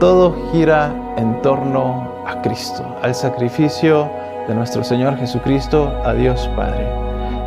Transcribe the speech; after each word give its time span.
todo 0.00 0.34
gira 0.50 0.92
en 1.18 1.40
torno 1.42 2.24
a 2.26 2.40
Cristo, 2.40 2.82
al 3.02 3.14
sacrificio 3.14 4.10
de 4.48 4.54
nuestro 4.54 4.82
Señor 4.82 5.16
Jesucristo 5.18 5.92
a 6.04 6.14
Dios 6.14 6.50
Padre. 6.56 6.88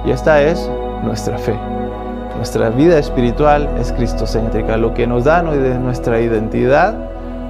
Y 0.06 0.12
esta 0.12 0.42
es 0.42 0.70
nuestra 1.04 1.38
fe. 1.40 1.56
Nuestra 2.38 2.70
vida 2.70 3.00
espiritual 3.00 3.68
es 3.80 3.92
cristocéntrica. 3.92 4.78
Lo 4.78 4.94
que 4.94 5.08
nos 5.08 5.24
da 5.24 5.42
nuestra 5.42 6.22
identidad 6.22 6.94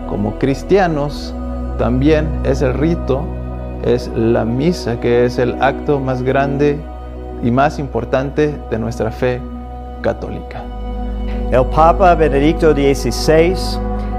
como 0.07 0.39
cristianos 0.39 1.35
también 1.77 2.27
es 2.45 2.61
el 2.61 2.73
rito, 2.73 3.25
es 3.83 4.09
la 4.15 4.45
misa, 4.45 5.01
que 5.01 5.25
es 5.25 5.37
el 5.37 5.61
acto 5.61 5.99
más 5.99 6.21
grande 6.21 6.79
y 7.43 7.51
más 7.51 7.77
importante 7.77 8.57
de 8.71 8.79
nuestra 8.79 9.11
fe 9.11 9.41
católica. 10.01 10.63
El 11.51 11.65
Papa 11.65 12.15
Benedicto 12.15 12.71
XVI 12.71 13.53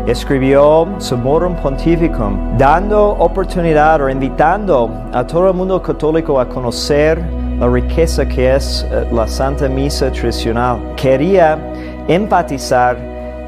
escribió 0.06 0.86
Summorum 0.98 1.54
Pontificum, 1.56 2.58
dando 2.58 3.10
oportunidad 3.10 4.02
o 4.02 4.10
invitando 4.10 4.90
a 5.12 5.26
todo 5.26 5.48
el 5.48 5.54
mundo 5.54 5.80
católico 5.80 6.38
a 6.38 6.48
conocer 6.48 7.22
la 7.58 7.68
riqueza 7.68 8.26
que 8.26 8.54
es 8.54 8.86
eh, 8.90 9.06
la 9.12 9.26
Santa 9.26 9.68
Misa 9.68 10.10
tradicional. 10.10 10.78
Quería 10.96 11.58
empatizar 12.06 12.98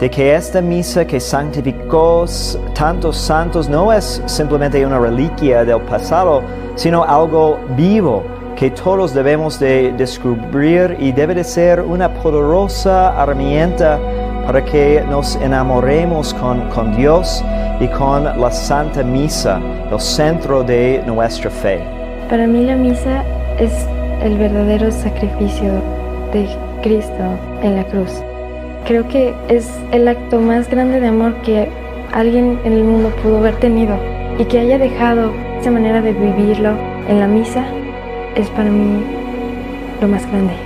de 0.00 0.11
que 0.11 0.34
esta 0.34 0.61
misa 0.61 1.06
que 1.06 1.19
santificó 1.19 2.27
tantos 2.75 3.16
santos 3.16 3.69
no 3.69 3.92
es 3.92 4.23
simplemente 4.27 4.84
una 4.84 4.98
reliquia 4.98 5.64
del 5.64 5.80
pasado, 5.83 6.42
sino 6.75 7.02
algo 7.02 7.59
vivo 7.77 8.23
que 8.56 8.70
todos 8.70 9.12
debemos 9.12 9.59
de 9.59 9.92
descubrir 9.97 10.97
y 10.98 11.12
debe 11.12 11.34
de 11.34 11.45
ser 11.45 11.80
una 11.80 12.12
poderosa 12.12 13.14
herramienta 13.23 13.98
para 14.47 14.64
que 14.64 15.02
nos 15.08 15.36
enamoremos 15.36 16.33
con, 16.34 16.61
con 16.70 16.97
Dios 16.97 17.44
y 17.80 17.89
con 17.89 18.25
la 18.25 18.50
Santa 18.50 19.02
Misa, 19.02 19.61
el 19.91 20.00
centro 20.00 20.62
de 20.62 21.02
nuestra 21.06 21.50
fe. 21.50 21.80
Para 22.30 22.47
mí 22.47 22.64
la 22.64 22.77
misa 22.77 23.24
es 23.58 23.72
el 24.22 24.39
verdadero 24.39 24.91
sacrificio 24.91 25.72
de 26.33 26.48
Cristo 26.83 27.24
en 27.62 27.77
la 27.77 27.84
cruz. 27.84 28.22
Creo 28.86 29.06
que 29.08 29.34
es 29.48 29.69
el 29.92 30.06
acto 30.06 30.41
más 30.41 30.69
grande 30.70 31.00
de 31.00 31.08
amor 31.08 31.34
que 31.42 31.69
alguien 32.12 32.61
en 32.64 32.72
el 32.72 32.84
mundo 32.84 33.11
pudo 33.22 33.39
haber 33.39 33.56
tenido 33.56 33.97
y 34.39 34.44
que 34.44 34.61
haya 34.61 34.78
dejado 34.78 35.33
esa 35.61 35.70
manera 35.70 36.00
de 36.00 36.12
vivirlo 36.12 36.70
en 37.08 37.20
la 37.20 37.27
misa 37.27 37.64
es 38.36 38.48
para 38.50 38.70
mí 38.70 39.02
lo 40.00 40.08
más 40.08 40.27
grande. 40.30 40.66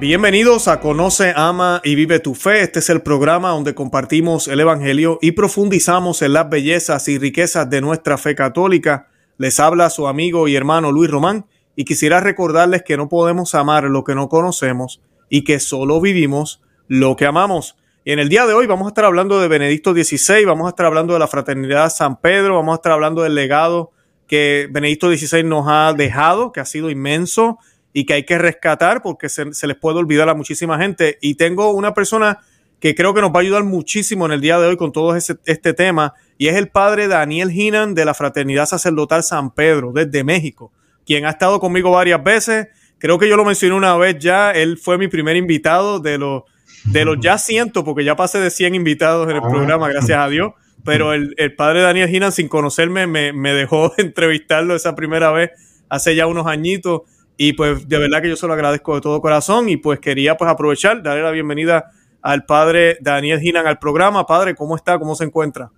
Bienvenidos 0.00 0.66
a 0.66 0.80
Conoce, 0.80 1.34
Ama 1.36 1.82
y 1.84 1.94
Vive 1.94 2.20
tu 2.20 2.34
Fe. 2.34 2.62
Este 2.62 2.78
es 2.78 2.88
el 2.88 3.02
programa 3.02 3.50
donde 3.50 3.74
compartimos 3.74 4.48
el 4.48 4.60
Evangelio 4.60 5.18
y 5.20 5.32
profundizamos 5.32 6.22
en 6.22 6.32
las 6.32 6.48
bellezas 6.48 7.06
y 7.08 7.18
riquezas 7.18 7.68
de 7.68 7.82
nuestra 7.82 8.16
fe 8.16 8.34
católica. 8.34 9.08
Les 9.36 9.60
habla 9.60 9.90
su 9.90 10.08
amigo 10.08 10.48
y 10.48 10.56
hermano 10.56 10.90
Luis 10.90 11.10
Román 11.10 11.44
y 11.76 11.84
quisiera 11.84 12.18
recordarles 12.20 12.82
que 12.82 12.96
no 12.96 13.10
podemos 13.10 13.54
amar 13.54 13.84
lo 13.84 14.02
que 14.02 14.14
no 14.14 14.30
conocemos 14.30 15.02
y 15.28 15.44
que 15.44 15.60
solo 15.60 16.00
vivimos 16.00 16.62
lo 16.88 17.14
que 17.14 17.26
amamos. 17.26 17.76
Y 18.02 18.12
en 18.12 18.20
el 18.20 18.30
día 18.30 18.46
de 18.46 18.54
hoy 18.54 18.66
vamos 18.66 18.86
a 18.86 18.92
estar 18.92 19.04
hablando 19.04 19.38
de 19.38 19.48
Benedicto 19.48 19.92
XVI, 19.92 20.46
vamos 20.46 20.64
a 20.64 20.70
estar 20.70 20.86
hablando 20.86 21.12
de 21.12 21.18
la 21.18 21.28
Fraternidad 21.28 21.90
San 21.90 22.18
Pedro, 22.22 22.54
vamos 22.54 22.72
a 22.72 22.76
estar 22.76 22.92
hablando 22.92 23.20
del 23.20 23.34
legado 23.34 23.90
que 24.26 24.66
Benedicto 24.70 25.14
XVI 25.14 25.44
nos 25.44 25.66
ha 25.68 25.92
dejado, 25.92 26.52
que 26.52 26.60
ha 26.60 26.64
sido 26.64 26.88
inmenso 26.88 27.58
y 27.92 28.06
que 28.06 28.14
hay 28.14 28.24
que 28.24 28.38
rescatar 28.38 29.02
porque 29.02 29.28
se, 29.28 29.44
les 29.44 29.76
puede 29.76 29.98
olvidar 29.98 30.28
a 30.28 30.34
muchísima 30.34 30.78
gente. 30.78 31.18
Y 31.20 31.34
tengo 31.34 31.72
una 31.72 31.94
persona 31.94 32.40
que 32.78 32.94
creo 32.94 33.12
que 33.12 33.20
nos 33.20 33.30
va 33.30 33.38
a 33.38 33.42
ayudar 33.42 33.64
muchísimo 33.64 34.26
en 34.26 34.32
el 34.32 34.40
día 34.40 34.58
de 34.58 34.68
hoy 34.68 34.76
con 34.76 34.92
todo 34.92 35.14
este 35.16 35.74
tema, 35.74 36.14
y 36.38 36.48
es 36.48 36.56
el 36.56 36.68
padre 36.68 37.08
Daniel 37.08 37.50
Hinan 37.50 37.94
de 37.94 38.06
la 38.06 38.14
Fraternidad 38.14 38.64
Sacerdotal 38.64 39.22
San 39.22 39.50
Pedro, 39.50 39.92
desde 39.92 40.24
México, 40.24 40.72
quien 41.04 41.26
ha 41.26 41.30
estado 41.30 41.60
conmigo 41.60 41.90
varias 41.90 42.24
veces. 42.24 42.68
Creo 42.96 43.18
que 43.18 43.28
yo 43.28 43.36
lo 43.36 43.44
mencioné 43.44 43.74
una 43.74 43.96
vez 43.98 44.18
ya, 44.18 44.50
él 44.52 44.78
fue 44.78 44.96
mi 44.96 45.08
primer 45.08 45.36
invitado 45.36 46.00
de 46.00 46.16
los, 46.16 46.44
de 46.84 47.04
los 47.04 47.18
ya 47.20 47.36
ciento, 47.36 47.84
porque 47.84 48.02
ya 48.02 48.16
pasé 48.16 48.38
de 48.38 48.50
100 48.50 48.74
invitados 48.74 49.28
en 49.28 49.36
el 49.36 49.42
programa, 49.42 49.90
gracias 49.90 50.18
a 50.18 50.28
Dios 50.28 50.52
pero 50.84 51.12
el, 51.12 51.34
el 51.36 51.54
padre 51.54 51.82
Daniel 51.82 52.08
Ginan, 52.08 52.32
sin 52.32 52.48
conocerme, 52.48 53.06
me, 53.06 53.32
me, 53.32 53.52
dejó 53.52 53.92
entrevistarlo 53.98 54.74
esa 54.74 54.94
primera 54.94 55.30
vez 55.30 55.50
hace 55.88 56.14
ya 56.14 56.26
unos 56.26 56.46
añitos. 56.46 57.02
Y 57.42 57.54
pues 57.54 57.88
de 57.88 57.96
verdad 57.96 58.20
que 58.20 58.28
yo 58.28 58.36
se 58.36 58.46
lo 58.46 58.52
agradezco 58.52 58.96
de 58.96 59.00
todo 59.00 59.18
corazón. 59.22 59.70
Y 59.70 59.78
pues 59.78 59.98
quería 59.98 60.36
pues 60.36 60.50
aprovechar, 60.50 61.02
darle 61.02 61.22
la 61.22 61.30
bienvenida 61.30 61.90
al 62.20 62.44
padre 62.44 62.98
Daniel 63.00 63.40
Ginan 63.40 63.66
al 63.66 63.78
programa. 63.78 64.26
Padre, 64.26 64.54
¿cómo 64.54 64.76
está? 64.76 64.98
¿Cómo 64.98 65.14
se 65.14 65.24
encuentra? 65.24 65.70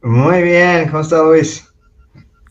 Muy 0.00 0.42
bien, 0.42 0.88
¿cómo 0.88 1.02
está 1.02 1.22
Luis? 1.22 1.70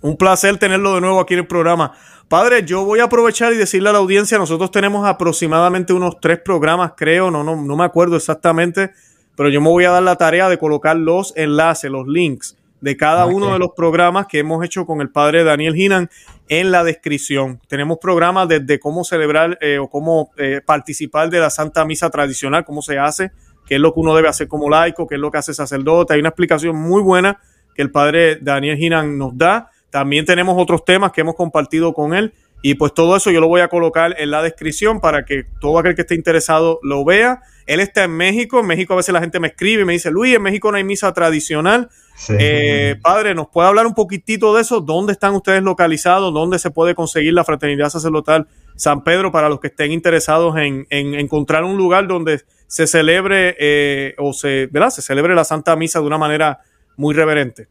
Un 0.02 0.16
placer 0.16 0.60
tenerlo 0.60 0.94
de 0.94 1.02
nuevo 1.02 1.20
aquí 1.20 1.34
en 1.34 1.40
el 1.40 1.48
programa. 1.48 1.94
Padre, 2.28 2.64
yo 2.64 2.86
voy 2.86 3.00
a 3.00 3.06
aprovechar 3.06 3.54
y 3.54 3.58
decirle 3.58 3.90
a 3.90 3.94
la 3.94 3.98
audiencia, 3.98 4.38
nosotros 4.38 4.70
tenemos 4.70 5.04
aproximadamente 5.04 5.92
unos 5.92 6.20
tres 6.22 6.38
programas, 6.38 6.92
creo, 6.96 7.32
no, 7.32 7.44
no, 7.44 7.56
no 7.56 7.76
me 7.76 7.86
acuerdo 7.86 8.18
exactamente, 8.18 8.92
pero 9.36 9.50
yo 9.50 9.62
me 9.62 9.70
voy 9.70 9.86
a 9.86 9.90
dar 9.90 10.04
la 10.04 10.16
tarea 10.16 10.48
de 10.48 10.60
colocar 10.60 10.96
los 10.96 11.34
enlaces, 11.36 11.90
los 11.90 12.08
links 12.08 12.56
de 12.82 12.98
cada 12.98 13.26
uno 13.26 13.54
de 13.54 13.60
los 13.60 13.72
programas 13.76 14.28
que 14.28 14.40
hemos 14.40 14.64
hecho 14.64 14.86
con 14.86 15.02
el 15.02 15.10
padre 15.10 15.44
Daniel 15.44 15.76
Hinan 15.76 16.10
en 16.50 16.72
la 16.72 16.84
descripción. 16.84 17.62
Tenemos 17.68 18.00
programas 18.00 18.50
desde 18.50 18.80
cómo 18.80 19.04
celebrar 19.04 19.58
eh, 19.62 19.78
o 19.78 19.88
cómo 19.88 20.32
eh, 20.38 20.62
participar 20.66 21.30
de 21.30 21.40
la 21.40 21.50
Santa 21.50 21.86
Misa 21.86 22.10
tradicional, 22.10 22.66
cómo 22.66 22.82
se 22.82 22.98
hace, 22.98 23.32
qué 23.66 23.76
es 23.76 23.82
lo 23.82 23.94
que 23.94 24.00
uno 24.00 24.16
debe 24.16 24.28
hacer 24.28 24.48
como 24.48 24.70
laico, 24.70 25.08
qué 25.08 25.16
es 25.16 25.22
lo 25.22 25.32
que 25.32 25.38
hace 25.38 25.54
sacerdote. 25.54 26.16
Hay 26.16 26.20
una 26.20 26.30
explicación 26.30 26.76
muy 26.76 27.02
buena 27.02 27.40
que 27.76 27.84
el 27.84 27.92
padre 27.92 28.38
Daniel 28.42 28.78
Hinan 28.78 29.18
nos 29.18 29.38
da. 29.38 29.70
También 29.92 30.26
tenemos 30.26 30.56
otros 30.62 30.84
temas 30.84 31.12
que 31.12 31.22
hemos 31.22 31.36
compartido 31.36 31.94
con 31.94 32.14
él 32.14 32.34
y 32.62 32.76
pues 32.76 32.94
todo 32.94 33.16
eso 33.16 33.32
yo 33.32 33.40
lo 33.40 33.48
voy 33.48 33.62
a 33.62 33.70
colocar 33.70 34.16
en 34.18 34.32
la 34.32 34.42
descripción 34.42 35.00
para 35.00 35.24
que 35.24 35.46
todo 35.62 35.80
aquel 35.80 35.96
que 35.96 36.02
esté 36.02 36.16
interesado 36.16 36.80
lo 36.84 37.06
vea. 37.06 37.42
Él 37.66 37.80
está 37.80 38.04
en 38.04 38.12
México. 38.12 38.60
En 38.60 38.68
México 38.68 38.94
a 38.94 38.98
veces 38.98 39.14
la 39.14 39.22
gente 39.22 39.40
me 39.40 39.48
escribe 39.48 39.84
y 39.84 39.86
me 39.86 39.94
dice, 39.94 40.12
Luis, 40.12 40.36
en 40.36 40.42
México 40.42 40.70
no 40.70 40.78
hay 40.78 40.84
misa 40.84 41.14
tradicional. 41.14 41.90
Eh, 42.38 42.98
padre, 43.02 43.34
¿nos 43.34 43.48
puede 43.48 43.70
hablar 43.70 43.88
un 43.88 43.94
poquitito 43.94 44.54
de 44.54 44.62
eso? 44.62 44.82
¿Dónde 44.82 45.14
están 45.14 45.36
ustedes 45.36 45.64
localizados? 45.64 46.34
¿Dónde 46.34 46.60
se 46.60 46.70
puede 46.70 46.96
conseguir 46.96 47.34
la 47.34 47.46
Fraternidad 47.46 47.90
Sacerdotal 47.90 48.48
San 48.76 49.04
Pedro 49.06 49.32
para 49.32 49.48
los 49.48 49.62
que 49.62 49.68
estén 49.68 49.94
interesados 49.94 50.56
en, 50.58 50.86
encontrar 50.90 51.64
un 51.64 51.78
lugar 51.78 52.08
donde 52.08 52.42
se 52.68 52.88
celebre 52.88 53.56
eh, 53.58 54.16
o 54.18 54.34
se, 54.34 54.68
¿verdad? 54.68 54.90
se 54.90 55.02
celebre 55.02 55.34
la 55.34 55.46
Santa 55.46 55.76
Misa 55.78 56.00
de 56.00 56.06
una 56.06 56.18
manera 56.18 56.60
muy 56.98 57.16
reverente? 57.16 57.68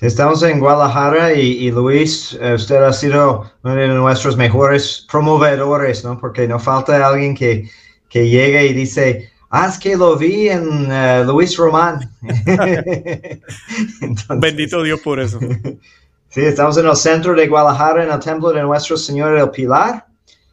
Estamos 0.00 0.44
en 0.44 0.60
Guadalajara 0.60 1.32
y, 1.32 1.72
Luis, 1.72 2.38
eh, 2.40 2.54
usted 2.54 2.84
ha 2.84 2.92
sido 2.92 3.50
uno 3.64 3.74
de 3.74 3.88
nuestros 3.88 4.36
mejores 4.36 5.04
promovedores, 5.10 6.04
¿no? 6.04 6.20
Porque 6.20 6.46
no 6.46 6.60
falta 6.60 7.04
alguien 7.04 7.34
que, 7.34 7.68
que 8.08 8.28
llegue 8.28 8.66
y 8.66 8.74
dice, 8.74 9.28
ah, 9.50 9.66
es 9.68 9.76
que 9.76 9.96
lo 9.96 10.16
vi 10.16 10.50
en 10.50 10.86
eh, 10.88 11.24
Luis 11.26 11.56
Román. 11.56 12.08
Bendito 14.36 14.84
Dios 14.84 15.00
por 15.00 15.18
eso. 15.18 15.40
sí, 16.28 16.42
estamos 16.42 16.78
en 16.78 16.86
el 16.86 16.94
centro 16.94 17.34
de 17.34 17.48
Guadalajara, 17.48 18.04
en 18.04 18.12
el 18.12 18.20
templo 18.20 18.52
de 18.52 18.62
Nuestro 18.62 18.96
Señor 18.96 19.36
del 19.36 19.50
Pilar, 19.50 20.06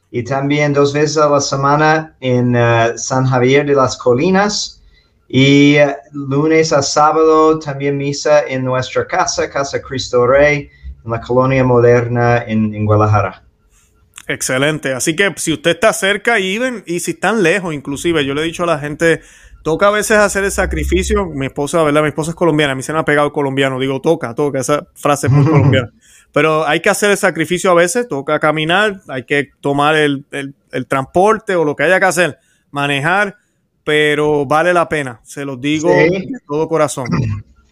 y 0.10 0.24
también 0.24 0.74
dos 0.74 0.92
veces 0.92 1.18
a 1.18 1.30
la 1.30 1.40
semana 1.40 2.16
en 2.20 2.56
eh, 2.56 2.94
San 2.96 3.28
Javier 3.28 3.68
de 3.68 3.76
las 3.76 3.96
Colinas 3.96 4.82
y 5.28 5.76
eh, 5.76 5.96
lunes 6.12 6.72
a 6.72 6.82
sábado 6.82 7.58
también 7.60 7.98
misa 7.98 8.44
en 8.48 8.64
nuestra 8.64 9.08
casa, 9.08 9.50
Casa 9.50 9.82
Cristo 9.82 10.28
Rey, 10.28 10.70
en 11.04 11.12
la 11.12 11.20
colonia 11.22 11.64
moderna 11.64 12.44
en, 12.46 12.86
Guadalajara. 12.86 13.44
Excelente. 14.28 14.94
Así 14.94 15.16
que 15.16 15.34
si 15.38 15.54
usted 15.54 15.72
está 15.72 15.94
cerca 15.94 16.40
y, 16.40 16.60
y 16.86 17.00
si 17.00 17.12
están 17.12 17.44
lejos, 17.44 17.74
inclusive, 17.74 18.26
yo 18.26 18.34
le 18.34 18.42
he 18.42 18.46
dicho 18.46 18.64
a 18.64 18.68
la 18.68 18.80
gente, 18.80 19.22
toca 19.64 19.88
a 19.88 19.92
veces 19.92 20.18
hacer 20.18 20.44
el 20.44 20.52
sacrificio. 20.52 21.26
Mi 21.28 21.48
esposa, 21.48 21.84
¿verdad? 21.84 22.02
Mi 22.02 22.10
esposa 22.10 22.32
es 22.32 22.36
colombiana, 22.36 22.74
a 22.74 22.76
mí 22.76 22.84
se 22.84 22.94
me 22.94 23.00
ha 23.00 23.06
pegado 23.06 23.28
el 23.28 23.34
colombiano. 23.34 23.80
Digo, 23.80 24.02
toca, 24.02 24.34
toca, 24.36 24.60
esa 24.60 24.88
frase 24.96 25.28
es 25.28 25.34
muy 25.34 25.46
colombiana. 25.52 25.92
Pero 26.32 26.68
hay 26.68 26.82
que 26.82 26.90
hacer 26.90 27.12
el 27.12 27.18
sacrificio 27.18 27.72
a 27.72 27.76
veces, 27.76 28.08
toca 28.08 28.40
caminar, 28.40 29.02
hay 29.08 29.24
que 29.24 29.52
tomar 29.62 29.96
el, 29.96 30.26
el 30.32 30.88
transporte 30.88 31.56
o 31.56 31.64
lo 31.64 31.76
que 31.76 31.84
haya 31.84 32.00
que 32.00 32.06
hacer, 32.06 32.40
manejar 32.72 33.38
pero 33.86 34.46
vale 34.46 34.74
la 34.74 34.90
pena, 34.90 35.22
se 35.24 35.46
los 35.46 35.62
digo 35.62 35.90
de 35.90 36.28
todo 36.48 36.68
corazón. 36.68 37.08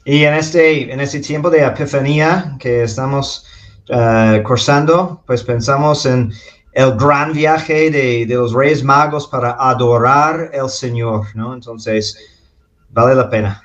Y 0.05 0.23
en 0.23 0.35
este, 0.35 0.93
en 0.93 1.01
este 1.01 1.19
tiempo 1.19 1.49
de 1.49 1.65
epifanía 1.65 2.55
que 2.59 2.83
estamos 2.83 3.47
uh, 3.89 4.43
cursando, 4.43 5.23
pues 5.25 5.43
pensamos 5.43 6.05
en 6.05 6.31
el 6.73 6.95
gran 6.97 7.33
viaje 7.33 7.89
de, 7.89 8.25
de, 8.25 8.35
los 8.35 8.53
Reyes 8.53 8.83
Magos 8.83 9.27
para 9.27 9.51
adorar 9.59 10.51
al 10.53 10.69
Señor, 10.69 11.27
¿no? 11.35 11.53
Entonces, 11.53 12.17
vale 12.89 13.15
la 13.15 13.29
pena. 13.29 13.63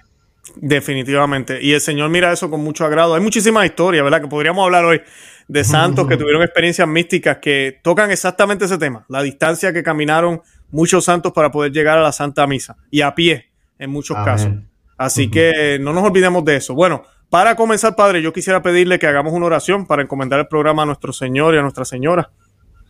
Definitivamente. 0.56 1.62
Y 1.62 1.74
el 1.74 1.80
Señor 1.80 2.08
mira 2.08 2.32
eso 2.32 2.48
con 2.48 2.62
mucho 2.62 2.84
agrado. 2.84 3.14
Hay 3.14 3.20
muchísimas 3.20 3.66
historias, 3.66 4.02
¿verdad? 4.04 4.22
Que 4.22 4.28
podríamos 4.28 4.64
hablar 4.64 4.86
hoy 4.86 5.02
de 5.48 5.64
santos 5.64 6.06
que 6.06 6.16
tuvieron 6.18 6.42
experiencias 6.42 6.88
místicas 6.88 7.38
que 7.38 7.78
tocan 7.82 8.10
exactamente 8.10 8.64
ese 8.64 8.78
tema, 8.78 9.04
la 9.08 9.22
distancia 9.22 9.72
que 9.72 9.82
caminaron 9.82 10.40
muchos 10.70 11.04
santos 11.04 11.32
para 11.32 11.50
poder 11.50 11.72
llegar 11.72 11.98
a 11.98 12.02
la 12.02 12.12
Santa 12.12 12.46
Misa 12.46 12.76
y 12.90 13.00
a 13.00 13.14
pie 13.14 13.46
en 13.78 13.90
muchos 13.90 14.16
casos. 14.24 14.52
Así 14.96 15.30
que 15.30 15.78
no 15.80 15.92
nos 15.92 16.04
olvidemos 16.04 16.44
de 16.44 16.56
eso. 16.56 16.74
Bueno, 16.74 17.02
para 17.30 17.54
comenzar, 17.54 17.94
Padre, 17.94 18.22
yo 18.22 18.32
quisiera 18.32 18.62
pedirle 18.62 18.98
que 18.98 19.06
hagamos 19.06 19.32
una 19.32 19.46
oración 19.46 19.86
para 19.86 20.02
encomendar 20.02 20.40
el 20.40 20.48
programa 20.48 20.82
a 20.82 20.86
nuestro 20.86 21.12
Señor 21.12 21.54
y 21.54 21.58
a 21.58 21.62
Nuestra 21.62 21.84
Señora. 21.84 22.30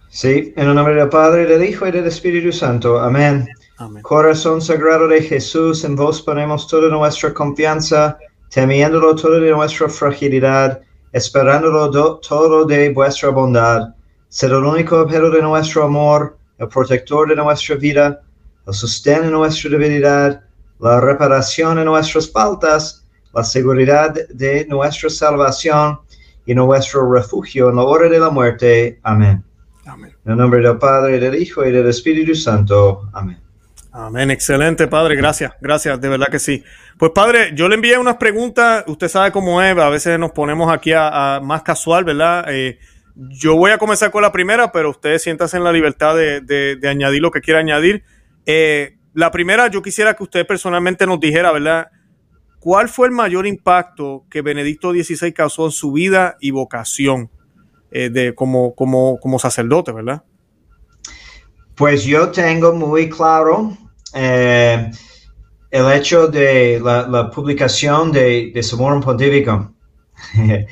Sí, 0.08 0.54
en 0.56 0.68
el 0.68 0.74
nombre 0.74 0.94
del 0.94 1.08
Padre, 1.10 1.44
del 1.44 1.62
Hijo 1.68 1.86
y 1.86 1.90
del 1.90 2.06
Espíritu 2.06 2.50
Santo. 2.50 2.98
Amén. 2.98 3.46
Amén. 3.76 4.02
Corazón 4.02 4.62
sagrado 4.62 5.06
de 5.06 5.20
Jesús, 5.22 5.84
en 5.84 5.96
vos 5.96 6.22
ponemos 6.22 6.66
toda 6.66 6.88
nuestra 6.88 7.34
confianza, 7.34 8.16
temiéndolo 8.50 9.14
todo 9.14 9.38
de 9.38 9.50
nuestra 9.50 9.88
fragilidad, 9.90 10.80
esperándolo 11.12 11.88
do- 11.88 12.18
todo 12.26 12.64
de 12.64 12.90
vuestra 12.90 13.28
bondad. 13.28 13.88
Ser 14.30 14.50
el 14.52 14.64
único 14.64 15.00
objeto 15.00 15.30
de 15.30 15.42
nuestro 15.42 15.84
amor, 15.84 16.37
el 16.58 16.68
protector 16.68 17.28
de 17.28 17.36
nuestra 17.36 17.76
vida, 17.76 18.20
el 18.66 18.74
sostén 18.74 19.22
de 19.22 19.30
nuestra 19.30 19.70
debilidad, 19.70 20.42
la 20.80 21.00
reparación 21.00 21.76
de 21.76 21.84
nuestras 21.84 22.30
faltas, 22.30 23.04
la 23.32 23.44
seguridad 23.44 24.14
de 24.30 24.66
nuestra 24.66 25.10
salvación 25.10 25.98
y 26.46 26.54
nuestro 26.54 27.10
refugio 27.12 27.70
en 27.70 27.76
la 27.76 27.82
hora 27.82 28.08
de 28.08 28.18
la 28.18 28.30
muerte. 28.30 28.98
Amén. 29.02 29.44
Amén. 29.86 30.14
En 30.24 30.32
el 30.32 30.38
nombre 30.38 30.60
del 30.60 30.78
Padre, 30.78 31.18
del 31.18 31.34
Hijo 31.34 31.64
y 31.64 31.72
del 31.72 31.88
Espíritu 31.88 32.34
Santo. 32.34 33.08
Amén. 33.12 33.38
Amén, 33.90 34.30
excelente, 34.30 34.86
Padre, 34.86 35.16
gracias, 35.16 35.52
gracias, 35.60 36.00
de 36.00 36.08
verdad 36.08 36.28
que 36.28 36.38
sí. 36.38 36.62
Pues, 36.98 37.10
Padre, 37.12 37.52
yo 37.54 37.68
le 37.68 37.74
envié 37.74 37.98
unas 37.98 38.16
preguntas, 38.16 38.84
usted 38.86 39.08
sabe 39.08 39.32
cómo 39.32 39.60
es, 39.62 39.76
a 39.76 39.88
veces 39.88 40.18
nos 40.18 40.30
ponemos 40.32 40.70
aquí 40.70 40.92
a, 40.92 41.36
a 41.36 41.40
más 41.40 41.62
casual, 41.62 42.04
¿verdad? 42.04 42.44
Eh, 42.48 42.78
yo 43.30 43.56
voy 43.56 43.70
a 43.72 43.78
comenzar 43.78 44.10
con 44.10 44.22
la 44.22 44.32
primera, 44.32 44.70
pero 44.72 44.90
ustedes 44.90 45.22
siéntanse 45.22 45.56
en 45.56 45.64
la 45.64 45.72
libertad 45.72 46.14
de, 46.16 46.40
de- 46.40 46.76
de 46.76 46.88
añadir 46.88 47.20
lo 47.20 47.30
que 47.30 47.40
quiera 47.40 47.60
añadir. 47.60 48.04
Eh, 48.46 48.96
la 49.14 49.30
primera, 49.30 49.68
yo 49.68 49.82
quisiera 49.82 50.14
que 50.14 50.22
usted 50.22 50.46
personalmente 50.46 51.06
nos 51.06 51.18
dijera, 51.18 51.50
¿verdad? 51.52 51.88
¿Cuál 52.60 52.88
fue 52.88 53.08
el 53.08 53.12
mayor 53.12 53.46
impacto 53.46 54.24
que 54.30 54.42
Benedicto 54.42 54.92
XVI 54.92 55.32
causó 55.32 55.66
en 55.66 55.72
su 55.72 55.92
vida 55.92 56.36
y 56.40 56.50
vocación 56.52 57.30
eh, 57.90 58.10
de, 58.10 58.34
como, 58.34 58.74
como, 58.74 59.18
como 59.18 59.38
sacerdote, 59.38 59.92
¿verdad? 59.92 60.22
Pues 61.74 62.04
yo 62.04 62.30
tengo 62.30 62.72
muy 62.72 63.08
claro 63.08 63.76
eh, 64.14 64.90
el 65.70 65.92
hecho 65.92 66.26
de 66.26 66.80
la, 66.82 67.06
la 67.06 67.30
publicación 67.30 68.10
de, 68.12 68.50
de 68.54 68.62
Sumorum 68.62 69.00
Pontificum. 69.02 69.72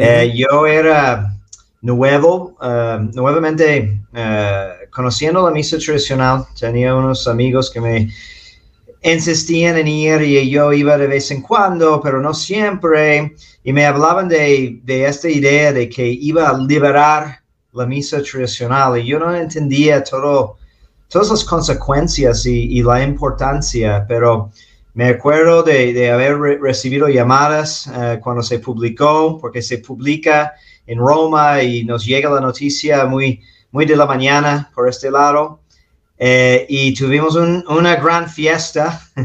Eh, 0.00 0.32
yo 0.36 0.64
era 0.64 1.37
nuevo, 1.80 2.56
eh, 2.62 2.98
nuevamente 3.14 4.02
eh, 4.12 4.68
conociendo 4.90 5.44
la 5.44 5.52
misa 5.52 5.78
tradicional, 5.78 6.44
tenía 6.58 6.94
unos 6.94 7.28
amigos 7.28 7.70
que 7.70 7.80
me 7.80 8.10
insistían 9.02 9.76
en 9.76 9.86
ir 9.86 10.22
y 10.22 10.50
yo 10.50 10.72
iba 10.72 10.98
de 10.98 11.06
vez 11.06 11.30
en 11.30 11.42
cuando, 11.42 12.00
pero 12.00 12.20
no 12.20 12.34
siempre, 12.34 13.34
y 13.62 13.72
me 13.72 13.86
hablaban 13.86 14.28
de, 14.28 14.80
de 14.82 15.06
esta 15.06 15.28
idea 15.28 15.72
de 15.72 15.88
que 15.88 16.06
iba 16.06 16.48
a 16.48 16.58
liberar 16.58 17.40
la 17.72 17.86
misa 17.86 18.22
tradicional 18.22 18.98
y 18.98 19.06
yo 19.06 19.20
no 19.20 19.34
entendía 19.34 20.02
todo, 20.02 20.56
todas 21.08 21.30
las 21.30 21.44
consecuencias 21.44 22.44
y, 22.46 22.82
la 22.82 23.02
importancia, 23.02 24.04
pero 24.08 24.50
me 24.94 25.10
acuerdo 25.10 25.62
de, 25.62 25.92
de 25.92 26.10
haber 26.10 26.36
re- 26.38 26.58
recibido 26.60 27.08
llamadas 27.08 27.88
eh, 27.94 28.18
cuando 28.20 28.42
se 28.42 28.58
publicó, 28.58 29.38
porque 29.40 29.62
se 29.62 29.78
publica 29.78 30.54
en 30.88 30.98
Roma 30.98 31.62
y 31.62 31.84
nos 31.84 32.04
llega 32.04 32.30
la 32.30 32.40
noticia 32.40 33.04
muy, 33.06 33.40
muy 33.70 33.86
de 33.86 33.96
la 33.96 34.06
mañana 34.06 34.70
por 34.74 34.88
este 34.88 35.10
lado. 35.10 35.60
Eh, 36.20 36.66
y 36.68 36.92
tuvimos 36.94 37.36
un- 37.36 37.64
una 37.68 37.94
gran 37.96 38.28
fiesta 38.28 39.00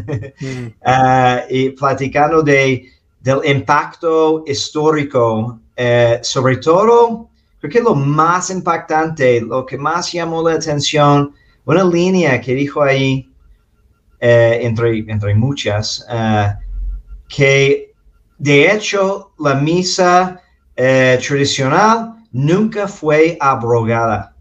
Mm, 0.41 0.67
eh, 0.85 1.45
y 1.49 1.69
platicando 1.71 2.43
de, 2.43 2.85
del 3.19 3.39
impacto 3.45 4.43
histórico, 4.45 5.59
eh, 5.75 6.19
sobre 6.21 6.57
todo, 6.57 7.29
creo 7.59 7.71
que 7.71 7.81
lo 7.81 7.95
más 7.95 8.49
impactante, 8.51 9.41
lo 9.41 9.65
que 9.65 9.77
más 9.77 10.11
llamó 10.11 10.47
la 10.47 10.55
atención, 10.55 11.33
una 11.65 11.83
línea 11.83 12.39
que 12.41 12.53
dijo 12.53 12.83
ahí, 12.83 13.27
eh, 14.19 14.59
entre, 14.61 14.99
entre 15.07 15.33
muchas, 15.35 16.05
eh, 16.09 16.53
que 17.27 17.93
de 18.37 18.71
hecho 18.71 19.31
la 19.39 19.55
misa 19.55 20.41
eh, 20.75 21.19
tradicional 21.21 22.15
nunca 22.31 22.87
fue 22.87 23.37
abrogada 23.39 24.33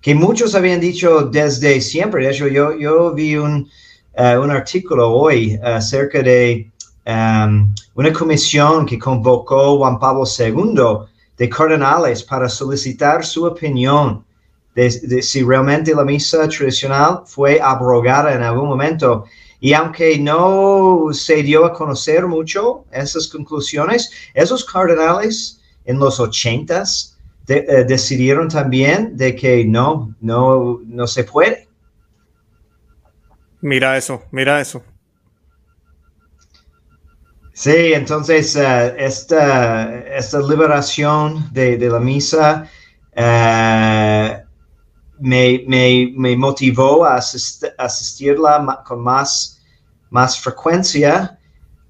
que 0.00 0.14
muchos 0.14 0.54
habían 0.54 0.80
dicho 0.80 1.22
desde 1.22 1.80
siempre. 1.80 2.24
De 2.24 2.30
hecho, 2.30 2.48
yo, 2.48 2.76
yo 2.78 3.12
vi 3.12 3.36
un, 3.36 3.68
eh, 4.14 4.36
artículo 4.50 5.12
hoy 5.12 5.58
acerca 5.62 6.22
de 6.22 6.70
um, 7.06 7.74
una 7.94 8.12
comisión 8.12 8.86
que 8.86 8.98
convocó 8.98 9.78
Juan 9.78 9.98
Pablo 9.98 10.24
II 10.26 11.06
de 11.36 11.48
cardenales 11.48 12.22
para 12.22 12.48
solicitar 12.48 13.24
su 13.24 13.44
opinión 13.44 14.24
de 14.74 15.22
si 15.22 15.42
realmente 15.42 15.92
la 15.92 16.04
misa 16.04 16.48
tradicional 16.48 17.22
fue 17.26 17.60
abrogada 17.60 18.32
en 18.32 18.42
algún 18.42 18.68
momento. 18.68 19.24
Y 19.60 19.72
aunque 19.72 20.18
no 20.20 21.08
se 21.12 21.42
dio 21.42 21.64
a 21.64 21.72
conocer 21.72 22.26
mucho 22.28 22.84
esas 22.92 23.26
conclusiones, 23.26 24.10
esos 24.34 24.64
cardenales 24.64 25.57
en 25.88 25.98
los 25.98 26.20
ochentas 26.20 27.18
de- 27.46 27.64
eh, 27.68 27.84
decidieron 27.84 28.48
también 28.48 29.16
de 29.16 29.34
que 29.34 29.64
no, 29.64 30.14
no, 30.20 30.80
no 30.86 31.06
se 31.08 31.24
puede. 31.24 31.68
Mira 33.60 33.96
eso, 33.96 34.22
mira 34.32 34.60
eso. 34.60 34.82
Sí, 37.52 37.92
entonces 37.92 38.54
eh, 38.56 38.94
esta, 38.98 39.98
esta 40.06 40.40
liberación 40.40 41.52
de, 41.52 41.76
de 41.76 41.88
la 41.90 41.98
misa 41.98 42.68
eh, 43.12 44.42
me, 45.20 45.64
me, 45.66 46.12
me 46.16 46.36
motivó 46.36 47.04
a 47.04 47.18
asist- 47.18 47.74
asistirla 47.78 48.82
con 48.86 49.00
más, 49.02 49.60
más 50.10 50.38
frecuencia 50.40 51.37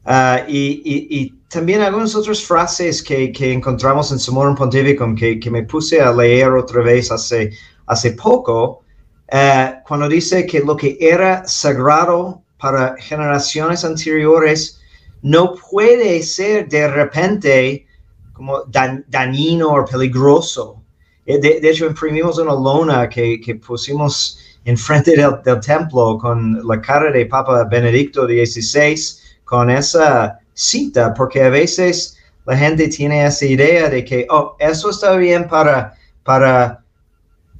ah, 0.08 0.44
y, 0.48 0.82
y- 0.84 1.06
y 1.20 1.30
también 1.48 1.80
algunas 1.82 2.14
otras 2.14 2.42
frases 2.44 3.02
que, 3.02 3.32
que 3.32 3.52
encontramos 3.52 4.12
en 4.12 4.18
Sumorum 4.18 4.54
Pontificum 4.56 5.14
que, 5.16 5.38
que 5.40 5.50
me 5.50 5.62
puse 5.64 6.00
a 6.00 6.12
leer 6.12 6.50
otra 6.52 6.82
vez 6.82 7.10
hace, 7.12 7.52
hace 7.86 8.12
poco, 8.12 8.82
eh, 9.30 9.74
cuando 9.86 10.08
dice 10.08 10.46
que 10.46 10.60
lo 10.60 10.76
que 10.76 10.96
era 11.00 11.46
sagrado 11.46 12.42
para 12.58 12.96
generaciones 12.98 13.84
anteriores 13.84 14.80
no 15.22 15.54
puede 15.70 16.22
ser 16.22 16.68
de 16.68 16.88
repente 16.88 17.86
como 18.32 18.62
dan- 18.66 19.04
dañino 19.08 19.68
o 19.74 19.84
peligroso. 19.84 20.82
Eh, 21.26 21.38
De, 21.38 21.60
de 21.60 21.70
hecho, 21.70 21.86
imprimimos 21.86 22.38
una 22.38 22.54
lona 22.54 23.08
que, 23.08 23.40
que 23.40 23.56
pusimos 23.56 24.38
enfrente 24.64 25.16
del, 25.16 25.42
del 25.44 25.60
templo 25.60 26.18
con 26.18 26.66
la 26.66 26.80
cara 26.80 27.10
de 27.10 27.26
Papa 27.26 27.64
Benedicto 27.64 28.26
XVI, 28.26 29.20
con 29.48 29.70
esa 29.70 30.38
cita, 30.54 31.14
porque 31.14 31.42
a 31.42 31.48
veces 31.50 32.18
la 32.46 32.56
gente 32.56 32.88
tiene 32.88 33.24
esa 33.26 33.46
idea 33.46 33.88
de 33.88 34.04
que, 34.04 34.26
oh, 34.30 34.56
eso 34.58 34.90
está 34.90 35.16
bien 35.16 35.48
para, 35.48 35.94
para 36.24 36.84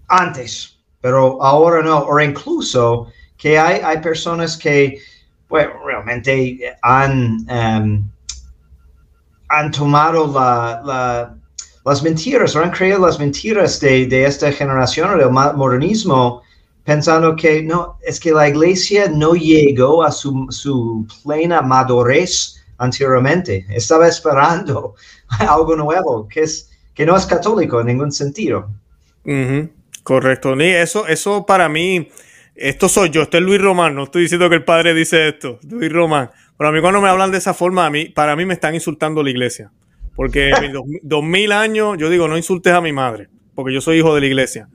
antes, 0.09 0.79
pero 1.01 1.43
ahora 1.43 1.83
no, 1.83 1.99
o 2.01 2.21
incluso 2.21 3.09
que 3.37 3.59
hay, 3.59 3.81
hay 3.85 3.99
personas 3.99 4.57
que, 4.57 4.99
bueno, 5.49 5.73
realmente 5.87 6.77
han, 6.83 7.39
em, 7.49 8.05
han 9.49 9.71
tomado 9.71 10.27
la, 10.33 10.83
la- 10.85 11.35
las 11.85 12.03
mentiras 12.03 12.55
o 12.55 12.63
han 12.63 12.71
creído 12.71 12.99
las 12.99 13.19
mentiras 13.19 13.81
de, 13.81 14.07
de 14.07 14.27
esta 14.27 14.53
generación 14.53 15.11
o 15.11 15.17
del 15.17 15.31
modernismo, 15.31 16.43
pensando 16.89 17.37
que 17.37 17.63
no, 17.63 17.99
es 18.01 18.19
que 18.19 18.33
la 18.33 18.49
iglesia 18.49 19.11
no 19.11 19.35
llegó 19.35 20.03
a 20.03 20.11
su, 20.11 20.47
su 20.49 21.07
plena 21.23 21.61
madurez 21.61 22.65
anteriormente, 22.79 23.67
estaba 23.69 24.09
esperando 24.09 24.95
algo 25.39 25.77
nuevo, 25.77 26.27
que, 26.27 26.45
es, 26.45 26.71
que 26.95 27.05
no 27.05 27.15
es 27.15 27.27
católico 27.27 27.79
en 27.83 27.89
ningún 27.89 28.11
sentido. 28.11 28.71
Correcto. 30.03 30.57
Ni 30.57 30.65
eso, 30.65 31.07
eso 31.07 31.45
para 31.45 31.69
mí, 31.69 32.09
esto 32.55 32.89
soy 32.89 33.11
yo, 33.11 33.21
esto 33.21 33.37
es 33.37 33.43
Luis 33.43 33.61
Román, 33.61 33.95
no 33.95 34.05
estoy 34.05 34.23
diciendo 34.23 34.49
que 34.49 34.57
el 34.57 34.65
padre 34.65 34.95
dice 34.95 35.29
esto, 35.29 35.59
Luis 35.69 35.93
Román. 35.93 36.31
Pero 36.57 36.71
a 36.71 36.73
mí 36.73 36.81
cuando 36.81 37.03
me 37.03 37.11
hablan 37.11 37.31
de 37.31 37.37
esa 37.37 37.53
forma, 37.53 37.85
a 37.85 37.91
mí, 37.91 38.07
para 38.07 38.35
mí 38.35 38.47
me 38.47 38.55
están 38.55 38.75
insultando 38.75 39.23
la 39.23 39.29
iglesia. 39.29 39.71
Porque 40.17 40.49
en 40.49 40.73
dos, 40.73 40.85
dos 41.03 41.23
mil 41.23 41.53
años, 41.53 41.99
yo 41.99 42.09
digo, 42.09 42.29
no 42.29 42.39
insultes 42.39 42.73
a 42.73 42.81
mi 42.81 42.95
madre, 42.95 43.29
porque 43.55 43.75
yo 43.75 43.83
soy 43.83 43.99
hijo 43.99 44.15
de 44.15 44.23
la 44.23 44.27
iglesia. 44.27 44.71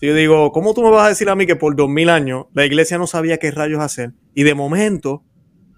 Yo 0.00 0.14
digo, 0.14 0.52
¿cómo 0.52 0.74
tú 0.74 0.82
me 0.82 0.90
vas 0.90 1.06
a 1.06 1.08
decir 1.08 1.28
a 1.30 1.34
mí 1.34 1.46
que 1.46 1.56
por 1.56 1.74
dos 1.74 1.88
mil 1.88 2.10
años 2.10 2.46
la 2.52 2.66
iglesia 2.66 2.98
no 2.98 3.06
sabía 3.06 3.38
qué 3.38 3.50
rayos 3.50 3.80
hacer? 3.80 4.12
Y 4.34 4.42
de 4.42 4.54
momento, 4.54 5.24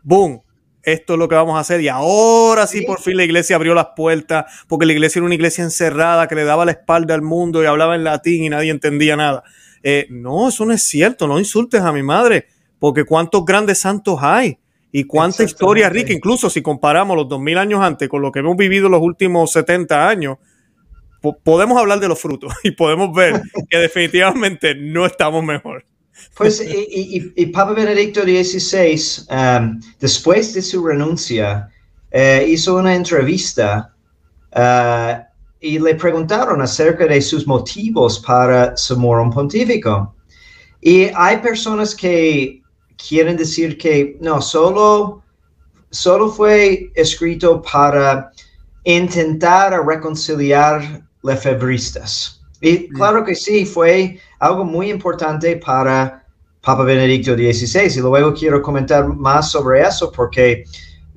boom, 0.03 0.43
esto 0.83 1.13
es 1.13 1.19
lo 1.19 1.29
que 1.29 1.37
vamos 1.37 1.57
a 1.57 1.61
hacer. 1.61 1.81
Y 1.81 1.89
ahora 1.89 2.67
sí, 2.67 2.83
por 2.83 3.01
fin 3.01 3.17
la 3.17 3.25
iglesia 3.25 3.57
abrió 3.57 3.75
las 3.75 3.89
puertas, 3.95 4.47
porque 4.67 4.87
la 4.87 4.93
iglesia 4.93 5.21
era 5.21 5.27
una 5.27 5.35
iglesia 5.35 5.63
encerrada 5.63 6.27
que 6.27 6.35
le 6.35 6.45
daba 6.45 6.65
la 6.65 6.73
espalda 6.73 7.15
al 7.15 7.23
mundo 7.23 7.63
y 7.63 7.67
hablaba 7.67 7.95
en 7.95 8.05
latín 8.05 8.45
y 8.45 8.49
nadie 8.49 8.71
entendía 8.71 9.17
nada. 9.17 9.45
Eh, 9.83 10.07
no, 10.11 10.49
eso 10.49 10.65
no 10.65 10.73
es 10.73 10.83
cierto, 10.83 11.29
no 11.29 11.39
insultes 11.39 11.83
a 11.83 11.93
mi 11.93 12.03
madre, 12.03 12.47
porque 12.79 13.05
cuántos 13.05 13.45
grandes 13.45 13.79
santos 13.79 14.19
hay. 14.21 14.59
Y 14.91 15.05
cuánta 15.05 15.45
historia 15.45 15.91
rica, 15.91 16.15
incluso 16.15 16.49
si 16.49 16.63
comparamos 16.63 17.15
los 17.15 17.29
2000 17.29 17.59
años 17.59 17.81
antes 17.83 18.09
con 18.09 18.23
lo 18.23 18.33
que 18.33 18.39
hemos 18.39 18.57
vivido 18.57 18.89
los 18.89 19.03
últimos 19.03 19.53
70 19.53 20.09
años, 20.09 20.39
podemos 21.21 21.79
hablar 21.79 22.01
de 22.01 22.09
los 22.09 22.21
frutos 22.21 22.53
y 22.63 22.71
podemos 22.71 23.15
ver 23.15 23.43
que 23.69 23.79
definitivamente 23.79 24.75
no 24.75 25.07
estamos 25.07 25.45
mejor. 25.45 25.85
Pues, 26.35 26.61
y, 26.61 27.47
Papa 27.47 27.73
Benedicto 27.73 28.23
XVI, 28.23 29.27
um, 29.31 29.81
después 30.01 30.53
de 30.55 30.63
su 30.63 30.85
renuncia, 30.85 31.69
eh, 32.11 32.45
hizo 32.49 32.77
una 32.77 32.95
entrevista 32.95 33.95
uh, 34.57 35.23
y 35.61 35.79
le 35.79 35.95
preguntaron 35.95 36.61
acerca 36.61 37.07
de 37.07 37.21
sus 37.21 37.47
motivos 37.47 38.19
para 38.21 38.77
su 38.77 38.97
morum 38.99 39.31
pontífico. 39.31 40.15
Y 40.81 41.11
hay 41.15 41.39
personas 41.39 41.95
que 41.95 42.63
quieren 43.09 43.37
decir 43.37 43.77
que 43.79 44.17
no, 44.21 44.41
solo, 44.41 45.23
solo 45.91 46.31
fue 46.31 46.91
escrito 46.95 47.63
para 47.63 48.31
intentar 48.85 49.73
reconciliar 49.87 51.08
lefebristas. 51.23 52.41
Y 52.61 52.89
claro 52.89 53.25
que 53.25 53.35
sí, 53.35 53.65
fue 53.65 54.19
algo 54.41 54.65
muy 54.65 54.91
importante 54.91 55.57
para 55.57 56.25
Papa 56.63 56.83
Benedicto 56.83 57.35
XVI. 57.35 57.99
Y 57.99 58.01
luego 58.01 58.35
quiero 58.35 58.61
comentar 58.61 59.07
más 59.07 59.51
sobre 59.51 59.83
eso 59.83 60.11
porque 60.11 60.65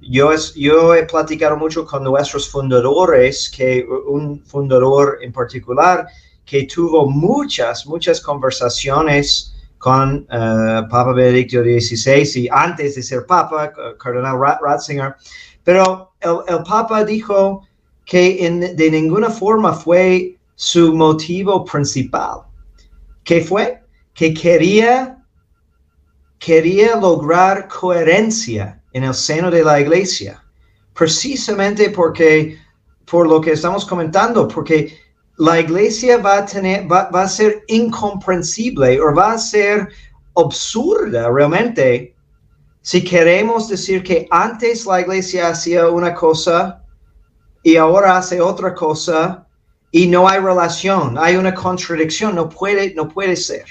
yo, 0.01 0.31
yo 0.55 0.93
he 0.93 1.03
platicado 1.03 1.58
mucho 1.58 1.86
con 1.86 2.03
nuestros 2.03 2.50
fundadores, 2.50 3.50
que 3.50 3.86
un 4.08 4.43
fundador 4.46 5.20
en 5.22 5.31
particular 5.31 6.08
que 6.46 6.65
tuvo 6.65 7.10
muchas, 7.10 7.86
muchas 7.86 8.20
conversaciones 8.20 9.53
con 9.77 10.27
uh, 10.29 10.88
Papa 10.89 11.13
Benedicto 11.13 11.62
XVI 11.63 12.43
y 12.43 12.48
antes 12.51 12.96
de 12.96 13.03
ser 13.03 13.25
Papa, 13.25 13.72
Cardenal 14.00 14.38
Ratzinger. 14.62 15.15
Pero 15.63 16.12
el, 16.20 16.38
el 16.48 16.63
Papa 16.63 17.03
dijo 17.03 17.63
que 18.05 18.46
en, 18.46 18.75
de 18.75 18.91
ninguna 18.91 19.29
forma 19.29 19.74
fue 19.74 20.38
su 20.55 20.93
motivo 20.93 21.63
principal. 21.65 22.41
¿Qué 23.24 23.41
fue? 23.41 23.81
Que 24.13 24.34
quería, 24.34 25.17
quería 26.39 26.96
lograr 26.96 27.67
coherencia 27.67 28.81
en 28.93 29.03
el 29.03 29.13
seno 29.13 29.50
de 29.50 29.63
la 29.63 29.79
iglesia, 29.79 30.43
precisamente 30.93 31.89
porque, 31.89 32.58
por 33.05 33.27
lo 33.27 33.39
que 33.39 33.51
estamos 33.53 33.86
comentando, 33.86 34.48
porque 34.48 34.98
la 35.38 35.60
iglesia 35.60 36.17
va 36.17 36.39
a, 36.39 36.46
tener, 36.46 36.91
va, 36.91 37.10
va 37.10 37.24
a 37.24 37.29
ser 37.29 37.63
incomprensible 37.67 39.00
o 39.00 39.13
va 39.13 39.34
a 39.34 39.38
ser 39.38 39.88
absurda 40.36 41.29
realmente 41.29 42.15
si 42.81 43.03
queremos 43.03 43.67
decir 43.67 44.03
que 44.03 44.27
antes 44.31 44.86
la 44.86 45.01
iglesia 45.01 45.50
hacía 45.50 45.88
una 45.89 46.13
cosa 46.13 46.80
y 47.63 47.75
ahora 47.75 48.18
hace 48.18 48.41
otra 48.41 48.74
cosa 48.74 49.48
y 49.91 50.08
no 50.08 50.27
hay 50.27 50.39
relación, 50.39 51.18
hay 51.18 51.36
una 51.36 51.53
contradicción, 51.53 52.36
no 52.36 52.50
puede, 52.50 52.94
no 52.96 53.08
puede 53.08 53.36
ser. 53.36 53.65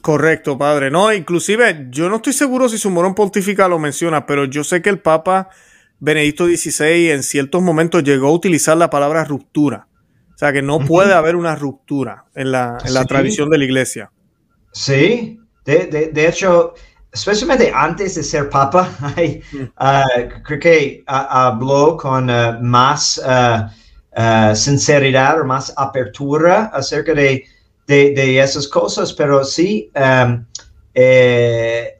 Correcto, 0.00 0.56
padre. 0.56 0.90
No, 0.90 1.12
inclusive 1.12 1.88
yo 1.90 2.08
no 2.08 2.16
estoy 2.16 2.32
seguro 2.32 2.68
si 2.68 2.78
su 2.78 2.90
morón 2.90 3.14
pontífica 3.14 3.68
lo 3.68 3.78
menciona, 3.78 4.24
pero 4.24 4.46
yo 4.46 4.64
sé 4.64 4.80
que 4.80 4.88
el 4.88 5.00
Papa 5.00 5.50
Benedicto 5.98 6.46
XVI 6.46 7.10
en 7.10 7.22
ciertos 7.22 7.62
momentos 7.62 8.02
llegó 8.02 8.28
a 8.28 8.32
utilizar 8.32 8.76
la 8.76 8.88
palabra 8.88 9.24
ruptura. 9.24 9.88
O 10.34 10.38
sea, 10.38 10.52
que 10.52 10.62
no 10.62 10.80
puede 10.80 11.12
haber 11.12 11.36
una 11.36 11.54
ruptura 11.54 12.24
en 12.34 12.50
la, 12.50 12.78
tradición 13.06 13.50
de 13.50 13.58
la 13.58 13.64
iglesia. 13.64 14.10
Sí, 14.72 15.38
de, 15.64 16.26
hecho, 16.26 16.74
especialmente 17.12 17.70
antes 17.74 18.14
de 18.14 18.22
ser 18.22 18.48
papa, 18.50 18.88
mm. 19.52 19.62
ah, 19.76 20.04
creo 20.44 20.60
que 20.60 21.04
ah, 21.06 21.46
habló 21.48 21.96
con 21.96 22.30
ah, 22.30 22.58
más 22.60 23.20
sinceridad 24.54 25.40
o 25.40 25.44
más 25.44 25.72
apertura 25.76 26.70
acerca 26.74 27.14
de 27.14 27.44
de, 27.86 28.40
esas 28.40 28.68
cosas, 28.68 29.12
pero 29.12 29.44
sí, 29.44 29.90
um, 29.94 30.44
eh, 30.94 31.98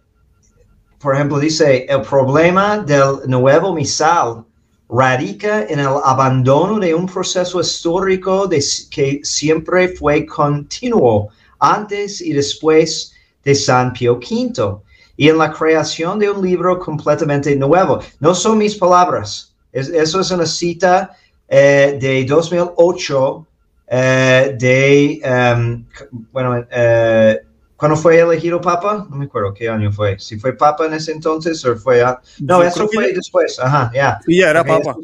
por 0.99 1.15
ejemplo, 1.15 1.39
dice, 1.39 1.87
el 1.89 2.03
problema 2.03 2.79
del 2.79 3.21
nuevo 3.27 3.75
misal 3.75 4.45
radica 4.89 5.65
en 5.65 5.81
el 5.81 5.95
abandono 6.05 6.79
de 6.79 6.95
un 6.95 7.07
proceso 7.07 7.61
histórico 7.61 8.47
de, 8.47 8.63
que 8.91 9.21
siempre 9.23 9.89
fue 9.89 10.27
continuo 10.27 11.29
antes 11.59 12.21
y 12.21 12.33
después 12.33 13.13
de 13.43 13.55
San 13.55 13.93
Pío 13.93 14.15
V 14.15 14.81
y 15.17 15.29
en 15.29 15.39
la 15.39 15.53
creación 15.53 16.19
de 16.19 16.31
un 16.31 16.45
libro 16.45 16.79
completamente 16.79 17.55
nuevo. 17.57 18.01
No 18.21 18.35
son 18.35 18.59
mis 18.59 18.77
palabras, 18.77 19.55
eso 19.73 20.21
es 20.21 20.31
una 20.31 20.47
cita 20.47 21.17
eh, 21.49 21.99
de 22.01 22.25
2008 22.25 23.47
eh, 23.95 24.57
de, 24.59 25.21
um, 25.55 25.85
bueno, 26.33 26.67
eh, 26.71 27.41
¿cuándo 27.77 27.95
fue 27.95 28.19
elegido 28.21 28.59
Papa? 28.59 29.07
No 29.11 29.17
me 29.17 29.27
acuerdo 29.27 29.53
qué 29.53 29.69
año 29.69 29.93
fue. 29.93 30.19
Si 30.19 30.39
fue 30.39 30.55
Papa 30.55 30.87
en 30.87 30.95
ese 30.95 31.13
entonces 31.13 31.63
o 31.67 31.77
fue... 31.77 32.03
No, 32.41 32.63
eso 32.63 32.89
fue 32.89 33.13
después, 33.13 33.59
ajá, 33.61 33.91
ya. 33.95 34.19
Sí, 34.25 34.39
ya 34.39 34.49
era 34.49 34.65
Papa. 34.65 34.97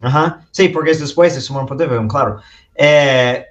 ajá, 0.00 0.46
sí, 0.50 0.68
porque 0.68 0.90
es 0.90 1.00
después 1.00 1.34
de 1.36 1.40
Simón 1.40 1.66
Pontífice, 1.66 2.00
claro. 2.08 2.40
Eh, 2.74 3.44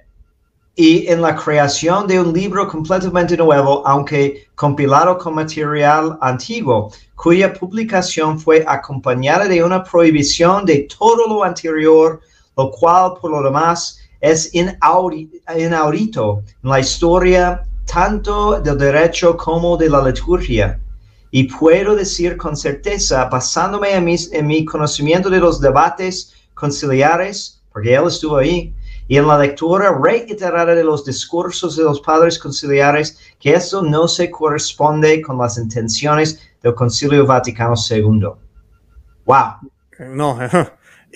y 0.76 1.06
en 1.06 1.22
la 1.22 1.36
creación 1.36 2.06
de 2.06 2.20
un 2.20 2.32
libro 2.32 2.66
completamente 2.66 3.36
nuevo, 3.36 3.86
aunque 3.86 4.48
compilado 4.54 5.16
con 5.18 5.34
material 5.34 6.18
antiguo, 6.20 6.90
cuya 7.14 7.52
publicación 7.52 8.38
fue 8.40 8.64
acompañada 8.66 9.46
de 9.46 9.62
una 9.62 9.84
prohibición 9.84 10.64
de 10.64 10.88
todo 10.98 11.28
lo 11.28 11.44
anterior, 11.44 12.20
lo 12.56 12.70
cual 12.70 13.14
por 13.20 13.30
lo 13.30 13.42
demás 13.42 13.98
es 14.20 14.50
inaudito 14.54 16.42
en 16.62 16.70
la 16.70 16.80
historia 16.80 17.62
tanto 17.84 18.60
del 18.60 18.78
derecho 18.78 19.36
como 19.36 19.76
de 19.76 19.90
la 19.90 20.02
liturgia. 20.02 20.80
Y 21.30 21.44
puedo 21.44 21.94
decir 21.94 22.36
con 22.36 22.56
certeza, 22.56 23.24
basándome 23.26 23.92
en, 23.92 24.46
mi 24.46 24.64
conocimiento 24.64 25.28
de 25.28 25.40
los 25.40 25.60
debates 25.60 26.32
conciliares, 26.54 27.60
porque 27.72 27.94
él 27.94 28.04
estuvo 28.06 28.36
ahí, 28.36 28.72
y 29.08 29.16
en 29.16 29.26
la 29.26 29.38
lectura 29.38 29.98
reiterada 30.02 30.74
de 30.74 30.84
los 30.84 31.04
discursos 31.04 31.76
de 31.76 31.84
los 31.84 32.00
padres 32.00 32.38
conciliares, 32.38 33.18
que 33.38 33.54
eso 33.54 33.82
no 33.82 34.08
se 34.08 34.30
corresponde 34.30 35.20
con 35.20 35.38
las 35.38 35.58
intenciones 35.58 36.40
del 36.62 36.74
Concilio 36.74 37.26
Vaticano 37.26 37.74
II. 37.90 38.28
¡Wow! 39.26 39.70
No, 40.10 40.38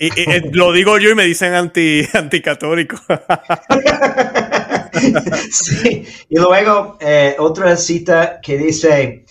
Y, 0.01 0.09
lo 0.53 0.71
digo 0.71 0.97
yo 0.97 1.09
y 1.09 1.15
me 1.15 1.25
dicen 1.25 1.53
anti, 1.53 2.07
anticatólico. 2.13 2.95
sí. 5.51 6.07
Y 6.29 6.39
luego 6.39 6.97
eh, 7.01 7.35
otra 7.37 7.75
cita 7.75 8.39
que 8.41 8.57
dice, 8.57 9.25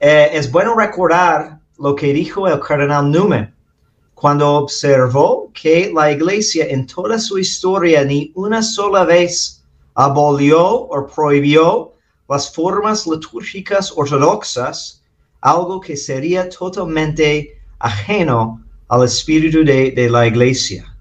eh, 0.00 0.30
es 0.32 0.50
bueno 0.50 0.74
recordar 0.74 1.58
lo 1.78 1.94
que 1.94 2.14
dijo 2.14 2.48
el 2.48 2.58
cardenal 2.60 3.10
Newman 3.10 3.55
cuando 4.16 4.54
observó 4.54 5.50
que 5.52 5.92
la 5.94 6.10
iglesia 6.10 6.66
en 6.70 6.86
toda 6.86 7.18
su 7.18 7.38
historia 7.38 8.02
ni 8.02 8.32
una 8.34 8.62
sola 8.62 9.04
vez 9.04 9.62
abolió 9.94 10.64
o 10.66 11.06
prohibió 11.06 11.92
las 12.26 12.50
formas 12.52 13.06
litúrgicas 13.06 13.92
ortodoxas, 13.94 15.02
algo 15.42 15.82
que 15.82 15.98
sería 15.98 16.48
totalmente 16.48 17.60
ajeno 17.78 18.64
al 18.88 19.04
espíritu 19.04 19.62
de, 19.62 20.08
la 20.10 20.26
iglesia. 20.26 20.96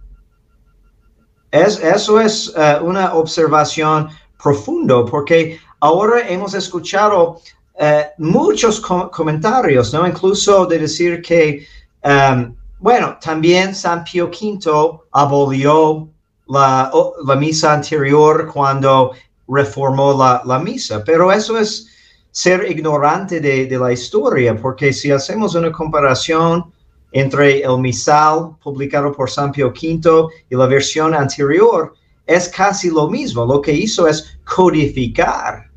Es, 1.51 1.79
eso 1.79 2.19
es 2.19 2.53
eh, 2.57 2.79
una 2.81 3.13
observación 3.13 4.09
profundo 4.43 5.05
porque 5.05 5.57
ahora 5.79 6.27
hemos 6.27 6.53
escuchado 6.53 7.39
eh, 7.79 8.07
muchos 8.17 8.81
comentarios, 8.81 9.93
¿no? 9.93 10.05
Incluso 10.05 10.65
de 10.65 10.79
decir 10.79 11.21
que, 11.21 11.65
em, 12.01 12.53
bueno, 12.79 13.17
también 13.21 13.73
San 13.73 14.03
Pío 14.03 14.29
V 14.29 14.99
abolió 15.11 16.09
la, 16.47 16.91
misa 17.37 17.73
anterior 17.73 18.49
cuando 18.51 19.11
reformó 19.47 20.41
la, 20.45 20.59
misa, 20.59 21.03
pero 21.03 21.31
eso 21.31 21.57
es 21.57 21.87
ser 22.31 22.69
ignorante 22.69 23.39
de, 23.39 23.65
de 23.65 23.77
la 23.77 23.91
historia, 23.91 24.55
porque 24.55 24.91
si 24.91 25.11
hacemos 25.11 25.55
una 25.55 25.71
comparación 25.71 26.71
entre 27.15 27.61
el 27.61 27.77
misal 27.79 28.57
publicado 28.61 29.13
por 29.13 29.29
San 29.29 29.53
Pío 29.53 29.69
V 29.69 30.27
y 30.49 30.55
la 30.55 30.67
versión 30.67 31.13
anterior 31.13 31.93
es 32.25 32.49
casi 32.49 32.89
lo 32.89 33.09
mismo. 33.09 33.45
Lo 33.45 33.61
que 33.61 33.71
hizo 33.71 34.05
es 34.05 34.37
codificar 34.43 35.71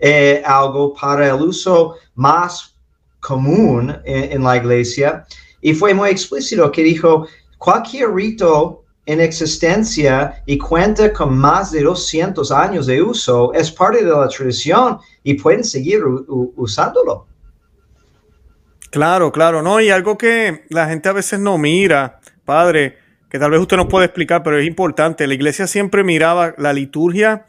eh, 0.00 0.42
algo 0.44 0.92
para 0.92 1.28
el 1.28 1.40
uso 1.40 1.94
más 2.14 2.74
común 3.20 3.96
en, 4.04 4.42
la 4.42 4.56
iglesia 4.56 5.24
y 5.62 5.72
fue 5.72 5.94
muy 5.94 6.10
explícito 6.10 6.70
que 6.70 6.82
dijo 6.82 7.26
cualquier 7.56 8.12
rito 8.12 8.84
en 9.06 9.20
existencia 9.20 10.42
y 10.46 10.58
cuenta 10.58 11.12
con 11.12 11.36
más 11.36 11.72
de 11.72 11.82
200 11.82 12.52
años 12.52 12.86
de 12.86 13.02
uso 13.02 13.52
es 13.54 13.70
parte 13.70 14.04
de 14.04 14.10
la 14.10 14.28
tradición 14.28 14.98
y 15.22 15.34
pueden 15.34 15.64
seguir 15.64 16.02
usándolo. 16.56 17.26
Claro, 18.90 19.32
claro, 19.32 19.62
no, 19.62 19.80
y 19.80 19.88
algo 19.88 20.18
que 20.18 20.64
la 20.68 20.86
gente 20.86 21.08
a 21.08 21.12
veces 21.12 21.40
no 21.40 21.56
mira, 21.56 22.20
padre, 22.44 22.98
que 23.30 23.38
tal 23.38 23.50
vez 23.50 23.60
usted 23.60 23.78
nos 23.78 23.86
puede 23.86 24.04
explicar, 24.04 24.42
pero 24.42 24.58
es 24.58 24.66
importante. 24.66 25.26
La 25.26 25.32
iglesia 25.32 25.66
siempre 25.66 26.04
miraba 26.04 26.54
la 26.58 26.74
liturgia. 26.74 27.46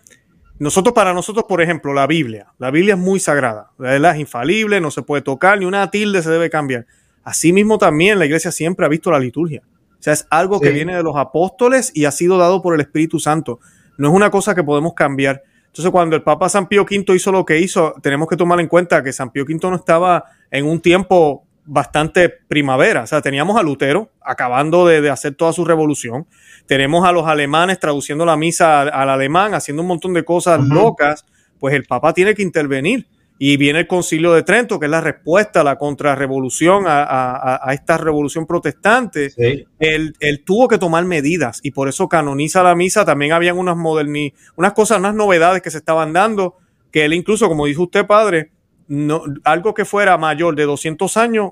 Nosotros, 0.57 0.95
para 0.95 1.13
nosotros, 1.13 1.43
por 1.49 1.61
ejemplo, 1.61 1.93
la 1.93 2.07
Biblia. 2.07 2.47
La 2.59 2.71
Biblia 2.71 2.93
es 2.93 2.99
muy 2.99 3.19
sagrada, 3.19 3.71
es 3.79 4.17
infalible, 4.17 4.79
no 4.79 4.91
se 4.91 5.01
puede 5.01 5.21
tocar, 5.21 5.59
ni 5.59 5.65
una 5.65 5.91
tilde 5.91 6.23
se 6.23 6.29
debe 6.29 6.49
cambiar. 6.49 6.85
Asimismo, 7.23 7.77
también 7.77 8.19
la 8.19 8.25
iglesia 8.25 8.51
siempre 8.51 8.85
ha 8.85 8.89
visto 8.89 9.11
la 9.11 9.19
liturgia. 9.19 9.61
O 9.65 10.03
sea, 10.03 10.13
es 10.13 10.27
algo 10.29 10.59
que 10.59 10.71
viene 10.71 10.95
de 10.95 11.03
los 11.03 11.15
apóstoles 11.15 11.91
y 11.93 12.05
ha 12.05 12.11
sido 12.11 12.37
dado 12.37 12.61
por 12.61 12.75
el 12.75 12.81
Espíritu 12.81 13.19
Santo. 13.19 13.59
No 13.97 14.09
es 14.09 14.13
una 14.13 14.29
cosa 14.29 14.53
que 14.53 14.63
podemos 14.63 14.93
cambiar. 14.93 15.43
Entonces, 15.67 15.91
cuando 15.91 16.15
el 16.15 16.23
Papa 16.23 16.49
San 16.49 16.67
Pío 16.67 16.83
V 16.83 17.15
hizo 17.15 17.31
lo 17.31 17.45
que 17.45 17.59
hizo, 17.59 17.95
tenemos 18.01 18.27
que 18.27 18.35
tomar 18.35 18.59
en 18.59 18.67
cuenta 18.67 19.01
que 19.01 19.13
San 19.13 19.31
Pío 19.31 19.43
V 19.43 19.57
no 19.69 19.75
estaba 19.75 20.25
en 20.51 20.65
un 20.65 20.81
tiempo 20.81 21.45
bastante 21.65 22.29
primavera. 22.29 23.03
O 23.03 23.07
sea, 23.07 23.21
teníamos 23.21 23.57
a 23.57 23.63
Lutero 23.63 24.11
acabando 24.21 24.85
de, 24.85 25.09
hacer 25.09 25.35
toda 25.35 25.53
su 25.53 25.65
revolución. 25.65 26.27
Tenemos 26.65 27.07
a 27.07 27.11
los 27.11 27.25
alemanes 27.25 27.79
traduciendo 27.79 28.25
la 28.25 28.37
misa 28.37 28.81
al, 28.81 29.09
alemán, 29.09 29.53
haciendo 29.53 29.81
un 29.81 29.87
montón 29.87 30.13
de 30.13 30.23
cosas 30.23 30.61
locas. 30.63 31.25
Pues 31.59 31.73
el 31.73 31.85
Papa 31.85 32.13
tiene 32.13 32.35
que 32.35 32.43
intervenir. 32.43 33.07
Y 33.45 33.57
viene 33.57 33.79
el 33.79 33.87
concilio 33.87 34.31
de 34.31 34.43
Trento, 34.43 34.79
que 34.79 34.85
es 34.85 34.89
la 34.89 35.01
respuesta 35.01 35.59
a 35.59 35.63
la 35.65 35.77
contrarrevolución, 35.77 36.85
a, 36.87 37.59
a, 37.61 37.73
esta 37.73 37.97
revolución 37.97 38.47
protestante. 38.47 39.33
Él, 39.79 40.43
tuvo 40.45 40.69
que 40.69 40.77
tomar 40.77 41.03
medidas 41.03 41.59
y 41.61 41.71
por 41.71 41.89
eso 41.89 42.07
canoniza 42.07 42.63
la 42.63 42.73
misa. 42.73 43.03
También 43.03 43.33
habían 43.33 43.57
unas 43.57 43.75
moderni 43.75 44.33
unas 44.55 44.71
cosas, 44.71 44.99
unas 44.99 45.13
novedades 45.13 45.61
que 45.61 45.71
se 45.71 45.79
estaban 45.79 46.13
dando, 46.13 46.55
que 46.89 47.03
él 47.03 47.11
incluso, 47.11 47.49
como 47.49 47.65
dijo 47.65 47.83
usted, 47.83 48.07
padre, 48.07 48.51
no, 48.87 49.23
algo 49.43 49.73
que 49.73 49.83
fuera 49.83 50.17
mayor 50.17 50.55
de 50.55 50.63
200 50.63 51.17
años 51.17 51.51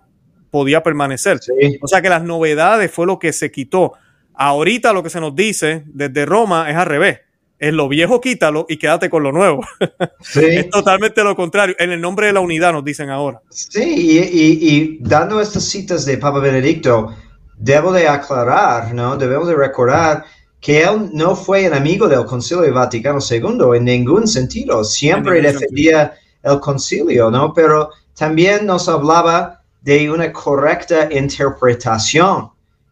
podía 0.50 0.84
permanecer. 0.84 1.42
O 1.82 1.88
sea 1.90 2.02
que 2.02 2.08
las 2.08 2.24
novedades 2.24 2.90
fue 2.90 3.06
lo 3.06 3.20
que 3.20 3.34
se 3.34 3.52
quitó. 3.52 3.96
Ahorita 4.34 4.94
lo 4.94 5.04
que 5.04 5.10
se 5.10 5.20
nos 5.20 5.36
dice 5.36 5.84
desde 5.88 6.26
Roma 6.26 6.70
es 6.70 6.78
al 6.78 6.86
revés. 6.86 7.20
Es 7.62 7.74
lo 7.74 7.88
viejo 7.88 8.20
quítalo 8.20 8.66
y 8.68 8.78
quédate 8.78 9.08
con 9.08 9.22
lo 9.22 9.32
nuevo. 9.32 9.64
es 10.36 10.70
totalmente 10.72 11.24
lo 11.24 11.36
contrario. 11.36 11.76
En 11.78 11.92
el 11.92 12.02
nombre 12.02 12.26
de 12.26 12.34
la 12.34 12.40
unidad 12.40 12.74
nos 12.74 12.84
dicen 12.84 13.12
ahora. 13.12 13.40
Sí, 13.52 13.80
y, 13.84 14.98
dando 15.00 15.40
estas 15.40 15.66
citas 15.66 16.04
de 16.06 16.18
Papa 16.18 16.40
Benedicto, 16.40 17.14
debo 17.56 17.94
de 17.94 18.08
aclarar, 18.08 18.96
¿no? 18.96 19.16
Debemos 19.16 19.48
de 19.48 19.54
recordar 19.54 20.26
que 20.60 20.82
él 20.82 21.12
no 21.14 21.36
fue 21.36 21.66
enemigo 21.66 22.08
del 22.08 22.26
Concilio 22.26 22.74
Vaticano 22.74 23.20
II 23.22 23.78
en 23.78 23.84
ningún 23.84 24.28
sentido. 24.28 24.84
Siempre 24.84 25.40
defendía 25.40 26.16
el 26.42 26.60
concilio, 26.60 27.30
¿no? 27.30 27.54
Pero 27.54 27.92
también 28.16 28.66
nos 28.66 28.90
hablaba 28.90 29.62
de 29.82 30.10
una 30.10 30.34
correcta 30.34 31.10
interpretación, 31.12 32.50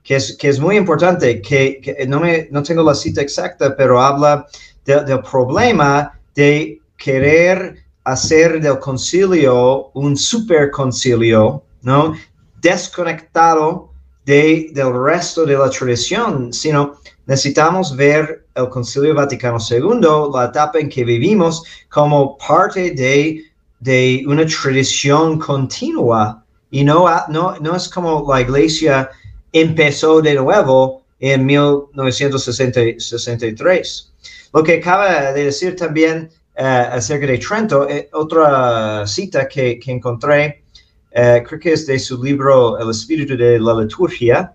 que 0.09 0.15
es, 0.15 0.35
que 0.37 0.49
es 0.49 0.59
muy 0.59 0.75
importante, 0.75 1.39
que, 1.39 2.03
no, 2.07 2.19
me, 2.19 2.47
no 2.49 2.63
tengo 2.63 2.81
la 2.81 2.95
cita 2.95 3.21
exacta, 3.21 3.75
pero 3.75 4.01
habla 4.01 4.47
del 4.83 5.21
problema 5.21 6.19
de 6.33 6.81
querer 6.97 7.75
hacer 8.05 8.59
del 8.59 8.79
concilio 8.79 9.91
un 9.93 10.17
superconcilio, 10.17 11.61
¿no? 11.83 12.15
Desconectado 12.59 13.91
de, 14.25 14.71
del 14.73 14.91
resto 14.99 15.45
de 15.45 15.55
la 15.55 15.69
tradición, 15.69 16.51
sino 16.53 16.95
necesitamos 17.27 17.95
ver 17.95 18.47
el 18.55 18.67
Concilio 18.69 19.13
Vaticano 19.13 19.59
II, 19.59 20.31
la 20.33 20.45
etapa 20.45 20.79
en 20.79 20.89
que 20.89 21.03
vivimos, 21.03 21.63
como 21.87 22.35
parte 22.35 22.89
de, 22.95 23.43
de 23.79 24.23
una 24.25 24.43
tradición 24.47 25.37
continua 25.37 26.43
y 26.71 26.83
no, 26.83 27.05
no, 27.29 27.55
no 27.59 27.75
es 27.75 27.87
como 27.87 28.25
la 28.27 28.41
iglesia 28.41 29.09
empezó 29.53 30.21
de 30.21 30.35
nuevo 30.35 31.03
en 31.19 31.45
1963. 31.45 34.11
Lo 34.53 34.63
que 34.63 34.75
acaba 34.75 35.33
de 35.33 35.45
decir 35.45 35.75
también 35.75 36.29
uh, 36.57 36.93
acerca 36.93 37.27
de 37.27 37.37
Trento, 37.37 37.89
eh, 37.89 38.09
otra 38.13 39.05
cita 39.05 39.45
que, 39.47 39.77
que 39.79 39.91
encontré, 39.91 40.63
uh, 41.11 41.43
creo 41.47 41.59
que 41.59 41.73
es 41.73 41.85
de 41.85 41.99
su 41.99 42.23
libro 42.23 42.79
El 42.79 42.89
espíritu 42.89 43.37
de 43.37 43.59
la 43.59 43.75
liturgia, 43.81 44.53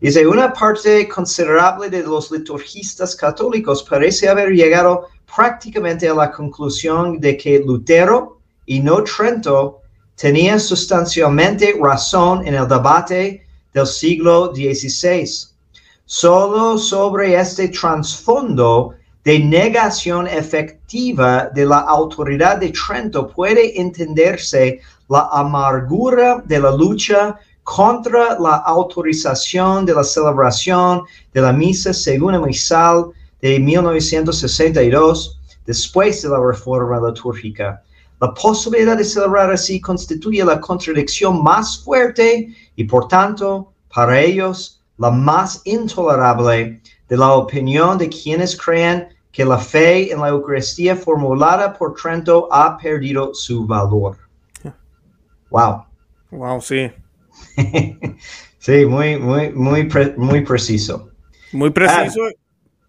Dice, 0.00 0.26
una 0.26 0.50
parte 0.50 1.06
considerable 1.08 1.90
de 1.90 2.02
los 2.02 2.32
liturgistas 2.32 3.14
católicos 3.14 3.82
parece 3.82 4.30
haber 4.30 4.48
llegado 4.48 5.08
prácticamente 5.36 6.08
a 6.08 6.14
la 6.14 6.32
conclusión 6.32 7.20
de 7.20 7.36
que 7.36 7.58
Lutero 7.58 8.38
y 8.64 8.80
no 8.80 9.04
Trento 9.04 9.82
tenía 10.16 10.58
sustancialmente 10.58 11.76
razón 11.78 12.46
en 12.46 12.54
el 12.54 12.66
debate 12.66 13.46
del 13.72 13.86
siglo 13.86 14.52
XVI. 14.54 15.28
Solo 16.04 16.76
sobre 16.76 17.34
este 17.38 17.68
trasfondo 17.68 18.94
de 19.24 19.38
negación 19.38 20.26
efectiva 20.26 21.50
de 21.54 21.66
la 21.66 21.80
autoridad 21.80 22.56
de 22.58 22.72
Trento 22.72 23.28
puede 23.28 23.80
entenderse 23.80 24.80
la 25.08 25.28
amargura 25.32 26.42
de 26.46 26.58
la 26.58 26.72
lucha 26.72 27.38
contra 27.62 28.38
la 28.40 28.56
autorización 28.56 29.84
de 29.86 29.94
la 29.94 30.02
celebración 30.02 31.02
de 31.32 31.40
la 31.40 31.52
misa 31.52 31.92
según 31.92 32.34
el 32.34 32.42
misal 32.42 33.10
de 33.40 33.60
1962, 33.60 35.38
después 35.66 36.22
de 36.22 36.28
la 36.28 36.40
reforma 36.40 37.00
litúrgica. 37.00 37.82
La 38.20 38.34
posibilidad 38.34 38.98
de 38.98 39.04
celebrar 39.04 39.50
así 39.50 39.80
constituye 39.80 40.44
la 40.44 40.60
contradicción 40.60 41.42
más 41.42 41.82
fuerte 41.82 42.54
y 42.76 42.84
por 42.84 43.08
tanto, 43.08 43.72
para 43.94 44.20
ellos, 44.20 44.82
la 44.98 45.10
más 45.10 45.62
intolerable 45.64 46.82
de 47.08 47.16
la 47.16 47.32
opinión 47.32 47.96
de 47.96 48.10
quienes 48.10 48.54
creen 48.56 49.08
que 49.32 49.44
la 49.44 49.58
fe 49.58 50.12
en 50.12 50.20
la 50.20 50.28
Eucaristía 50.28 50.94
formulada 50.94 51.72
por 51.72 51.94
Trento 51.94 52.48
ha 52.52 52.76
perdido 52.76 53.32
su 53.32 53.66
valor. 53.66 54.18
Wow. 55.50 55.84
Wow, 56.30 56.60
sí. 56.60 56.90
sí, 58.58 58.86
muy, 58.86 59.18
muy, 59.18 59.50
muy, 59.50 59.88
muy 60.16 60.42
preciso. 60.42 61.08
Muy 61.52 61.70
preciso. 61.70 62.20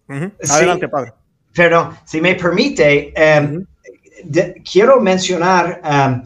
Ah, 0.08 0.30
Adelante, 0.50 0.88
padre. 0.88 1.12
Pero, 1.54 1.94
si 2.04 2.20
me 2.20 2.34
permite, 2.34 3.12
em, 4.18 4.54
quiero 4.62 5.00
mencionar, 5.00 5.80
em, 5.84 6.22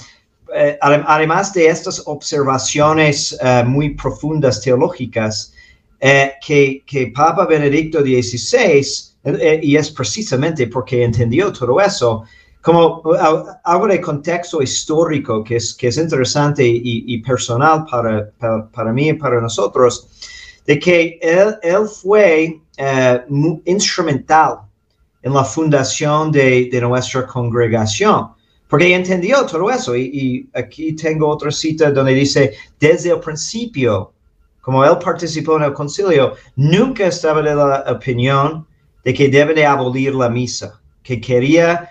eh, 0.55 0.79
además 0.81 1.53
de 1.53 1.67
estas 1.67 2.03
observaciones 2.07 3.37
eh, 3.41 3.65
muy 3.65 3.91
profundas 3.95 4.61
teológicas, 4.61 5.53
eh, 6.01 6.33
que, 6.45 6.83
que, 6.87 7.09
Papa 7.09 7.47
Benedicto 7.47 8.01
XVI, 8.01 8.85
y 9.61 9.77
es 9.77 9.91
precisamente 9.91 10.69
porque 10.69 11.03
entendió 11.03 11.53
todo 11.53 11.81
eso, 11.81 12.25
como 12.67 13.01
algo 13.63 13.87
de 13.87 14.01
contexto 14.01 14.61
histórico 14.61 15.45
que 15.45 15.55
es, 15.55 15.73
que 15.73 15.87
es 15.87 15.99
interesante 15.99 16.65
y, 16.67 17.17
personal 17.23 17.87
para, 17.89 18.29
para, 18.73 18.93
mí 18.93 19.11
y 19.11 19.13
para 19.13 19.41
nosotros, 19.41 20.09
de 20.67 20.77
que 20.79 21.17
él, 21.23 21.57
él 21.63 21.87
fue 21.87 22.61
eh, 22.77 23.21
instrumental 23.67 24.66
en 25.27 25.35
la 25.35 25.45
fundación 25.45 26.31
de, 26.31 26.71
nuestra 26.81 27.27
congregación, 27.27 28.29
porque 28.69 28.95
entendió 28.95 29.45
todo 29.45 29.69
eso. 29.73 29.97
Y, 29.97 30.49
aquí 30.55 30.95
tengo 30.95 31.27
otra 31.29 31.51
cita 31.51 31.91
donde 31.91 32.15
dice, 32.15 32.55
desde 32.79 33.11
el 33.11 33.19
principio, 33.19 34.13
como 34.61 34.85
él 34.85 34.97
participó 35.05 35.57
en 35.57 35.65
el 35.65 35.73
concilio, 35.73 36.35
nunca 36.55 37.09
estaba 37.09 37.43
de 37.43 37.57
la 37.57 37.85
opinión 37.89 38.69
de 39.05 39.13
que 39.13 39.29
debe 39.29 39.53
de 39.53 39.67
abolir 39.67 40.15
la 40.15 40.29
misa, 40.29 40.81
que 41.03 41.21
quería 41.21 41.91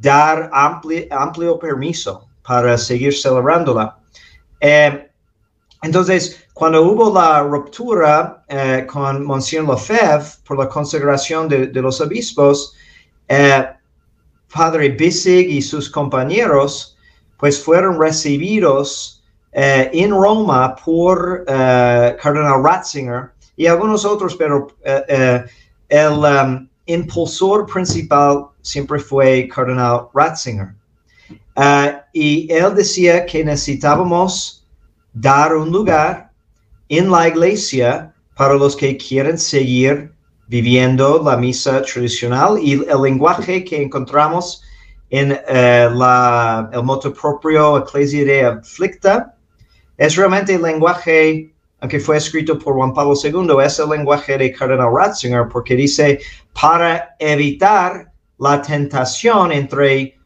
dar 0.00 0.48
amplio 0.50 1.58
permiso 1.58 2.28
para 2.42 2.78
seguir 2.78 3.14
celebrándola. 3.14 3.98
Eh, 4.58 5.06
entonces, 5.82 6.48
cuando 6.60 6.82
hubo 6.82 7.10
la 7.10 7.42
ruptura 7.42 8.44
eh, 8.46 8.86
con 8.86 9.24
Monsignor 9.24 9.70
Lefebvre 9.70 10.26
por 10.46 10.58
la 10.58 10.68
consagración 10.68 11.48
de, 11.48 11.72
los 11.72 12.02
obispos, 12.02 12.74
eh, 13.28 13.66
Padre 14.52 14.90
Bissig 14.90 15.48
y 15.48 15.62
sus 15.62 15.88
compañeros 15.88 16.98
pues 17.38 17.64
fueron 17.64 17.98
recibidos 17.98 19.24
en 19.52 20.10
Roma 20.10 20.76
por 20.76 21.46
Cardenal 21.46 22.62
Ratzinger 22.62 23.30
y 23.56 23.66
algunos 23.66 24.04
otros, 24.04 24.36
pero 24.36 24.68
el 25.88 26.12
um, 26.12 26.68
impulsor 26.84 27.64
principal 27.72 28.48
siempre 28.60 28.98
fue 28.98 29.48
Cardenal 29.48 30.08
Ratzinger. 30.12 30.74
Uh, 31.56 31.96
y 32.12 32.52
él 32.52 32.74
decía 32.74 33.24
que 33.24 33.42
necesitábamos 33.42 34.66
dar 35.14 35.56
un 35.56 35.70
lugar 35.70 36.29
en 36.90 37.10
la 37.10 37.28
iglesia 37.28 38.12
para 38.36 38.54
los 38.54 38.76
que 38.76 38.96
quieren 38.96 39.38
seguir 39.38 40.12
viviendo 40.48 41.22
la 41.24 41.36
misa 41.36 41.80
tradicional 41.82 42.58
y 42.60 42.72
el 42.72 43.02
lenguaje 43.02 43.64
que 43.64 43.80
encontramos 43.80 44.62
en 45.08 45.30
la, 45.30 46.68
el 46.72 46.82
moto 46.82 47.14
propio 47.14 47.78
Ecclesia 47.78 48.24
de 48.24 48.44
Afflicta 48.44 49.34
es 49.96 50.16
realmente 50.16 50.54
el 50.54 50.62
lenguaje, 50.62 51.52
aunque 51.80 52.00
fue 52.00 52.16
escrito 52.16 52.58
por 52.58 52.74
Juan 52.74 52.92
Pablo 52.92 53.14
II, 53.22 53.64
es 53.64 53.78
el 53.78 53.90
lenguaje 53.90 54.36
de 54.36 54.52
Cardenal 54.52 54.92
Ratzinger, 54.92 55.46
porque 55.48 55.76
dice, 55.76 56.20
para 56.60 57.14
evitar 57.20 58.10
la 58.38 58.60
tentación 58.62 59.52
entre 59.52 60.18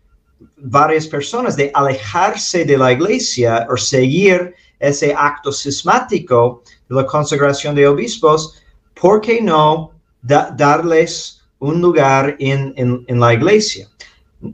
varias 0.57 1.07
personas 1.07 1.57
de 1.57 1.71
alejarse 1.75 2.65
de 2.65 2.79
la 2.79 2.93
iglesia 2.93 3.67
o 3.71 3.77
seguir 3.77 4.55
ese 4.89 5.15
acto 5.15 5.53
sismático 5.53 6.63
de 6.89 6.97
la 6.97 7.07
consagración 7.07 7.75
de 7.75 7.87
obispos, 7.87 8.63
¿por 9.01 9.21
qué 9.21 9.41
no 9.41 9.93
darles 10.23 11.43
un 11.59 11.81
lugar 11.81 12.37
en, 12.39 13.05
la 13.09 13.35
iglesia? 13.35 13.89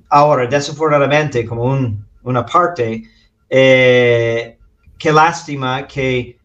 Ahora, 0.09 0.47
desafortunadamente, 0.47 1.45
como 1.45 1.97
una 2.23 2.47
parte, 2.47 3.03
eh, 3.49 4.57
qué 4.99 5.13
lástima 5.13 5.87
que 5.87 6.39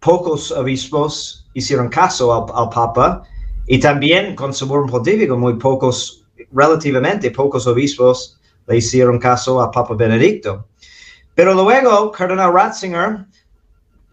pocos 0.00 0.52
obispos 0.52 1.46
hicieron 1.54 1.88
caso 1.88 2.32
al, 2.34 2.68
Papa 2.68 3.22
y 3.66 3.78
también 3.80 4.36
con 4.36 4.52
su 4.52 4.68
pontífico, 4.68 5.36
muy 5.36 5.54
pocos, 5.54 6.24
relativamente 6.52 7.30
pocos 7.30 7.66
obispos 7.66 8.38
le 8.66 8.76
hicieron 8.76 9.18
caso 9.18 9.62
al 9.62 9.70
Papa 9.70 9.94
Benedicto. 9.94 10.66
Pero 11.36 11.52
luego, 11.52 12.10
Cardenal 12.10 12.52
Ratzinger 12.52 13.26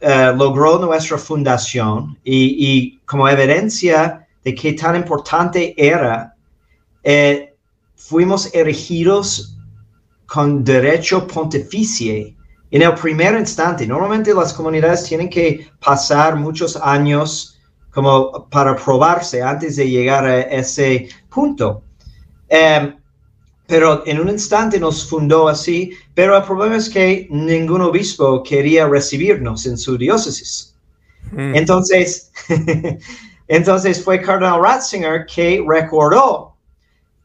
eh, 0.01 0.33
logró 0.35 0.77
nuestra 0.77 1.17
fundación 1.17 2.19
y, 2.21 2.97
como 3.05 3.29
evidencia 3.29 4.27
de 4.43 4.53
qué 4.53 4.73
tan 4.73 4.97
importante 4.97 5.73
era, 5.77 6.35
eh, 7.01 7.55
fuimos 7.95 8.53
erigidos 8.53 9.57
con 10.25 10.65
derecho 10.65 11.25
pontificio 11.25 12.35
en 12.69 12.81
el 12.81 12.93
primer 12.95 13.39
instante. 13.39 13.87
Normalmente 13.87 14.33
las 14.33 14.51
comunidades 14.51 15.05
tienen 15.05 15.29
que 15.29 15.69
pasar 15.79 16.35
muchos 16.35 16.75
años 16.75 17.57
como 17.89 18.49
para 18.49 18.75
probarse 18.75 19.41
antes 19.41 19.77
de 19.77 19.89
llegar 19.89 20.25
a 20.25 20.41
ese 20.41 21.07
punto. 21.29 21.83
Em, 22.49 22.97
pero 23.67 24.03
en 24.05 24.19
un 24.19 24.29
instante 24.29 24.79
nos 24.79 25.07
fundó 25.07 25.47
así, 25.47 25.91
pero 26.13 26.35
el 26.35 26.43
problema 26.43 26.75
es 26.75 26.89
que 26.89 27.27
ningún 27.29 27.81
obispo 27.81 28.43
quería 28.43 28.87
recibirnos 28.87 29.65
en 29.65 29.77
su 29.77 29.97
diócesis. 29.97 30.75
Mm. 31.31 31.55
Entonces, 31.55 32.31
entonces 33.47 34.03
fue 34.03 34.21
Cardenal 34.21 34.61
Ratzinger 34.61 35.25
que 35.25 35.63
recordó 35.65 36.55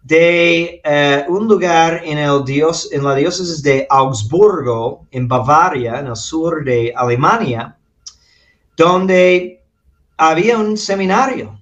de 0.05 0.81
eh, 0.85 1.25
un 1.29 1.49
lugar 1.49 2.03
en, 2.05 2.19
el 2.19 2.45
dios, 2.45 2.89
en 2.93 3.03
la 3.03 3.15
diócesis 3.17 3.63
de 3.63 3.87
Augsburgo, 3.91 5.07
en 5.11 5.27
Bavaria, 5.27 5.99
en 5.99 6.07
el 6.07 6.17
sur 6.17 6.65
de 6.65 6.93
Alemania, 6.97 7.77
donde 8.77 9.61
había 10.17 10.57
un 10.57 10.77
seminario 10.77 11.59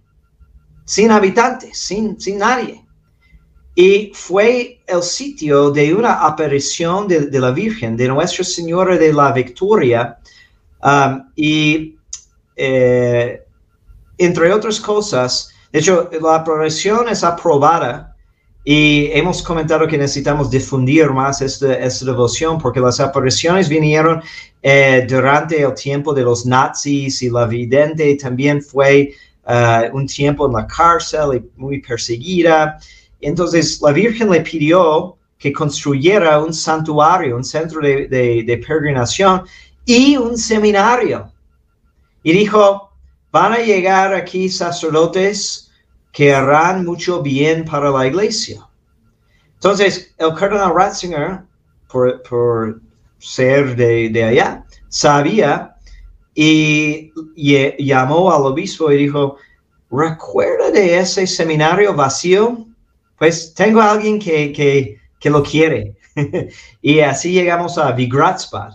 sin 0.85 1.11
habitantes, 1.11 1.79
sin, 1.79 2.21
sin 2.21 2.39
nadie 2.39 2.86
y 3.79 4.11
fue 4.15 4.81
el 4.87 5.03
sitio 5.03 5.71
de 5.71 5.95
una 5.95 6.27
aparición 6.27 7.07
de, 7.07 7.29
la 7.39 7.51
Virgen, 7.51 7.95
de 7.95 8.09
Nuestra 8.09 8.43
Señora 8.43 8.97
de 8.97 9.13
la 9.13 9.31
Victoria, 9.33 10.17
um, 10.83 11.23
y 11.37 11.95
eh, 12.57 13.43
entre 14.17 14.51
otras 14.51 14.81
cosas, 14.81 15.53
de 15.71 15.81
hecho, 15.81 16.09
la 16.23 16.37
aparición 16.37 17.11
es 17.11 17.23
aprobada 17.23 18.17
y 18.65 19.11
hemos 19.13 19.43
comentado 19.43 19.87
que 19.87 19.99
necesitamos 19.99 20.51
difundir 20.51 21.11
más 21.11 21.43
esta, 21.43 21.75
esta 21.75 22.07
devoción 22.07 22.57
porque 22.59 22.81
las 22.81 22.99
apariciones 22.99 23.69
vinieron 23.69 24.23
eh, 24.63 25.07
durante 25.07 25.61
el 25.61 25.75
tiempo 25.75 26.15
de 26.15 26.23
los 26.23 26.47
nazis 26.47 27.23
y 27.23 27.29
la 27.29 27.45
vidente 27.47 28.17
también 28.17 28.63
fue 28.63 29.13
uh, 29.47 29.95
un 29.95 30.07
tiempo 30.07 30.47
en 30.47 30.55
la 30.55 30.67
cárcel 30.67 31.37
y 31.37 31.61
muy 31.61 31.83
perseguida. 31.83 32.79
Entonces 33.21 33.81
la 33.83 33.93
Virgen 33.93 34.31
le 34.31 34.41
pidió 34.41 35.17
que 35.39 35.53
construyera 35.53 36.39
un 36.39 36.53
santuario, 36.53 37.37
un 37.37 37.45
centro 37.45 37.81
de, 37.81 38.65
peregrinación 38.67 39.43
y 39.85 40.17
un 40.17 40.37
seminario. 40.37 41.31
Y 42.23 42.33
dijo, 42.33 42.91
van 43.31 43.53
a 43.53 43.59
llegar 43.59 44.15
aquí 44.15 44.49
sacerdotes 44.49 45.71
que 46.13 46.35
harán 46.35 46.85
mucho 46.85 47.23
bien 47.23 47.65
para 47.65 47.91
la 47.91 48.07
iglesia. 48.07 48.67
Entonces, 49.55 50.15
el 50.19 50.35
cardenal 50.35 50.75
Ratzinger, 50.75 51.43
por, 51.89 52.81
ser 53.19 53.77
de, 53.77 54.25
allá, 54.25 54.65
sabía 54.89 55.77
y, 56.35 57.13
y, 57.35 57.85
llamó 57.85 58.33
al 58.33 58.43
obispo 58.43 58.91
y 58.91 58.97
dijo, 58.97 59.37
recuerda 59.91 60.71
de 60.71 60.99
ese 60.99 61.27
seminario 61.27 61.95
vacío 61.95 62.66
pues 63.19 63.55
tengo 63.55 63.81
a 63.81 63.93
alguien 63.93 64.19
que, 64.19 64.53
que, 64.53 64.99
que 65.19 65.31
lo 65.31 65.43
quiere. 65.43 65.97
y 66.83 67.01
así 67.01 67.33
llegamos 67.33 67.79
a 67.79 67.93
Vigratzbad. 67.93 68.73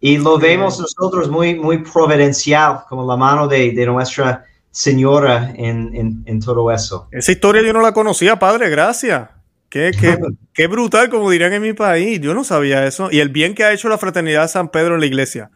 Y 0.00 0.18
lo 0.18 0.38
vemos 0.38 0.78
nosotros 0.78 1.30
muy, 1.30 1.54
muy 1.54 1.78
providencial, 1.78 2.80
como 2.88 3.06
la 3.06 3.16
mano 3.16 3.48
de, 3.48 3.72
de 3.72 3.86
Nuestra 3.86 4.44
Señora 4.70 5.54
en, 5.56 5.94
en, 5.94 6.22
en, 6.26 6.40
todo 6.40 6.70
eso. 6.70 7.08
Esa 7.10 7.32
historia 7.32 7.62
yo 7.62 7.72
no 7.72 7.80
la 7.80 7.92
conocía, 7.92 8.38
padre, 8.38 8.68
gracias. 8.68 9.30
Qué, 9.70 9.92
qué, 9.98 10.18
qué, 10.52 10.66
brutal, 10.66 11.08
como 11.08 11.30
dirían 11.30 11.52
en 11.54 11.62
mi 11.62 11.72
país. 11.72 12.20
Yo 12.20 12.34
no 12.34 12.44
sabía 12.44 12.86
eso. 12.86 13.08
Y 13.10 13.20
el 13.20 13.30
bien 13.30 13.54
que 13.54 13.64
ha 13.64 13.72
hecho 13.72 13.88
la 13.88 13.96
Fraternidad 13.96 14.50
San 14.50 14.68
Pedro 14.68 14.94
en 14.94 15.00
la 15.00 15.06
iglesia, 15.06 15.50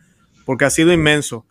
porque 0.47 0.65
ha 0.65 0.71
sido 0.71 0.93
inmenso. 0.93 1.45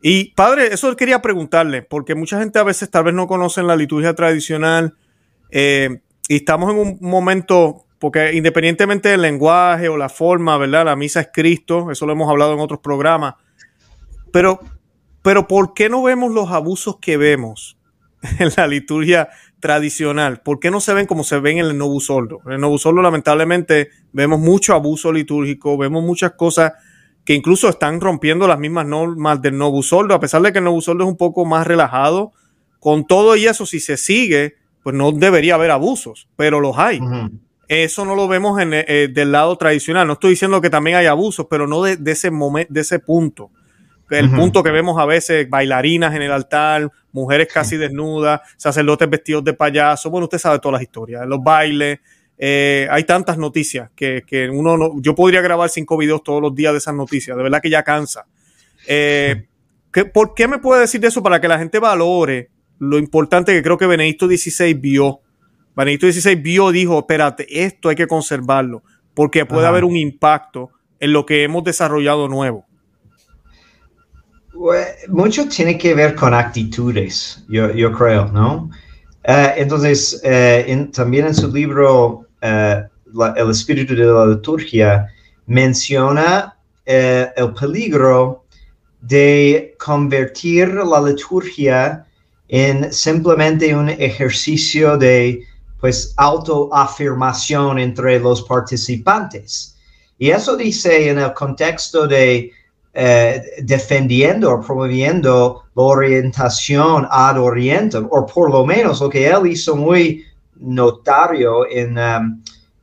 Y 0.00 0.34
padre, 0.34 0.74
eso 0.74 0.94
quería 0.96 1.22
preguntarle, 1.22 1.82
porque 1.82 2.14
mucha 2.14 2.38
gente 2.38 2.58
a 2.58 2.62
veces 2.62 2.90
tal 2.90 3.04
vez 3.04 3.14
no 3.14 3.26
conoce 3.26 3.62
la 3.62 3.74
liturgia 3.74 4.14
tradicional. 4.14 4.94
Eh, 5.50 6.02
y 6.28 6.36
estamos 6.36 6.70
en 6.70 6.78
un 6.78 6.98
momento, 7.00 7.86
porque 7.98 8.34
independientemente 8.34 9.10
del 9.10 9.22
lenguaje 9.22 9.88
o 9.88 9.96
la 9.96 10.08
forma, 10.08 10.56
¿verdad? 10.58 10.86
La 10.86 10.96
misa 10.96 11.20
es 11.20 11.28
Cristo, 11.32 11.90
eso 11.90 12.06
lo 12.06 12.12
hemos 12.12 12.30
hablado 12.30 12.54
en 12.54 12.60
otros 12.60 12.80
programas, 12.80 13.34
pero, 14.32 14.60
pero 15.22 15.46
¿por 15.46 15.74
qué 15.74 15.88
no 15.88 16.02
vemos 16.02 16.32
los 16.32 16.50
abusos 16.50 16.98
que 17.00 17.16
vemos 17.16 17.78
en 18.38 18.50
la 18.56 18.66
liturgia 18.66 19.28
tradicional? 19.60 20.40
¿Por 20.40 20.60
qué 20.60 20.70
no 20.70 20.80
se 20.80 20.94
ven 20.94 21.06
como 21.06 21.24
se 21.24 21.38
ven 21.38 21.58
en 21.58 21.66
el 21.66 21.78
Novus 21.78 22.10
Ordo? 22.10 22.40
En 22.46 22.52
el 22.52 22.60
Novus 22.60 22.86
Ordo, 22.86 23.02
lamentablemente, 23.02 23.90
vemos 24.12 24.40
mucho 24.40 24.74
abuso 24.74 25.12
litúrgico, 25.12 25.76
vemos 25.76 26.02
muchas 26.02 26.32
cosas 26.32 26.72
que 27.24 27.34
incluso 27.34 27.68
están 27.68 28.00
rompiendo 28.00 28.46
las 28.46 28.58
mismas 28.58 28.86
normas 28.86 29.40
del 29.40 29.56
Novus 29.56 29.92
Ordo, 29.92 30.14
a 30.14 30.20
pesar 30.20 30.42
de 30.42 30.52
que 30.52 30.58
el 30.58 30.64
Novus 30.64 30.88
Ordo 30.88 31.04
es 31.04 31.08
un 31.10 31.16
poco 31.16 31.44
más 31.44 31.66
relajado. 31.66 32.32
Con 32.78 33.06
todo 33.06 33.34
y 33.36 33.46
eso, 33.46 33.64
si 33.64 33.80
se 33.80 33.96
sigue, 33.96 34.56
pues 34.84 34.94
no 34.94 35.12
debería 35.12 35.54
haber 35.54 35.70
abusos, 35.70 36.28
pero 36.36 36.60
los 36.60 36.78
hay. 36.78 37.00
Eso 37.68 38.04
no 38.04 38.14
lo 38.14 38.28
vemos 38.28 38.60
en, 38.60 38.74
eh, 38.74 39.08
del 39.10 39.32
lado 39.32 39.56
tradicional. 39.56 40.06
No 40.06 40.12
estoy 40.12 40.32
diciendo 40.32 40.60
que 40.60 40.68
también 40.68 40.98
hay 40.98 41.06
abusos, 41.06 41.46
pero 41.48 41.66
no 41.66 41.82
de, 41.82 41.98
ese 42.12 42.30
momento, 42.30 42.72
de 42.72 42.82
ese 42.82 42.98
punto. 42.98 43.50
El 44.10 44.30
punto 44.30 44.62
que 44.62 44.70
vemos 44.70 45.00
a 45.00 45.06
veces, 45.06 45.48
bailarinas 45.48 46.14
en 46.14 46.20
el 46.20 46.30
altar, 46.30 46.90
mujeres 47.12 47.48
casi 47.50 47.78
desnudas, 47.78 48.42
sacerdotes 48.58 49.08
vestidos 49.08 49.42
de 49.42 49.54
payaso. 49.54 50.10
Bueno, 50.10 50.26
usted 50.26 50.38
sabe 50.38 50.58
todas 50.58 50.74
las 50.74 50.82
historias, 50.82 51.26
los 51.26 51.42
bailes. 51.42 52.00
Eh, 52.36 52.86
hay 52.90 53.04
tantas 53.04 53.38
noticias 53.38 53.90
que, 53.96 54.50
uno 54.52 54.76
no, 54.76 55.00
yo 55.00 55.14
podría 55.14 55.40
grabar 55.40 55.70
cinco 55.70 55.96
videos 55.96 56.22
todos 56.22 56.42
los 56.42 56.54
días 56.54 56.72
de 56.72 56.78
esas 56.78 56.94
noticias. 56.94 57.34
De 57.34 57.42
verdad 57.42 57.62
que 57.62 57.70
ya 57.70 57.82
cansa. 57.82 58.26
Eh, 58.86 59.46
¿Por 60.12 60.34
qué 60.34 60.46
me 60.46 60.58
puede 60.58 60.82
decir 60.82 61.00
de 61.00 61.08
eso 61.08 61.22
para 61.22 61.40
que 61.40 61.48
la 61.48 61.58
gente 61.58 61.78
valore 61.78 62.50
lo 62.78 62.98
importante 62.98 63.52
que 63.52 63.62
creo 63.62 63.78
que 63.78 63.86
Benedicto 63.86 64.26
XVI 64.26 64.74
vio. 64.74 65.20
Benedicto 65.76 66.10
XVI 66.10 66.36
vio, 66.36 66.70
dijo, 66.70 66.98
espérate, 66.98 67.46
esto 67.64 67.88
hay 67.88 67.96
que 67.96 68.06
conservarlo, 68.06 68.82
porque 69.14 69.46
puede 69.46 69.66
haber 69.66 69.84
un 69.84 69.96
impacto 69.96 70.70
en 71.00 71.12
lo 71.12 71.26
que 71.26 71.42
hemos 71.42 71.64
desarrollado 71.64 72.28
nuevo. 72.28 72.64
mucho 75.08 75.48
tiene 75.48 75.76
que 75.76 75.94
ver 75.94 76.14
con 76.14 76.32
actitudes, 76.32 77.44
yo, 77.48 77.72
yo 77.72 77.92
creo, 77.92 78.26
¿no? 78.28 78.70
Eh, 79.24 79.54
entonces, 79.56 80.20
eh, 80.22 80.88
también 80.92 81.26
en 81.26 81.34
su 81.34 81.50
libro 81.50 82.26
eh, 82.42 82.82
El 83.36 83.50
espíritu 83.50 83.94
de 83.94 84.04
la 84.04 84.26
liturgia 84.26 85.08
menciona 85.46 86.56
el 86.84 87.54
peligro 87.58 88.44
de 89.00 89.74
convertir 89.78 90.68
la 90.74 91.00
liturgia 91.00 92.06
en 92.56 92.92
simplemente 92.92 93.74
un 93.74 93.88
ejercicio 93.88 94.96
de 94.96 95.44
pues 95.80 96.14
autoafirmación 96.16 97.80
entre 97.80 98.20
los 98.20 98.42
participantes. 98.42 99.76
Y 100.18 100.30
eso 100.30 100.56
dice 100.56 101.10
en 101.10 101.18
el 101.18 101.34
contexto 101.34 102.06
de 102.06 102.52
eh, 102.92 103.42
defendiendo 103.60 104.52
o 104.52 104.60
promoviendo 104.60 105.64
la 105.74 105.82
orientación 105.82 107.08
ad 107.10 107.40
orientem, 107.40 108.06
o 108.08 108.24
por 108.24 108.52
lo 108.52 108.64
menos 108.64 109.00
lo 109.00 109.10
que 109.10 109.26
él 109.26 109.48
hizo 109.48 109.74
muy 109.74 110.24
notario 110.54 111.68
en, 111.68 111.98
um, 111.98 112.40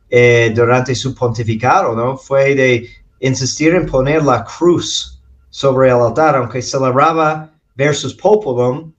eh, 0.10 0.52
durante 0.54 0.94
su 0.94 1.16
pontificado, 1.16 1.96
¿no? 1.96 2.18
Fue 2.18 2.56
de 2.56 2.90
insistir 3.22 3.74
en 3.74 3.86
poner 3.86 4.22
la 4.22 4.44
cruz 4.44 5.22
sobre 5.50 5.88
el 5.88 5.96
altar, 5.96 6.36
aunque 6.36 6.62
celebraba 6.62 7.50
versus 7.78 8.14
populum, 8.14 8.92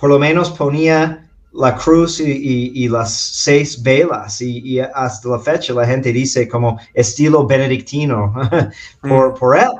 por 0.00 0.08
lo 0.08 0.18
menos 0.18 0.50
ponía 0.50 1.28
la 1.52 1.76
cruz 1.76 2.20
y, 2.20 2.88
las 2.88 3.12
seis 3.12 3.82
velas 3.82 4.40
y, 4.40 4.80
hasta 4.80 5.28
la 5.28 5.38
fecha 5.38 5.74
la 5.74 5.86
gente 5.86 6.12
dice 6.12 6.48
como 6.48 6.78
estilo 6.94 7.46
benedictino 7.46 8.32
por, 9.02 9.32
mm. 9.32 9.34
por 9.34 9.58
él. 9.58 9.70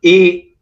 Y 0.00 0.54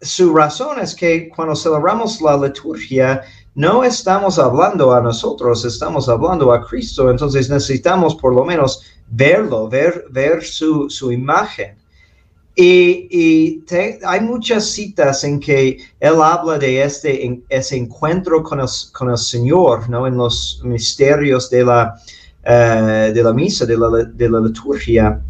su 0.00 0.34
razón 0.34 0.80
es 0.80 0.94
que 0.94 1.28
cuando 1.28 1.56
celebramos 1.56 2.20
la 2.20 2.36
liturgia 2.36 3.22
no 3.54 3.84
estamos 3.84 4.38
hablando 4.38 4.92
a 4.92 5.00
nosotros, 5.00 5.64
estamos 5.64 6.08
hablando 6.08 6.52
a 6.52 6.66
Cristo, 6.66 7.10
entonces 7.10 7.48
necesitamos 7.48 8.14
por 8.16 8.34
lo 8.34 8.44
menos 8.44 8.82
verlo, 9.08 9.68
ver, 9.68 10.06
ver 10.10 10.42
su, 10.42 10.90
su 10.90 11.12
imagen. 11.12 11.76
Y, 12.54 13.64
hay 14.04 14.20
muchas 14.20 14.66
citas 14.66 15.24
en 15.24 15.40
que 15.40 15.78
él 16.00 16.22
habla 16.22 16.58
de 16.58 16.82
este 16.82 17.42
ese 17.48 17.76
encuentro 17.76 18.42
con 18.42 18.60
el, 18.60 18.68
con 18.92 19.10
el 19.10 19.16
Señor, 19.16 19.88
¿no? 19.88 20.06
En 20.06 20.16
los 20.16 20.60
misterios 20.62 21.48
de 21.48 21.64
la, 21.64 21.94
eh, 22.44 23.12
de 23.14 23.22
la 23.22 23.32
misa, 23.32 23.64
de 23.64 23.78
la, 23.78 23.88
de 24.04 24.28
la 24.28 24.40
liturgia. 24.40 25.20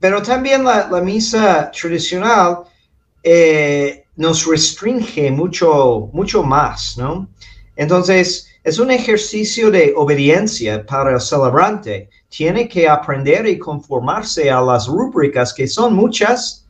Pero 0.00 0.22
también 0.22 0.64
la, 0.64 0.88
la 0.90 1.00
misa 1.00 1.70
tradicional 1.70 2.64
eh, 3.22 4.04
nos 4.16 4.46
restringe 4.46 5.30
mucho, 5.30 6.10
mucho 6.12 6.42
más, 6.42 6.96
¿no? 6.98 7.28
Entonces, 7.74 8.46
es 8.62 8.78
un 8.78 8.90
ejercicio 8.90 9.70
de 9.70 9.92
obediencia 9.96 10.84
para 10.84 11.14
el 11.14 11.20
celebrante. 11.20 12.10
Tiene 12.36 12.68
que 12.68 12.88
aprender 12.88 13.46
y 13.46 13.58
conformarse 13.58 14.50
a 14.50 14.60
las 14.60 14.88
rúbricas, 14.88 15.54
que 15.54 15.68
son 15.68 15.94
muchas. 15.94 16.66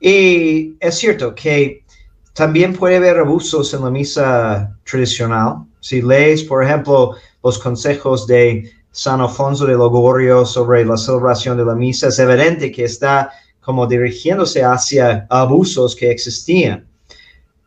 Y 0.00 0.74
es 0.80 0.96
cierto 0.96 1.34
que 1.34 1.84
también 2.32 2.74
puede 2.74 2.96
haber 2.96 3.18
abusos 3.18 3.72
en 3.74 3.84
la 3.84 3.90
misa 3.90 4.76
tradicional. 4.84 5.66
Si 5.80 6.02
lees, 6.02 6.42
por 6.42 6.64
ejemplo, 6.64 7.14
los 7.44 7.58
consejos 7.58 8.26
de 8.26 8.72
San 8.90 9.20
Alfonso 9.20 9.66
de 9.66 9.74
Logorio 9.74 10.44
sobre 10.44 10.84
la 10.84 10.96
celebración 10.96 11.56
de 11.56 11.64
la 11.64 11.76
misa, 11.76 12.08
es 12.08 12.18
evidente 12.18 12.72
que 12.72 12.84
está 12.84 13.30
como 13.60 13.86
dirigiéndose 13.86 14.64
hacia 14.64 15.26
abusos 15.30 15.94
que 15.94 16.10
existían 16.10 16.88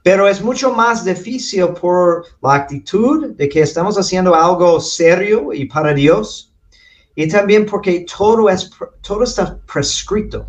pero 0.04 0.28
es 0.28 0.41
mucho 0.41 0.74
más 0.74 1.06
difícil 1.06 1.67
por 1.80 2.26
la 2.41 2.56
actitud 2.56 3.36
de 3.36 3.48
que 3.48 3.62
estamos 3.62 3.98
haciendo 3.98 4.34
algo 4.34 4.80
serio 4.80 5.54
y 5.54 5.65
para 5.65 5.94
Dios, 5.94 6.51
y 7.15 7.28
también 7.28 7.65
porque 7.65 8.06
todo, 8.17 8.50
es, 8.50 8.69
todo 9.02 9.24
está 9.24 9.58
prescrito. 9.71 10.47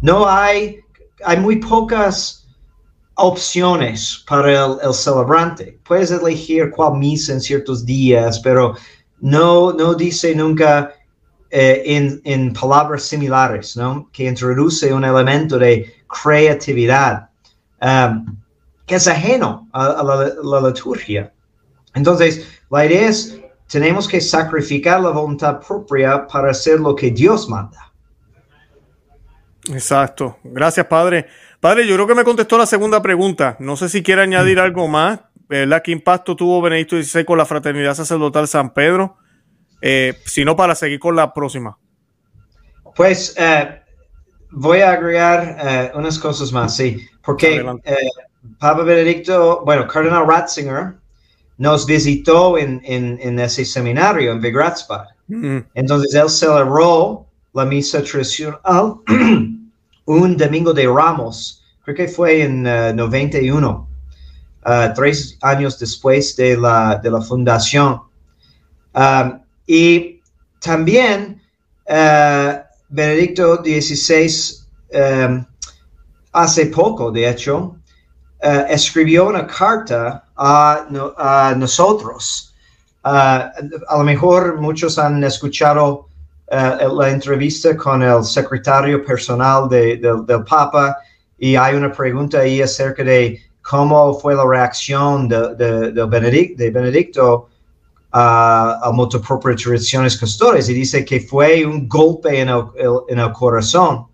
No 0.00 0.28
hay, 0.28 0.80
hay 1.24 1.38
muy 1.38 1.56
pocas 1.56 2.48
opciones 3.14 4.24
para 4.26 4.64
el, 4.64 4.76
el 4.82 4.94
celebrante. 4.94 5.78
Puedes 5.84 6.10
elegir 6.10 6.70
cuál 6.70 6.98
misa 6.98 7.34
en 7.34 7.40
ciertos 7.40 7.84
días, 7.84 8.40
pero 8.40 8.74
no, 9.20 9.72
no 9.72 9.94
dice 9.94 10.34
nunca 10.34 10.92
eh, 11.50 11.82
en, 11.84 12.20
en, 12.24 12.52
palabras 12.52 13.02
similares, 13.02 13.76
¿no? 13.76 14.08
Que 14.12 14.24
introduce 14.24 14.92
un 14.92 15.04
elemento 15.04 15.58
de 15.58 15.92
creatividad. 16.06 17.28
Um, 17.82 18.38
que 18.90 18.96
es 18.96 19.06
ajeno 19.06 19.68
a, 19.72 20.02
la, 20.42 20.60
liturgia. 20.68 21.32
Entonces, 21.94 22.44
la 22.70 22.86
idea 22.86 23.08
es, 23.08 23.40
tenemos 23.70 24.08
que 24.08 24.20
sacrificar 24.20 25.00
la 25.00 25.10
voluntad 25.10 25.60
propia 25.60 26.26
para 26.26 26.50
hacer 26.50 26.80
lo 26.80 26.94
que 26.94 27.10
Dios 27.10 27.48
manda. 27.48 27.92
Exacto. 29.68 30.38
Gracias, 30.42 30.86
Padre. 30.86 31.26
Padre, 31.60 31.86
yo 31.86 31.94
creo 31.94 32.06
que 32.06 32.14
me 32.14 32.24
contestó 32.24 32.58
la 32.58 32.66
segunda 32.66 33.00
pregunta. 33.00 33.56
No 33.60 33.76
sé 33.76 33.88
si 33.88 34.02
quiere 34.02 34.22
añadir 34.22 34.58
mm. 34.58 34.60
algo 34.60 34.88
más. 34.88 35.20
¿Verdad? 35.48 35.82
¿Qué 35.82 35.90
impacto 35.90 36.36
tuvo 36.36 36.62
Benedicto 36.62 37.00
XVI 37.00 37.24
con 37.24 37.36
la 37.36 37.44
fraternidad 37.44 37.94
sacerdotal 37.94 38.46
San 38.46 38.72
Pedro? 38.72 39.16
Eh, 39.82 40.14
si 40.24 40.44
no, 40.44 40.54
para 40.54 40.76
seguir 40.76 41.00
con 41.00 41.16
la 41.16 41.34
próxima. 41.34 41.76
Pues 42.94 43.34
eh, 43.36 43.82
voy 44.50 44.80
a 44.80 44.92
agregar 44.92 45.56
eh, 45.60 45.92
unas 45.94 46.18
cosas 46.20 46.52
más, 46.52 46.76
sí, 46.76 47.04
porque 47.24 47.64
Papa 48.58 48.82
Benedicto, 48.82 49.62
bueno, 49.64 49.88
Cardenal 49.88 50.26
Ratzinger 50.26 50.99
nos 51.60 51.84
visitó 51.84 52.56
en, 52.56 52.80
en, 52.84 53.38
ese 53.38 53.66
seminario 53.66 54.32
en 54.32 54.40
Vigratzbad. 54.40 55.04
Mm-hmm. 55.28 55.66
Entonces 55.74 56.14
él 56.14 56.30
celebró 56.30 57.26
la 57.52 57.66
misa 57.66 58.02
tradicional 58.02 58.94
un 60.06 60.36
domingo 60.38 60.72
de 60.72 60.86
Ramos, 60.86 61.62
creo 61.84 61.94
que 61.94 62.08
fue 62.08 62.44
en 62.44 62.62
91, 62.62 63.68
uh, 63.68 64.70
uh, 64.70 64.94
tres 64.94 65.36
años 65.42 65.78
después 65.78 66.34
de 66.34 66.56
la, 66.56 66.96
de 66.96 67.10
la 67.10 67.20
fundación. 67.20 68.00
Um, 68.94 69.40
y 69.66 70.18
también 70.62 71.42
uh, 71.90 72.58
Benedicto 72.88 73.56
XVI 73.56 74.32
um, 74.94 75.44
hace 76.32 76.66
poco, 76.66 77.12
de 77.12 77.28
hecho, 77.28 77.76
escribió 78.42 79.28
una 79.28 79.46
carta 79.46 80.24
a, 80.40 80.86
a 81.18 81.54
nosotros. 81.54 82.54
A 83.04 83.52
lo 83.92 84.04
mejor 84.04 84.60
muchos 84.60 84.98
han 84.98 85.22
escuchado 85.22 86.08
uh, 86.48 86.94
la 86.98 87.10
entrevista 87.10 87.76
con 87.76 88.02
el 88.02 88.24
secretario 88.24 89.04
personal 89.04 89.68
de, 89.68 89.98
de, 89.98 90.22
del 90.26 90.44
Papa 90.44 90.96
y 91.38 91.56
hay 91.56 91.74
una 91.74 91.92
pregunta 91.92 92.40
ahí 92.40 92.62
acerca 92.62 93.04
de 93.04 93.38
cómo 93.62 94.14
fue 94.18 94.34
la 94.34 94.46
reacción 94.46 95.28
de, 95.28 95.54
de 95.92 96.04
Benedict, 96.06 96.58
Benedicto 96.58 97.48
a 98.12 98.90
multipropia 98.92 99.54
tradiciones 99.54 100.18
custodias 100.18 100.68
y 100.68 100.74
dice 100.74 101.04
que 101.04 101.20
fue 101.20 101.64
un 101.64 101.86
golpe 101.86 102.40
en 102.40 102.48
el, 102.48 102.64
en 103.08 103.18
el 103.20 103.32
corazón. 103.32 104.06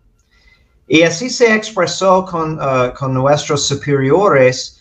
Y 0.89 1.03
así 1.03 1.31
se 1.31 1.55
expresó 1.55 2.25
con, 2.25 2.59
uh, 2.61 2.93
con 2.97 3.15
nuestros 3.15 3.67
superiores. 3.67 4.81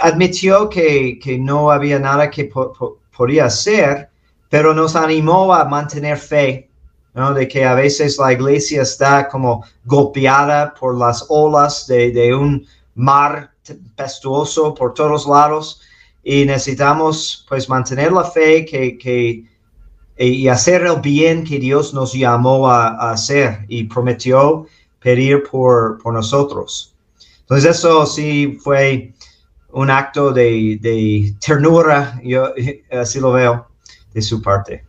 Admitió 0.00 0.68
que, 0.68 1.18
que, 1.22 1.38
no 1.38 1.70
había 1.70 1.98
nada 1.98 2.30
que 2.30 2.44
po 2.44 2.72
po 2.72 2.98
podía 3.16 3.46
hacer, 3.46 4.08
pero 4.48 4.72
nos 4.74 4.96
animó 4.96 5.52
a 5.52 5.64
mantener 5.64 6.16
fe, 6.16 6.70
¿no? 7.14 7.34
de 7.34 7.46
que 7.46 7.64
a 7.64 7.74
veces 7.74 8.18
la 8.18 8.32
iglesia 8.32 8.82
está 8.82 9.28
como 9.28 9.64
golpeada 9.84 10.72
por 10.74 10.96
las 10.96 11.26
olas 11.28 11.86
de, 11.86 12.12
de 12.12 12.34
un 12.34 12.66
mar 12.94 13.50
tempestuoso 13.62 14.74
por 14.74 14.94
todos 14.94 15.26
lados 15.26 15.80
y 16.22 16.44
necesitamos 16.44 17.46
pues 17.48 17.68
mantener 17.68 18.12
la 18.12 18.24
fe 18.24 18.64
que, 18.64 18.98
que 18.98 19.44
y 20.18 20.48
hacer 20.48 20.82
el 20.82 21.00
bien 21.00 21.44
que 21.44 21.58
Dios 21.58 21.94
nos 21.94 22.12
llamó 22.12 22.68
a, 22.68 23.10
hacer 23.10 23.64
y 23.68 23.84
prometió 23.84 24.66
pedir 25.00 25.44
por, 25.50 25.96
por, 26.02 26.12
nosotros. 26.12 26.94
Entonces 27.40 27.78
eso 27.78 28.04
sí 28.04 28.58
fue 28.62 29.14
un 29.72 29.90
acto 29.90 30.32
de, 30.32 30.78
de, 30.80 31.34
ternura, 31.44 32.20
yo 32.22 32.52
así 32.90 33.20
lo 33.20 33.32
veo, 33.32 33.68
de 34.12 34.22
su 34.22 34.42
parte. 34.42 34.84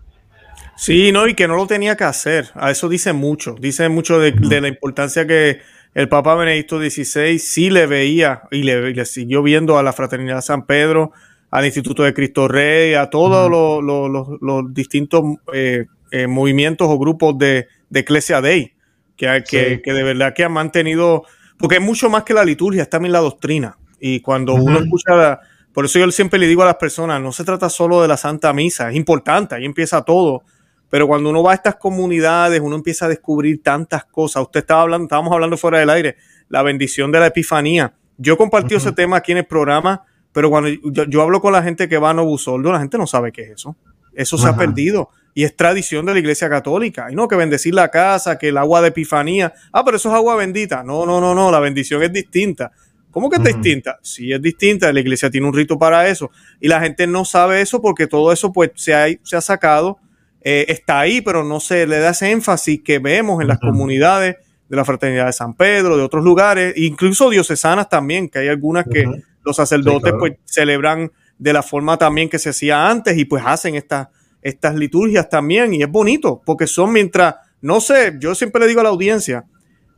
Sí, 0.75 1.11
no, 1.11 1.27
y 1.27 1.35
que 1.35 1.47
no 1.47 1.55
lo 1.55 1.67
tenía 1.67 1.95
que 1.95 2.05
hacer. 2.05 2.49
A 2.55 2.71
eso 2.71 2.89
dice 2.89 3.13
mucho. 3.13 3.55
Dice 3.59 3.87
mucho 3.87 4.19
de, 4.19 4.33
la 4.61 4.67
importancia 4.67 5.27
que 5.27 5.59
el 5.93 6.09
Papa 6.09 6.33
Benedicto 6.33 6.79
XVI 6.79 7.37
sí 7.37 7.69
le 7.69 7.85
veía 7.85 8.43
y 8.49 8.63
le, 8.63 8.91
le 8.91 9.05
siguió 9.05 9.43
viendo 9.43 9.77
a 9.77 9.83
la 9.83 9.93
Fraternidad 9.93 10.41
San 10.41 10.65
Pedro, 10.65 11.11
al 11.51 11.65
Instituto 11.65 12.01
de 12.01 12.13
Cristo 12.13 12.47
Rey, 12.47 12.95
a 12.95 13.09
todos 13.09 13.49
los, 13.51 14.73
distintos 14.73 15.23
eh, 15.53 15.85
eh, 16.11 16.25
movimientos 16.25 16.87
o 16.89 16.97
grupos 16.97 17.37
de, 17.37 17.67
de 17.89 17.99
Ecclesia 17.99 18.41
Dei, 18.41 18.73
que, 19.15 19.43
que, 19.47 19.81
que, 19.83 19.93
de 19.93 20.03
verdad 20.03 20.33
que 20.33 20.45
han 20.45 20.53
mantenido, 20.53 21.25
porque 21.59 21.75
es 21.75 21.81
mucho 21.81 22.09
más 22.09 22.23
que 22.23 22.33
la 22.33 22.45
liturgia, 22.45 22.83
es 22.83 22.89
también 22.89 23.11
la 23.11 23.19
doctrina. 23.19 23.77
Y 24.01 24.19
cuando 24.19 24.55
uno 24.55 24.79
escucha, 24.79 25.39
por 25.73 25.85
eso 25.85 25.99
yo 25.99 26.11
siempre 26.11 26.37
le 26.39 26.47
digo 26.47 26.63
a 26.63 26.65
las 26.65 26.75
personas, 26.75 27.21
no 27.21 27.31
se 27.31 27.45
trata 27.45 27.69
solo 27.69 28.01
de 28.01 28.09
la 28.09 28.17
Santa 28.17 28.51
Misa, 28.51 28.89
es 28.89 28.97
importante, 28.97 29.55
ahí 29.55 29.63
empieza 29.63 30.01
todo. 30.01 30.43
Pero 30.89 31.07
cuando 31.07 31.29
uno 31.29 31.41
va 31.41 31.51
a 31.51 31.55
estas 31.55 31.75
comunidades, 31.75 32.59
uno 32.59 32.75
empieza 32.75 33.05
a 33.05 33.09
descubrir 33.09 33.63
tantas 33.63 34.03
cosas. 34.03 34.43
Usted 34.43 34.59
estaba 34.59 34.81
hablando, 34.81 35.05
estábamos 35.05 35.31
hablando 35.31 35.55
fuera 35.55 35.79
del 35.79 35.89
aire, 35.89 36.17
la 36.49 36.63
bendición 36.63 37.13
de 37.13 37.21
la 37.21 37.27
Epifanía. 37.27 37.93
Yo 38.17 38.35
compartí 38.35 38.75
ese 38.75 38.91
tema 38.91 39.17
aquí 39.17 39.31
en 39.31 39.37
el 39.37 39.45
programa 39.45 40.03
pero 40.33 40.49
cuando 40.49 40.69
yo, 40.69 41.21
hablo 41.21 41.41
con 41.41 41.53
la 41.53 41.63
gente 41.63 41.89
que 41.89 41.97
va 41.97 42.11
a 42.11 42.13
Novusoldo, 42.13 42.71
la 42.71 42.79
gente 42.79 42.97
no 42.97 43.07
sabe 43.07 43.31
qué 43.31 43.43
es 43.43 43.49
eso. 43.51 43.75
Eso 44.13 44.37
se 44.37 44.47
ha 44.47 44.55
perdido. 44.55 45.09
Y 45.33 45.43
es 45.43 45.55
tradición 45.55 46.05
de 46.05 46.13
la 46.13 46.19
iglesia 46.19 46.49
católica. 46.49 47.07
Y 47.09 47.15
no, 47.15 47.27
que 47.27 47.35
bendecir 47.35 47.73
la 47.73 47.89
casa, 47.89 48.37
que 48.37 48.49
el 48.49 48.57
agua 48.57 48.81
de 48.81 48.89
epifanía. 48.89 49.53
Ah, 49.71 49.83
pero 49.85 49.97
eso 49.97 50.09
es 50.09 50.15
agua 50.15 50.35
bendita. 50.35 50.83
No, 50.83 51.05
no, 51.05 51.21
no, 51.21 51.33
no. 51.33 51.51
La 51.51 51.59
bendición 51.59 52.03
es 52.03 52.11
distinta. 52.11 52.71
¿Cómo 53.11 53.29
que 53.29 53.37
es 53.37 53.43
distinta? 53.43 53.99
Sí, 54.01 54.31
es 54.31 54.41
distinta. 54.41 54.91
La 54.91 54.99
iglesia 54.99 55.29
tiene 55.29 55.47
un 55.47 55.53
rito 55.53 55.77
para 55.77 56.07
eso. 56.07 56.31
Y 56.59 56.67
la 56.67 56.79
gente 56.81 57.07
no 57.07 57.25
sabe 57.25 57.61
eso 57.61 57.81
porque 57.81 58.07
todo 58.07 58.31
eso, 58.31 58.51
pues, 58.51 58.71
se 58.75 58.93
ha, 58.93 59.07
se 59.23 59.35
ha 59.35 59.41
sacado. 59.41 59.99
Eh, 60.41 60.65
está 60.69 60.99
ahí, 60.99 61.21
pero 61.21 61.43
no 61.43 61.59
se 61.59 61.85
le 61.85 61.99
da 61.99 62.11
ese 62.11 62.31
énfasis 62.31 62.81
que 62.83 62.99
vemos 62.99 63.41
en 63.41 63.47
las 63.47 63.59
comunidades 63.59 64.37
de 64.67 64.75
la 64.75 64.85
Fraternidad 64.85 65.27
de 65.27 65.33
San 65.33 65.53
Pedro, 65.53 65.97
de 65.97 66.03
otros 66.03 66.23
lugares, 66.23 66.73
incluso 66.77 67.29
diocesanas 67.29 67.89
también, 67.89 68.29
que 68.29 68.39
hay 68.39 68.47
algunas 68.47 68.85
que 68.85 69.05
los 69.43 69.55
sacerdotes 69.55 70.13
pues 70.17 70.33
celebran 70.45 71.11
de 71.37 71.53
la 71.53 71.61
forma 71.61 71.97
también 71.97 72.29
que 72.29 72.39
se 72.39 72.49
hacía 72.49 72.89
antes 72.89 73.17
y 73.17 73.25
pues 73.25 73.43
hacen 73.45 73.75
estas 73.75 74.07
estas 74.41 74.75
liturgias 74.75 75.29
también 75.29 75.73
y 75.73 75.83
es 75.83 75.89
bonito 75.89 76.41
porque 76.45 76.67
son 76.67 76.91
mientras, 76.91 77.35
no 77.61 77.79
sé, 77.79 78.15
yo 78.19 78.35
siempre 78.35 78.61
le 78.61 78.67
digo 78.67 78.81
a 78.81 78.83
la 78.83 78.89
audiencia, 78.89 79.45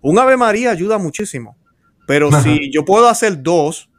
un 0.02 0.20
Ave 0.20 0.38
María 0.38 0.72
ayuda 0.72 0.98
muchísimo, 0.98 1.58
pero 2.06 2.32
si 2.42 2.72
yo 2.72 2.86
puedo 2.86 3.08
hacer 3.08 3.42
dos, 3.42 3.90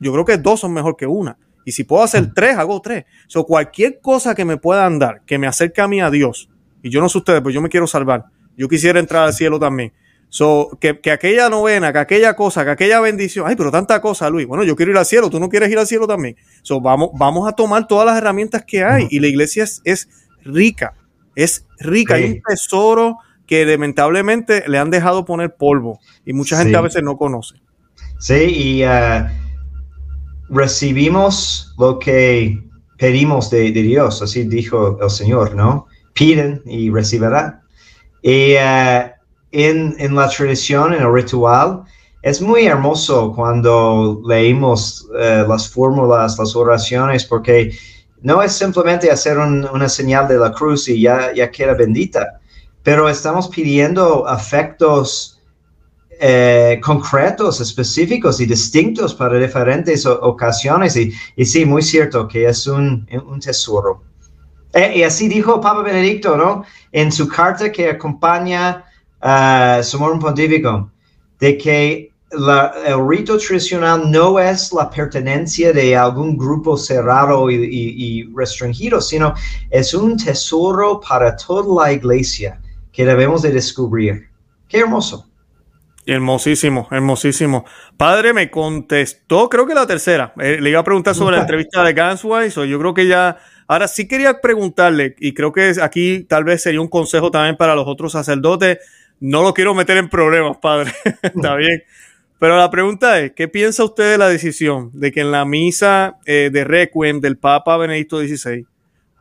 yo 0.00 0.12
creo 0.12 0.24
que 0.24 0.38
dos 0.38 0.60
son 0.60 0.72
mejor 0.72 0.96
que 0.96 1.06
una. 1.06 1.38
Y 1.64 1.72
si 1.72 1.84
puedo 1.84 2.02
hacer 2.02 2.32
tres, 2.32 2.56
hago 2.56 2.80
tres. 2.80 3.04
O 3.34 3.44
cualquier 3.44 4.00
cosa 4.00 4.34
que 4.34 4.44
me 4.44 4.56
puedan 4.56 4.98
dar, 4.98 5.22
que 5.26 5.38
me 5.38 5.46
acerque 5.46 5.80
a 5.80 5.88
mí 5.88 6.00
a 6.00 6.10
Dios, 6.10 6.48
y 6.82 6.90
yo 6.90 7.00
no 7.00 7.08
sé 7.08 7.18
ustedes, 7.18 7.42
pues 7.42 7.54
yo 7.54 7.60
me 7.60 7.68
quiero 7.68 7.86
salvar. 7.86 8.26
Yo 8.56 8.68
quisiera 8.68 8.98
entrar 8.98 9.24
al 9.24 9.32
cielo 9.32 9.58
también. 9.58 9.92
So, 10.30 10.76
que, 10.80 11.00
que, 11.00 11.10
aquella 11.10 11.48
novena, 11.48 11.92
que 11.92 11.98
aquella 11.98 12.36
cosa, 12.36 12.64
que 12.64 12.70
aquella 12.70 13.00
bendición, 13.00 13.46
ay, 13.48 13.56
pero 13.56 13.70
tanta 13.70 14.00
cosa, 14.00 14.28
Luis. 14.28 14.46
Bueno, 14.46 14.62
yo 14.62 14.76
quiero 14.76 14.92
ir 14.92 14.98
al 14.98 15.06
cielo, 15.06 15.30
tú 15.30 15.40
no 15.40 15.48
quieres 15.48 15.70
ir 15.70 15.78
al 15.78 15.86
cielo 15.86 16.06
también. 16.06 16.36
So, 16.62 16.80
vamos, 16.80 17.10
vamos 17.14 17.48
a 17.48 17.52
tomar 17.52 17.86
todas 17.86 18.06
las 18.06 18.18
herramientas 18.18 18.64
que 18.64 18.84
hay 18.84 19.06
y 19.10 19.20
la 19.20 19.26
iglesia 19.26 19.64
es, 19.64 19.80
es 19.84 20.08
rica, 20.44 20.94
es 21.34 21.66
rica. 21.78 22.14
Hay 22.14 22.24
un 22.24 22.42
tesoro 22.42 23.18
que 23.48 23.64
lamentablemente 23.64 24.62
le 24.68 24.78
han 24.78 24.90
dejado 24.90 25.24
poner 25.24 25.56
polvo 25.56 25.98
y 26.24 26.34
mucha 26.34 26.58
gente 26.58 26.76
a 26.76 26.82
veces 26.82 27.02
no 27.02 27.16
conoce. 27.16 27.56
Sí, 28.18 28.34
y 28.34 28.84
uh, 28.84 29.26
recibimos 30.50 31.74
lo 31.78 31.98
que 31.98 32.62
pedimos 32.98 33.48
de, 33.50 33.72
de, 33.72 33.82
Dios, 33.82 34.20
así 34.20 34.44
dijo 34.44 34.98
el 35.02 35.10
Señor, 35.10 35.54
¿no? 35.54 35.86
Piden 36.12 36.62
y 36.66 36.90
recibirán. 36.90 37.62
Y 38.22 38.54
uh, 38.54 39.08
en, 39.52 39.96
en, 39.98 40.14
la 40.14 40.28
tradición, 40.28 40.92
en 40.92 41.02
el 41.02 41.12
ritual, 41.12 41.84
es 42.20 42.42
muy 42.42 42.66
hermoso 42.66 43.32
cuando 43.34 44.20
leímos 44.28 45.08
uh, 45.10 45.48
las 45.48 45.70
fórmulas, 45.70 46.38
las 46.38 46.54
oraciones, 46.54 47.24
porque 47.24 47.72
no 48.20 48.42
es 48.42 48.52
simplemente 48.52 49.10
hacer 49.10 49.38
un, 49.38 49.66
una 49.72 49.88
señal 49.88 50.28
de 50.28 50.36
la 50.36 50.52
cruz 50.52 50.88
y 50.88 51.00
ya, 51.00 51.32
ya 51.32 51.50
queda 51.50 51.72
bendita, 51.72 52.37
pero 52.88 53.06
estamos 53.06 53.48
pidiendo 53.48 54.26
afectos 54.26 55.42
eh, 56.20 56.80
concretos, 56.82 57.60
específicos 57.60 58.40
y 58.40 58.46
distintos 58.46 59.14
para 59.14 59.38
diferentes 59.38 60.06
ocasiones. 60.06 60.96
Y, 60.96 61.12
y, 61.36 61.44
sí, 61.44 61.66
muy 61.66 61.82
cierto 61.82 62.26
que 62.26 62.46
es 62.46 62.66
un, 62.66 63.06
un 63.26 63.40
tesoro. 63.40 64.04
Eh, 64.72 64.90
y 64.96 65.02
así 65.02 65.28
dijo 65.28 65.60
Papa 65.60 65.82
Benedicto, 65.82 66.34
¿no? 66.34 66.64
En 66.90 67.12
su 67.12 67.28
carta 67.28 67.70
que 67.70 67.90
acompaña 67.90 68.86
uh, 69.20 69.82
Sumorum 69.82 70.18
Pontificum, 70.18 70.88
de 71.40 71.58
que 71.58 72.10
la, 72.30 72.72
el 72.86 73.06
rito 73.06 73.36
tradicional 73.36 74.10
no 74.10 74.38
es 74.38 74.72
la 74.72 74.88
pertenencia 74.88 75.74
de 75.74 75.94
algún 75.94 76.38
grupo 76.38 76.78
cerrado 76.78 77.50
y, 77.50 77.56
y, 77.56 78.22
y, 78.22 78.34
restringido, 78.34 79.02
sino 79.02 79.34
es 79.68 79.92
un 79.92 80.16
tesoro 80.16 81.02
para 81.06 81.36
toda 81.36 81.84
la 81.84 81.92
iglesia 81.92 82.58
que 82.92 83.04
debemos 83.04 83.42
de 83.42 83.52
descubrir. 83.52 84.28
Qué 84.68 84.78
hermoso. 84.78 85.28
Hermosísimo, 86.08 86.88
hermosísimo. 86.90 87.66
Padre 87.98 88.32
me 88.32 88.50
contestó, 88.50 89.50
creo 89.50 89.66
que 89.66 89.74
la 89.74 89.86
tercera. 89.86 90.32
Eh, 90.40 90.58
le 90.58 90.70
iba 90.70 90.80
a 90.80 90.84
preguntar 90.84 91.14
sobre 91.14 91.36
la 91.36 91.42
entrevista 91.42 91.84
de 91.84 91.92
Ganswise, 91.92 92.58
o 92.58 92.64
yo 92.64 92.78
creo 92.78 92.94
que 92.94 93.06
ya. 93.06 93.36
Ahora 93.66 93.86
sí 93.88 94.08
quería 94.08 94.40
preguntarle, 94.40 95.14
y 95.18 95.34
creo 95.34 95.52
que 95.52 95.74
aquí 95.82 96.24
tal 96.24 96.44
vez 96.44 96.62
sería 96.62 96.80
un 96.80 96.88
consejo 96.88 97.30
también 97.30 97.58
para 97.58 97.74
los 97.74 97.86
otros 97.86 98.12
sacerdotes. 98.12 98.78
No 99.20 99.42
lo 99.42 99.52
quiero 99.52 99.74
meter 99.74 99.98
en 99.98 100.08
problemas, 100.08 100.56
padre. 100.56 100.94
Está 101.22 101.54
bien. 101.56 101.82
Pero 102.38 102.56
la 102.56 102.70
pregunta 102.70 103.20
es, 103.20 103.32
¿qué 103.32 103.46
piensa 103.48 103.84
usted 103.84 104.12
de 104.12 104.18
la 104.18 104.28
decisión 104.28 104.90
de 104.94 105.12
que 105.12 105.20
en 105.20 105.30
la 105.30 105.44
misa 105.44 106.16
eh, 106.24 106.48
de 106.50 106.64
Requiem 106.64 107.20
del 107.20 107.36
Papa 107.36 107.76
Benedicto 107.76 108.18
XVI, 108.18 108.64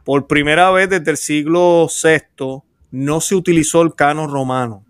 por 0.06 0.28
primera 0.28 0.72
vez 0.72 0.90
desde 0.90 1.12
el 1.12 1.18
siglo 1.18 1.88
VI, 1.88 2.62
no 2.92 3.22
se 3.22 3.36
utilizó 3.36 3.82
el 3.82 3.96
canon 3.96 4.32
romano? 4.32 4.84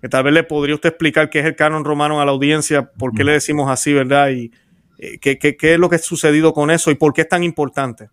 Que 0.00 0.08
tal 0.08 0.24
vez 0.24 0.34
le 0.34 0.44
podría 0.44 0.74
usted 0.74 0.90
explicar 0.90 1.30
qué 1.30 1.40
es 1.40 1.46
el 1.46 1.56
canon 1.56 1.84
romano 1.84 2.20
a 2.20 2.24
la 2.24 2.32
audiencia, 2.32 2.90
por 2.92 3.14
qué 3.14 3.24
le 3.24 3.32
decimos 3.32 3.70
así, 3.70 3.92
¿verdad? 3.92 4.30
Y 4.30 4.52
eh, 4.98 5.18
qué, 5.20 5.38
qué, 5.38 5.56
qué, 5.56 5.74
es 5.74 5.78
lo 5.78 5.88
que 5.88 5.96
ha 5.96 5.98
sucedido 5.98 6.52
con 6.52 6.70
eso 6.70 6.90
y 6.90 6.94
por 6.94 7.12
qué 7.12 7.22
es 7.22 7.28
tan 7.28 7.42
importante. 7.42 8.08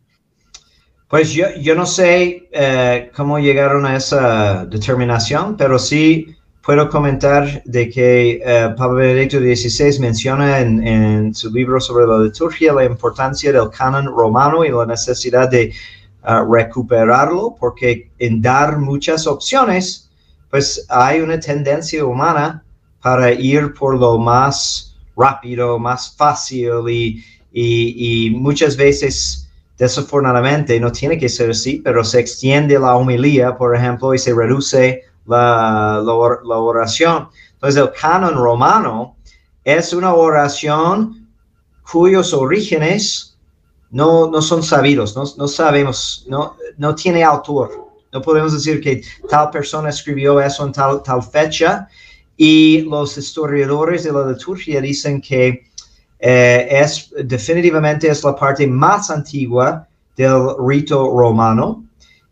Pues 1.07 1.31
yo, 1.31 1.45
yo 1.61 1.75
no 1.75 1.85
sé 1.85 2.49
eh, 2.51 3.11
cómo 3.15 3.37
llegaron 3.37 3.85
a 3.85 3.95
esa 3.95 4.65
determinación, 4.65 5.55
pero 5.55 5.77
sí 5.77 6.35
puedo 6.63 6.89
comentar 6.89 7.61
de 7.65 7.89
que 7.89 8.41
uh, 8.41 8.75
Papa 8.75 8.93
Benedicto 8.93 9.37
XVI 9.37 9.99
menciona 9.99 10.59
en, 10.59 10.87
en, 10.87 11.35
su 11.35 11.51
libro 11.51 11.79
sobre 11.79 12.07
la 12.07 12.19
liturgia 12.19 12.73
la 12.73 12.85
importancia 12.85 13.51
del 13.51 13.69
canon 13.69 14.05
romano 14.05 14.63
y 14.63 14.69
la 14.69 14.85
necesidad 14.85 15.49
de 15.49 15.73
uh, 16.23 16.51
recuperarlo, 16.51 17.55
porque 17.59 18.11
en 18.19 18.41
dar 18.41 18.77
muchas 18.77 19.27
opciones, 19.27 20.09
pues 20.49 20.85
hay 20.89 21.21
una 21.21 21.39
tendencia 21.39 22.05
humana 22.05 22.63
para 23.01 23.31
ir 23.31 23.73
por 23.73 23.99
lo 23.99 24.17
más 24.17 24.95
rápido, 25.15 25.77
más 25.77 26.15
fácil 26.15 26.71
y, 26.89 27.23
y, 27.51 28.27
y 28.27 28.29
muchas 28.31 28.75
veces 28.77 29.49
desafortunadamente 29.77 30.79
no 30.79 30.91
tiene 30.91 31.17
que 31.17 31.29
ser 31.29 31.49
así, 31.49 31.81
pero 31.83 32.03
se 32.03 32.19
extiende 32.19 32.79
la 32.79 32.95
homilía, 32.95 33.57
por 33.57 33.75
ejemplo, 33.75 34.13
y 34.13 34.17
se 34.17 34.33
reduce 34.33 35.03
la, 35.25 36.01
la, 36.03 36.13
la, 36.43 36.57
oración. 36.57 37.29
Entonces 37.53 37.81
el 37.81 37.91
canon 37.91 38.35
romano 38.35 39.15
es 39.63 39.93
una 39.93 40.13
oración 40.13 41.27
cuyos 41.89 42.33
orígenes 42.33 43.32
no, 43.93 44.29
no 44.29 44.41
son 44.41 44.63
sabidos, 44.63 45.15
no, 45.15 45.23
no 45.37 45.47
sabemos, 45.47 46.25
no, 46.27 46.57
no 46.77 46.95
tiene 46.95 47.23
autor. 47.23 47.87
No 48.11 48.21
podemos 48.21 48.53
decir 48.53 48.81
que 48.81 49.03
tal 49.29 49.51
persona 49.51 49.89
escribió 49.89 50.41
eso 50.41 50.65
en 50.65 50.71
tal, 50.71 51.01
tal 51.03 51.21
fecha 51.21 51.87
y 52.35 52.81
los 52.81 53.17
historiadores 53.17 54.03
de 54.03 54.11
la 54.11 54.25
liturgia 54.25 54.81
dicen 54.81 55.21
que 55.21 55.67
eh, 56.19 56.67
es 56.71 57.13
definitivamente 57.23 58.09
es 58.09 58.23
la 58.23 58.35
parte 58.35 58.65
más 58.65 59.11
antigua 59.11 59.87
del 60.15 60.41
rito 60.67 61.15
romano 61.15 61.83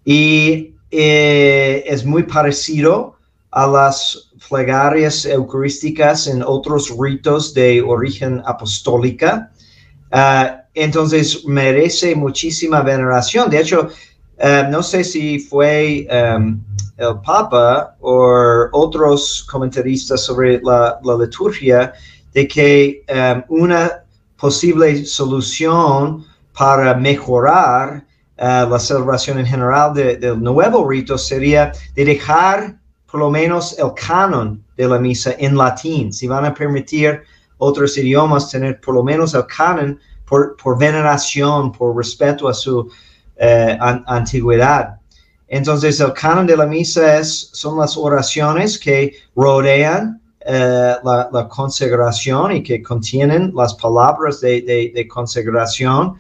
y 0.04 0.74
eh, 0.90 1.84
es 1.86 2.04
muy 2.04 2.24
parecido 2.24 3.18
a 3.52 3.68
las 3.68 4.32
plegarias 4.50 5.26
eucarísticas 5.26 6.26
en 6.26 6.42
otros 6.42 6.92
ritos 6.98 7.54
de 7.54 7.82
origen 7.82 8.42
apostólica. 8.46 9.52
Uh, 10.12 10.61
entonces 10.74 11.46
merece 11.46 12.16
muchísima 12.16 12.82
veneración. 12.82 13.50
De 13.50 13.60
hecho, 13.60 13.90
uh, 14.40 14.70
no 14.70 14.82
sé 14.82 15.04
si 15.04 15.40
fue 15.40 16.08
um, 16.10 16.64
el 16.98 17.20
Papa 17.26 17.96
o 18.00 18.68
otros 18.72 19.46
comentaristas 19.50 20.22
sobre 20.22 20.62
la, 20.62 21.00
la 21.04 21.18
liturgia 21.18 21.94
de 22.34 22.48
que 22.48 23.04
um, 23.10 23.62
una 23.62 24.04
posible 24.38 25.06
solución 25.06 26.26
para 26.58 26.94
mejorar 26.96 28.06
uh, 28.38 28.70
la 28.70 28.80
celebración 28.80 29.40
en 29.40 29.46
general 29.46 29.94
del 29.94 30.20
de 30.20 30.36
nuevo 30.38 30.88
rito 30.88 31.18
sería 31.18 31.72
de 31.96 32.06
dejar 32.06 32.78
por 33.10 33.20
lo 33.20 33.30
menos 33.30 33.78
el 33.78 33.94
canon 33.94 34.64
de 34.78 34.88
la 34.88 34.98
misa 34.98 35.36
en 35.38 35.58
latín. 35.58 36.14
Si 36.14 36.28
van 36.28 36.46
a 36.46 36.54
permitir 36.54 37.22
otros 37.58 37.98
idiomas 37.98 38.50
tener 38.50 38.80
por 38.80 38.96
lo 38.96 39.04
menos 39.04 39.34
el 39.34 39.46
canon 39.46 40.00
por, 40.32 40.78
veneración, 40.80 41.72
por 41.72 41.96
respeto 41.96 42.48
a 42.48 42.54
su 42.54 42.90
an 43.80 44.04
antigüedad. 44.08 44.96
Entonces 45.48 46.00
el 46.00 46.14
canon 46.14 46.48
de 46.48 46.56
la 46.56 46.66
misa 46.66 47.18
es, 47.18 47.50
son 47.54 47.78
las 47.80 47.98
oraciones 47.98 48.80
que 48.80 49.14
rodean 49.36 50.22
Uh, 50.44 50.98
la, 51.04 51.48
consagración 51.48 52.52
y 52.52 52.64
que 52.64 52.82
contienen 52.82 53.54
las 53.56 53.76
palabras 53.76 54.42
de, 54.42 54.92
de, 54.92 55.08
consagración. 55.08 56.16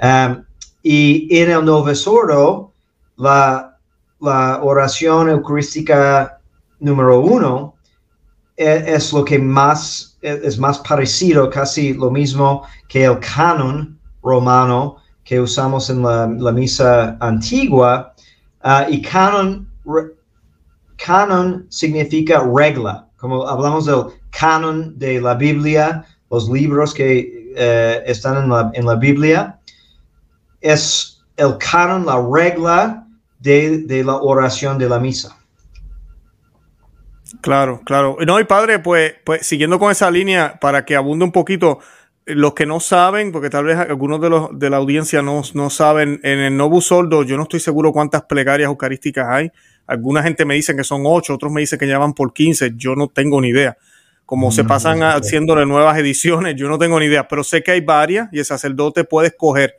Um, 0.00 0.44
y 0.80 1.36
en 1.36 1.50
el 1.50 1.64
Novesoro, 1.64 2.72
la, 3.16 3.76
la 4.20 4.62
oración 4.62 5.28
eucarística 5.28 6.38
número 6.78 7.18
uno 7.18 7.74
es, 8.56 8.86
es, 8.86 9.12
lo 9.12 9.24
que 9.24 9.40
más 9.40 10.13
es 10.24 10.58
más 10.58 10.78
parecido, 10.78 11.50
casi 11.50 11.92
lo 11.92 12.10
mismo 12.10 12.62
que 12.88 13.04
el 13.04 13.18
canon 13.20 13.98
romano 14.22 14.96
que 15.22 15.40
usamos 15.40 15.90
en 15.90 16.02
la, 16.02 16.26
la 16.26 16.52
misa 16.52 17.16
antigua. 17.20 18.14
Uh, 18.64 18.90
y 18.90 19.02
canon, 19.02 19.68
canon 20.96 21.66
significa 21.68 22.42
regla, 22.42 23.06
como 23.18 23.46
hablamos 23.46 23.84
del 23.84 24.04
canon 24.30 24.98
de 24.98 25.20
la 25.20 25.34
Biblia, 25.34 26.04
los 26.30 26.48
libros 26.48 26.94
que 26.94 27.52
uh, 27.52 28.10
están 28.10 28.44
en 28.44 28.50
la, 28.50 28.70
en 28.74 28.86
la 28.86 28.96
Biblia 28.96 29.60
es 30.62 31.22
el 31.36 31.58
canon, 31.58 32.06
la 32.06 32.16
regla 32.32 33.06
de, 33.40 33.82
de 33.82 34.02
la 34.02 34.16
oración 34.16 34.78
de 34.78 34.88
la 34.88 34.98
misa. 34.98 35.36
Claro, 37.40 37.80
claro. 37.84 38.16
No, 38.26 38.40
y 38.40 38.44
padre, 38.44 38.78
pues, 38.78 39.14
pues 39.24 39.46
siguiendo 39.46 39.78
con 39.78 39.90
esa 39.90 40.10
línea, 40.10 40.58
para 40.60 40.84
que 40.84 40.96
abunde 40.96 41.24
un 41.24 41.32
poquito, 41.32 41.80
los 42.26 42.54
que 42.54 42.66
no 42.66 42.80
saben, 42.80 43.32
porque 43.32 43.50
tal 43.50 43.64
vez 43.64 43.76
algunos 43.76 44.20
de 44.20 44.30
los 44.30 44.58
de 44.58 44.70
la 44.70 44.78
audiencia 44.78 45.22
no, 45.22 45.42
no 45.52 45.70
saben, 45.70 46.20
en 46.22 46.38
el 46.38 46.56
Novo 46.56 46.80
Soldo 46.80 47.22
yo 47.22 47.36
no 47.36 47.42
estoy 47.42 47.60
seguro 47.60 47.92
cuántas 47.92 48.22
plegarias 48.22 48.68
eucarísticas 48.68 49.26
hay. 49.28 49.50
Alguna 49.86 50.22
gente 50.22 50.46
me 50.46 50.54
dice 50.54 50.74
que 50.74 50.84
son 50.84 51.02
ocho, 51.04 51.34
otros 51.34 51.52
me 51.52 51.60
dicen 51.60 51.78
que 51.78 51.86
llevan 51.86 52.14
por 52.14 52.32
quince, 52.32 52.72
yo 52.76 52.96
no 52.96 53.08
tengo 53.08 53.40
ni 53.40 53.48
idea. 53.48 53.76
Como 54.24 54.50
se 54.50 54.64
pasan 54.64 55.02
haciendo 55.02 55.54
nuevas 55.66 55.98
ediciones, 55.98 56.54
yo 56.56 56.66
no 56.68 56.78
tengo 56.78 56.98
ni 56.98 57.06
idea, 57.06 57.28
pero 57.28 57.44
sé 57.44 57.62
que 57.62 57.72
hay 57.72 57.82
varias 57.82 58.30
y 58.32 58.38
el 58.38 58.46
sacerdote 58.46 59.04
puede 59.04 59.28
escoger. 59.28 59.74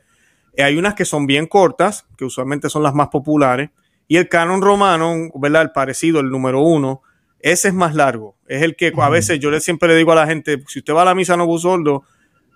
Eh, 0.54 0.62
hay 0.62 0.76
unas 0.76 0.94
que 0.94 1.04
son 1.04 1.26
bien 1.26 1.46
cortas, 1.46 2.06
que 2.16 2.24
usualmente 2.24 2.70
son 2.70 2.84
las 2.84 2.94
más 2.94 3.08
populares, 3.08 3.70
y 4.06 4.18
el 4.18 4.28
canon 4.28 4.62
romano, 4.62 5.30
¿verdad? 5.34 5.62
El 5.62 5.72
parecido, 5.72 6.20
el 6.20 6.30
número 6.30 6.60
uno, 6.60 7.02
ese 7.40 7.68
es 7.68 7.74
más 7.74 7.94
largo. 7.94 8.36
Es 8.46 8.62
el 8.62 8.76
que 8.76 8.92
a 8.96 9.08
veces 9.08 9.38
yo 9.38 9.50
le, 9.50 9.60
siempre 9.60 9.88
le 9.88 9.96
digo 9.96 10.12
a 10.12 10.16
la 10.16 10.26
gente, 10.26 10.62
si 10.68 10.80
usted 10.80 10.94
va 10.94 11.02
a 11.02 11.06
la 11.06 11.14
misa 11.14 11.36
Novo 11.36 11.58
Soldo, 11.58 12.04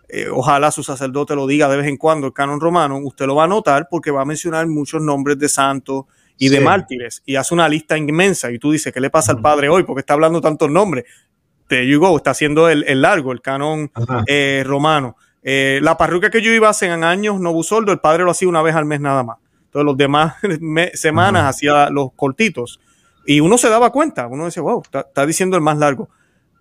eh, 0.08 0.28
ojalá 0.30 0.70
su 0.70 0.82
sacerdote 0.82 1.36
lo 1.36 1.46
diga 1.46 1.68
de 1.68 1.76
vez 1.76 1.86
en 1.86 1.96
cuando, 1.96 2.26
el 2.26 2.32
canon 2.32 2.60
romano, 2.60 2.98
usted 2.98 3.26
lo 3.26 3.36
va 3.36 3.44
a 3.44 3.48
notar 3.48 3.86
porque 3.90 4.10
va 4.10 4.22
a 4.22 4.24
mencionar 4.24 4.66
muchos 4.66 5.00
nombres 5.00 5.38
de 5.38 5.48
santos 5.48 6.06
y 6.36 6.48
de 6.48 6.60
mártires 6.60 7.22
y 7.26 7.36
hace 7.36 7.52
una 7.52 7.68
lista 7.68 7.98
inmensa 7.98 8.50
y 8.50 8.58
tú 8.58 8.72
dices, 8.72 8.92
¿qué 8.92 9.00
le 9.00 9.10
pasa 9.10 9.32
al 9.32 9.42
padre 9.42 9.68
hoy? 9.68 9.84
Porque 9.84 10.00
está 10.00 10.14
hablando 10.14 10.40
tantos 10.40 10.70
nombres. 10.70 11.04
Te 11.68 11.86
you 11.86 12.00
go, 12.00 12.16
está 12.16 12.30
haciendo 12.30 12.68
el, 12.68 13.02
largo, 13.02 13.30
el 13.30 13.42
canon 13.42 13.92
eh, 14.26 14.64
romano. 14.66 15.16
Eh, 15.42 15.78
la 15.82 15.96
parroquia 15.96 16.30
que 16.30 16.42
yo 16.42 16.50
iba 16.52 16.68
hace 16.68 16.90
años, 16.90 17.38
Novusoldo, 17.40 17.92
el 17.92 18.00
padre 18.00 18.24
lo 18.24 18.30
hacía 18.30 18.48
una 18.48 18.62
vez 18.62 18.74
al 18.74 18.86
mes 18.86 19.00
nada 19.00 19.22
más. 19.22 19.36
Entonces 19.66 19.84
los 19.84 19.96
demás 19.96 20.34
semanas 20.94 21.44
hacía 21.44 21.90
los 21.90 22.12
cortitos. 22.16 22.80
Y 23.26 23.40
uno 23.40 23.58
se 23.58 23.68
daba 23.68 23.90
cuenta, 23.90 24.26
uno 24.26 24.46
decía, 24.46 24.62
wow, 24.62 24.82
está, 24.82 25.26
diciendo 25.26 25.56
el 25.56 25.62
más 25.62 25.78
largo. 25.78 26.08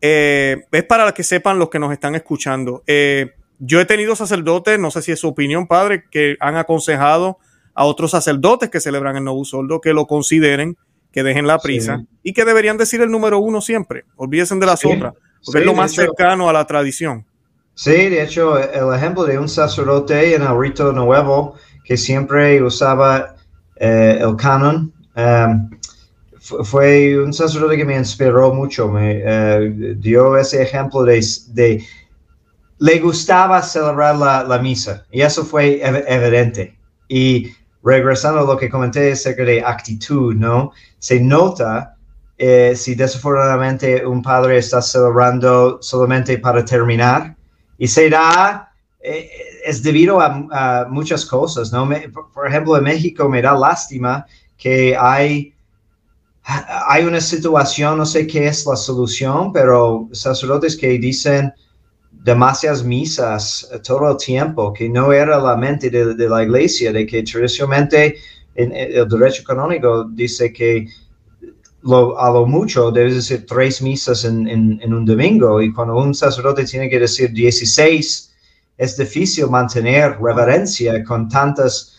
es 0.01 0.83
para 0.87 1.11
que 1.13 1.23
sepan 1.23 1.59
los 1.59 1.69
que 1.69 1.79
nos 1.79 1.91
están 1.91 2.15
escuchando. 2.15 2.83
Eh, 2.87 3.31
yo 3.59 3.81
he 3.81 3.85
tenido 3.85 4.15
sacerdotes, 4.15 4.79
no 4.79 4.89
sé 4.89 5.01
si 5.01 5.11
es 5.11 5.19
su 5.19 5.27
opinión, 5.27 5.67
padre, 5.67 6.05
que 6.09 6.37
han 6.39 6.55
aconsejado 6.55 7.39
a 7.73 7.85
otros 7.85 8.11
sacerdotes 8.11 8.69
que 8.69 8.79
celebran 8.79 9.17
el 9.17 9.23
Novus 9.23 9.49
Soldo 9.49 9.81
que 9.81 9.93
lo 9.93 10.07
consideren, 10.07 10.77
que 11.11 11.23
dejen 11.23 11.47
la 11.47 11.59
prisa 11.59 12.03
y 12.23 12.33
que 12.33 12.45
deberían 12.45 12.77
decir 12.77 13.01
el 13.01 13.11
número 13.11 13.39
uno 13.39 13.61
siempre. 13.61 14.05
Olvídense 14.15 14.55
de 14.55 14.65
las 14.65 14.85
otras, 14.85 15.13
porque 15.43 15.59
es 15.59 15.65
lo 15.65 15.73
más 15.73 15.93
cercano 15.93 16.49
a 16.49 16.53
la 16.53 16.65
tradición. 16.65 17.25
Sí, 17.73 18.09
de 18.09 18.23
hecho, 18.23 18.57
el 18.59 18.93
ejemplo 18.93 19.23
de 19.23 19.39
un 19.39 19.47
sacerdote 19.47 20.35
en 20.35 20.41
el 20.41 20.59
rito 20.59 20.91
nuevo 20.91 21.55
que 21.83 21.97
siempre 21.97 22.61
usaba 22.61 23.35
eh, 23.77 24.19
el 24.21 24.35
canon. 24.35 24.93
Um, 25.15 25.69
fue 26.63 27.17
un 27.17 27.33
sacerdote 27.33 27.77
que 27.77 27.85
me 27.85 27.95
inspiró 27.95 28.53
mucho, 28.53 28.89
me 28.89 29.21
eh, 29.23 29.95
dio 29.97 30.37
ese 30.37 30.61
ejemplo 30.61 31.03
de, 31.03 31.25
de 31.49 31.83
le 32.79 32.99
gustaba 32.99 33.61
celebrar 33.61 34.15
la, 34.15 34.59
misa 34.59 35.05
y 35.11 35.21
eso 35.21 35.45
fue 35.45 35.81
evidente. 35.83 36.77
Y 37.07 37.51
regresando 37.83 38.41
a 38.41 38.45
lo 38.45 38.57
que 38.57 38.69
comenté 38.69 39.11
acerca 39.11 39.43
de 39.43 39.61
actitud, 39.61 40.35
¿no? 40.35 40.71
Se 40.97 41.19
nota 41.19 41.95
eh, 42.37 42.73
si 42.75 42.95
desafortunadamente 42.95 44.05
un 44.05 44.21
padre 44.21 44.57
está 44.57 44.81
celebrando 44.81 45.81
solamente 45.81 46.37
para 46.37 46.63
terminar 46.63 47.35
y 47.77 47.87
se 47.87 48.09
eh, 49.01 49.29
es 49.65 49.83
debido 49.83 50.21
a, 50.21 50.87
muchas 50.89 51.25
cosas, 51.25 51.71
¿no? 51.71 51.87
por, 52.33 52.47
ejemplo, 52.47 52.77
en 52.77 52.83
México 52.83 53.27
me 53.27 53.41
da 53.41 53.53
lástima 53.53 54.25
que 54.57 54.95
hay 54.97 55.53
hay 56.87 57.03
una 57.03 57.21
situación, 57.21 57.97
no 57.97 58.05
sé 58.05 58.25
qué 58.25 58.47
es 58.47 58.65
la 58.65 58.75
solución, 58.75 59.53
pero 59.53 60.09
sacerdotes 60.11 60.75
que 60.75 60.87
dicen, 60.97 61.53
demasiadas 62.11 62.83
misas 62.83 63.69
todo 63.83 64.11
el 64.11 64.17
tiempo, 64.17 64.73
que 64.73 64.89
no 64.89 65.13
era 65.13 65.39
la 65.39 65.55
mente 65.55 65.89
de, 65.89 66.29
la 66.29 66.43
iglesia, 66.43 66.91
de 66.91 67.05
que 67.05 67.23
tradicionalmente 67.23 68.17
en, 68.55 68.71
el 68.75 69.07
derecho 69.07 69.43
canónico 69.43 70.05
dice 70.05 70.51
que 70.51 70.87
a 72.17 72.29
lo 72.31 72.45
mucho 72.45 72.91
debes 72.91 73.15
decir 73.15 73.45
tres 73.45 73.81
misas 73.81 74.25
en, 74.25 74.93
un 74.93 75.05
domingo 75.05 75.61
y 75.61 75.71
cuando 75.71 75.97
un 75.97 76.13
sacerdote 76.13 76.65
tiene 76.65 76.89
que 76.89 76.99
decir 76.99 77.31
16, 77.31 78.35
es 78.77 78.97
difícil 78.97 79.47
mantener 79.47 80.17
reverencia 80.19 81.03
con 81.03 81.29
tantas, 81.29 81.95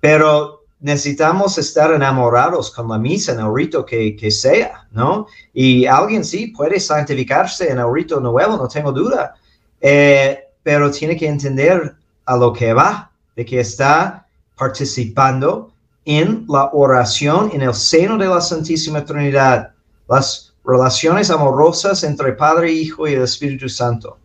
pero 0.00 0.59
necesitamos 0.80 1.58
estar 1.58 1.92
enamorados 1.92 2.70
con 2.70 2.88
la 2.88 2.98
misa 2.98 3.32
en 3.32 3.40
el 3.40 3.54
rito 3.54 3.84
que, 3.84 4.16
que 4.16 4.30
sea, 4.30 4.86
¿no? 4.90 5.26
Y 5.52 5.86
alguien 5.86 6.24
sí 6.24 6.48
puede 6.48 6.80
santificarse 6.80 7.70
en 7.70 7.78
el 7.78 7.92
rito 7.92 8.20
nuevo, 8.20 8.56
no 8.56 8.66
tengo 8.66 8.92
duda, 8.92 9.34
eh, 9.80 10.48
pero 10.62 10.90
tiene 10.90 11.16
que 11.16 11.28
entender 11.28 11.94
a 12.24 12.36
lo 12.36 12.52
que 12.52 12.72
va, 12.72 13.10
de 13.36 13.44
que 13.44 13.60
está 13.60 14.26
participando 14.56 15.72
en 16.04 16.44
la 16.48 16.70
oración 16.72 17.50
en 17.52 17.62
el 17.62 17.74
seno 17.74 18.16
de 18.16 18.26
la 18.26 18.40
Santísima 18.40 19.04
Trinidad, 19.04 19.72
las 20.08 20.54
relaciones 20.64 21.30
amorosas 21.30 22.04
entre 22.04 22.32
Padre, 22.32 22.72
Hijo 22.72 23.06
y 23.06 23.14
el 23.14 23.22
Espíritu 23.22 23.68
Santo. 23.68 24.18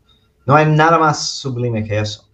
No 0.46 0.56
hay 0.56 0.66
nada 0.68 0.98
más 0.98 1.30
sublime 1.30 1.84
que 1.84 2.00
eso. 2.00 2.28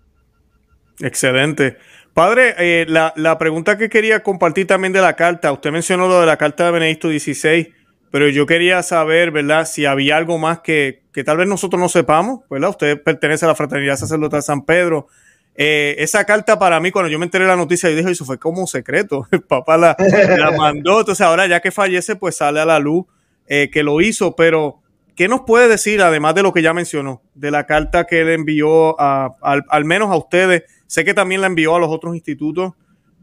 Excelente. 0.99 1.77
Padre, 2.13 2.55
eh, 2.57 2.85
la, 2.89 3.13
la, 3.15 3.37
pregunta 3.37 3.77
que 3.77 3.89
quería 3.89 4.21
compartir 4.21 4.67
también 4.67 4.91
de 4.91 5.01
la 5.01 5.15
carta, 5.15 5.51
usted 5.51 5.71
mencionó 5.71 6.07
lo 6.07 6.19
de 6.19 6.25
la 6.25 6.37
carta 6.37 6.65
de 6.65 6.71
Benedicto 6.71 7.07
XVI, 7.09 7.73
pero 8.11 8.27
yo 8.27 8.45
quería 8.45 8.83
saber, 8.83 9.31
¿verdad? 9.31 9.65
Si 9.65 9.85
había 9.85 10.17
algo 10.17 10.37
más 10.37 10.59
que, 10.59 11.01
que 11.13 11.23
tal 11.23 11.37
vez 11.37 11.47
nosotros 11.47 11.79
no 11.79 11.87
sepamos, 11.87 12.41
¿verdad? 12.49 12.71
Usted 12.71 13.01
pertenece 13.01 13.45
a 13.45 13.47
la 13.47 13.55
Fraternidad 13.55 13.95
Sacerdotal 13.95 14.43
San 14.43 14.65
Pedro. 14.65 15.07
Eh, 15.55 15.95
esa 15.99 16.25
carta 16.25 16.59
para 16.59 16.79
mí, 16.81 16.91
cuando 16.91 17.09
yo 17.09 17.17
me 17.17 17.25
enteré 17.25 17.45
de 17.45 17.49
la 17.49 17.55
noticia, 17.55 17.89
yo 17.89 17.95
dije, 17.95 18.11
eso 18.11 18.25
fue 18.25 18.37
como 18.37 18.67
secreto. 18.67 19.27
El 19.31 19.41
papá 19.41 19.77
la, 19.77 19.95
la 20.37 20.51
mandó. 20.51 20.99
Entonces 20.99 21.25
ahora 21.25 21.47
ya 21.47 21.61
que 21.61 21.71
fallece, 21.71 22.17
pues 22.17 22.35
sale 22.35 22.59
a 22.59 22.65
la 22.65 22.79
luz 22.79 23.05
eh, 23.47 23.69
que 23.71 23.83
lo 23.83 24.01
hizo. 24.01 24.35
Pero, 24.35 24.80
¿qué 25.21 25.27
nos 25.27 25.41
puede 25.41 25.67
decir, 25.67 26.01
además 26.01 26.33
de 26.33 26.41
lo 26.41 26.51
que 26.51 26.63
ya 26.63 26.73
mencionó, 26.73 27.21
de 27.35 27.51
la 27.51 27.67
carta 27.67 28.07
que 28.07 28.21
él 28.21 28.29
envió 28.29 28.99
a, 28.99 29.35
al, 29.43 29.85
menos 29.85 30.09
a 30.09 30.15
ustedes? 30.15 30.63
Sé 30.87 31.05
que 31.05 31.13
también 31.13 31.41
la 31.41 31.45
envió 31.45 31.75
a 31.75 31.79
los 31.79 31.91
otros 31.91 32.15
institutos. 32.15 32.73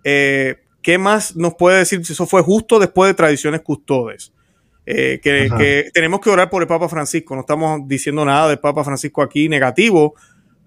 Eh, 0.04 0.58
¿Qué 0.80 0.96
más 0.96 1.34
nos 1.34 1.56
puede 1.56 1.78
decir 1.78 2.06
si 2.06 2.12
eso 2.12 2.24
fue 2.24 2.40
justo 2.40 2.78
después 2.78 3.10
de 3.10 3.14
tradiciones 3.14 3.62
custodes? 3.62 4.32
Eh, 4.86 5.18
que, 5.20 5.90
tenemos 5.92 6.20
que 6.20 6.30
orar 6.30 6.48
por 6.50 6.62
el 6.62 6.68
Papa 6.68 6.88
Francisco. 6.88 7.34
No 7.34 7.40
estamos 7.40 7.80
diciendo 7.88 8.24
nada 8.24 8.48
del 8.48 8.60
Papa 8.60 8.84
Francisco 8.84 9.20
aquí 9.20 9.48
negativo, 9.48 10.14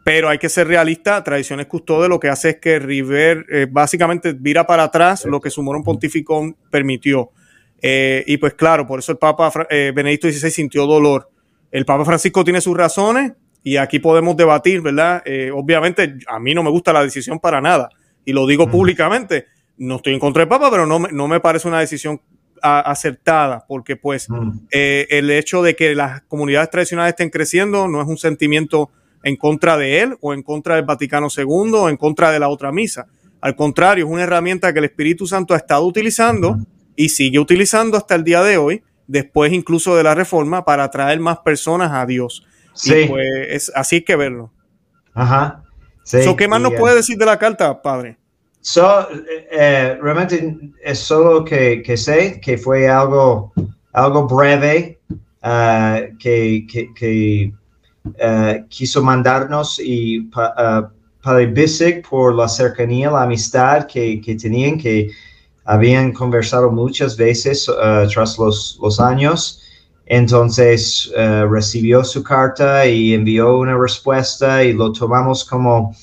pero 0.03 0.27
hay 0.27 0.37
que 0.37 0.49
ser 0.49 0.67
realista. 0.67 1.23
Tradiciones 1.23 1.67
Custodes 1.67 2.09
lo 2.09 2.19
que 2.19 2.27
hace 2.27 2.49
es 2.49 2.55
que 2.57 2.77
River 2.77 3.45
eh, 3.49 3.67
básicamente 3.71 4.33
vira 4.33 4.67
para 4.67 4.83
atrás 4.83 5.23
lo 5.23 5.39
que 5.39 5.49
su 5.49 5.63
morón 5.63 5.85
pontificón 5.85 6.57
permitió. 6.69 7.31
Eh, 7.81 8.23
y 8.27 8.37
pues 8.37 8.53
claro, 8.53 8.85
por 8.85 8.99
eso 8.99 9.11
el 9.11 9.17
Papa 9.17 9.51
Benedicto 9.69 10.29
XVI 10.29 10.51
sintió 10.51 10.85
dolor. 10.85 11.29
El 11.71 11.85
Papa 11.85 12.05
Francisco 12.05 12.43
tiene 12.43 12.61
sus 12.61 12.77
razones 12.77 13.33
y 13.63 13.77
aquí 13.77 13.99
podemos 13.99 14.35
debatir, 14.35 14.81
¿verdad? 14.81 15.23
obviamente 15.53 16.17
a 16.27 16.39
mí 16.39 16.53
no 16.53 16.63
me 16.63 16.69
gusta 16.69 16.91
la 16.93 17.03
decisión 17.03 17.39
para 17.39 17.61
nada 17.61 17.89
y 18.25 18.33
lo 18.33 18.45
digo 18.45 18.69
públicamente. 18.69 19.47
No 19.77 19.95
estoy 19.95 20.13
en 20.13 20.19
contra 20.19 20.41
del 20.41 20.49
Papa, 20.49 20.69
pero 20.69 20.85
no, 20.85 20.99
no 20.99 21.27
me 21.27 21.39
parece 21.39 21.67
una 21.67 21.79
decisión 21.79 22.21
acertada, 22.61 23.65
porque 23.67 23.95
pues 23.95 24.29
mm. 24.29 24.51
eh, 24.71 25.07
el 25.09 25.29
hecho 25.31 25.61
de 25.61 25.75
que 25.75 25.95
las 25.95 26.21
comunidades 26.23 26.69
tradicionales 26.69 27.11
estén 27.11 27.29
creciendo 27.29 27.87
no 27.87 28.01
es 28.01 28.07
un 28.07 28.17
sentimiento 28.17 28.91
en 29.23 29.35
contra 29.35 29.77
de 29.77 30.01
él 30.01 30.17
o 30.21 30.33
en 30.33 30.43
contra 30.43 30.75
del 30.75 30.85
Vaticano 30.85 31.27
II 31.35 31.71
o 31.73 31.89
en 31.89 31.97
contra 31.97 32.31
de 32.31 32.39
la 32.39 32.49
otra 32.49 32.71
misa. 32.71 33.07
Al 33.39 33.55
contrario, 33.55 34.05
es 34.05 34.11
una 34.11 34.23
herramienta 34.23 34.71
que 34.71 34.79
el 34.79 34.85
Espíritu 34.85 35.25
Santo 35.25 35.53
ha 35.53 35.57
estado 35.57 35.85
utilizando 35.85 36.57
y 36.95 37.09
sigue 37.09 37.39
utilizando 37.39 37.97
hasta 37.97 38.15
el 38.15 38.23
día 38.23 38.41
de 38.43 38.57
hoy, 38.57 38.83
después 39.07 39.51
incluso 39.51 39.95
de 39.95 40.03
la 40.03 40.15
reforma, 40.15 40.65
para 40.65 40.85
atraer 40.85 41.19
más 41.19 41.39
personas 41.39 41.91
a 41.91 42.05
Dios. 42.05 42.45
Sí. 42.73 43.05
pues 43.07 43.25
es, 43.49 43.71
así 43.75 44.01
que 44.01 44.15
verlo. 44.15 44.51
Ajá. 45.13 45.63
¿Qué 46.37 46.47
más 46.47 46.61
nos 46.61 46.73
puede 46.73 46.95
decir 46.95 47.17
de 47.17 47.25
la 47.25 47.37
carta, 47.37 47.81
padre? 47.81 48.17
So, 48.61 49.07
eh, 49.51 49.97
realmente 50.01 50.59
es 50.83 50.99
solo 50.99 51.43
que, 51.43 51.81
que, 51.81 51.97
sé 51.97 52.39
que 52.39 52.57
fue 52.57 52.87
algo, 52.87 53.51
algo 53.91 54.27
breve 54.27 54.99
uh, 55.43 56.15
que, 56.19 56.67
que, 56.71 56.93
que 56.93 57.53
uh, 58.05 58.67
quiso 58.69 59.01
mandarnos 59.01 59.79
y 59.79 60.19
uh, 60.19 60.87
Padre 61.23 61.47
Bisic 61.47 62.07
por 62.07 62.35
la 62.35 62.47
cercanía, 62.47 63.11
la 63.11 63.23
amistad 63.23 63.85
que, 63.85 64.21
que 64.21 64.35
tenían, 64.35 64.77
que 64.77 65.09
habían 65.65 66.11
conversado 66.11 66.71
muchas 66.71 67.17
veces 67.17 67.69
tras 68.13 68.37
los, 68.37 68.79
los 68.81 68.99
años. 68.99 69.61
Entonces 70.05 71.11
recibió 71.49 72.03
su 72.03 72.23
carta 72.23 72.85
y 72.85 73.13
envió 73.13 73.57
una 73.57 73.77
respuesta 73.77 74.63
y 74.63 74.73
lo 74.73 74.91
tomamos 74.91 75.45
como, 75.45 75.95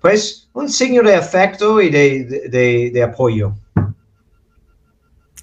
pues, 0.00 0.44
un 0.54 0.68
signo 0.68 1.02
de 1.02 1.16
afecto 1.16 1.80
y 1.80 1.90
de, 1.90 3.02
apoyo. 3.02 3.54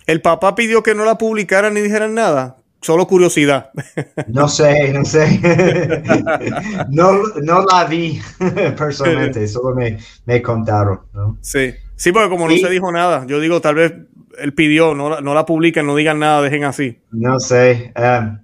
¿El 0.08 0.22
papá 0.22 0.56
pidió 0.56 0.82
que 0.82 0.96
no 0.96 1.06
la 1.06 1.18
publicaran 1.18 1.74
ni 1.74 1.82
dijeran 1.82 2.16
nada? 2.16 2.58
solo 2.82 3.06
curiosidad. 3.06 3.70
No 4.28 4.48
sé, 4.48 4.92
no 4.92 5.06
sé. 5.06 5.40
no, 6.90 7.12
no 7.44 7.64
la 7.72 7.86
vi 7.86 8.20
personalmente, 8.78 9.48
solo 9.48 9.76
me, 9.76 10.00
me 10.26 10.42
contaron. 10.42 11.02
¿no? 11.14 11.38
Sí, 11.42 11.74
sí, 12.02 12.12
porque 12.12 12.30
como 12.30 12.50
no 12.50 12.58
se 12.58 12.70
dijo 12.70 12.92
nada, 12.92 13.26
yo 13.28 13.40
digo, 13.40 13.62
tal 13.62 13.76
vez 13.76 13.94
él 14.40 14.54
pidió, 14.54 14.96
no, 14.96 15.22
no 15.22 15.34
la 15.34 15.46
publiquen, 15.46 15.86
no 15.86 15.96
digan 15.96 16.18
nada, 16.18 16.42
dejen 16.42 16.64
así. 16.64 17.00
No 17.12 17.40
sé. 17.40 17.94
Um, 17.96 18.40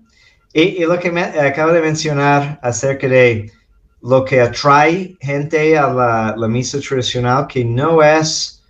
y, 0.54 0.62
y, 0.62 0.86
lo 0.86 1.00
que 1.00 1.12
me 1.12 1.22
acabo 1.22 1.74
de 1.74 1.82
mencionar 1.82 2.60
acerca 2.62 3.08
de 3.08 3.52
lo 4.02 4.24
que 4.24 4.42
atrae 4.42 5.18
gente 5.20 5.78
a 5.78 5.92
la, 5.92 6.36
la 6.38 6.48
misa 6.48 6.80
tradicional, 6.80 7.48
que 7.48 7.66
no 7.66 8.04
es, 8.04 8.64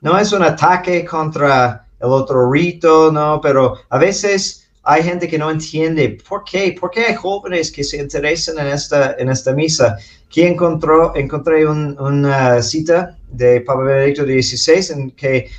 no 0.00 0.16
es 0.16 0.32
un 0.32 0.44
ataque 0.44 1.04
contra 1.04 1.86
el 1.98 2.08
otro 2.08 2.50
rito, 2.50 3.10
no, 3.10 3.40
pero 3.42 3.74
a 3.88 3.98
veces 3.98 4.68
hay 4.84 5.02
gente 5.02 5.28
que 5.28 5.36
no 5.36 5.50
entiende 5.50 6.18
por 6.26 6.44
qué, 6.44 6.76
por 6.78 6.90
qué 6.90 7.06
hay 7.06 7.14
jóvenes 7.14 7.72
que 7.72 7.84
se 7.84 8.00
interesan 8.00 8.58
en 8.58 8.68
esta, 8.68 9.16
en 9.18 9.28
esta 9.28 9.52
misa. 9.52 9.98
Aquí 10.26 10.42
encontró, 10.42 11.14
encontré 11.16 11.66
una 11.66 12.62
cita 12.62 13.17
de 13.30 13.60
Papa 13.60 13.82
Benedicto 13.82 14.24
XVI 14.24 14.92
en 14.92 15.10
que 15.12 15.50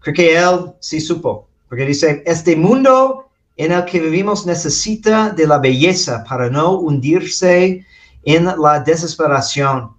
creo 0.00 0.14
que 0.14 0.36
él 0.36 0.72
sí 0.80 1.00
supo, 1.00 1.48
porque 1.68 1.86
dice, 1.86 2.22
este 2.26 2.56
mundo 2.56 3.30
en 3.56 3.72
el 3.72 3.84
que 3.84 4.00
vivimos 4.00 4.46
necesita 4.46 5.30
de 5.30 5.46
la 5.46 5.58
belleza 5.58 6.24
para 6.28 6.50
no 6.50 6.78
hundirse 6.78 7.84
en 8.24 8.44
la 8.44 8.80
desesperación. 8.80 9.92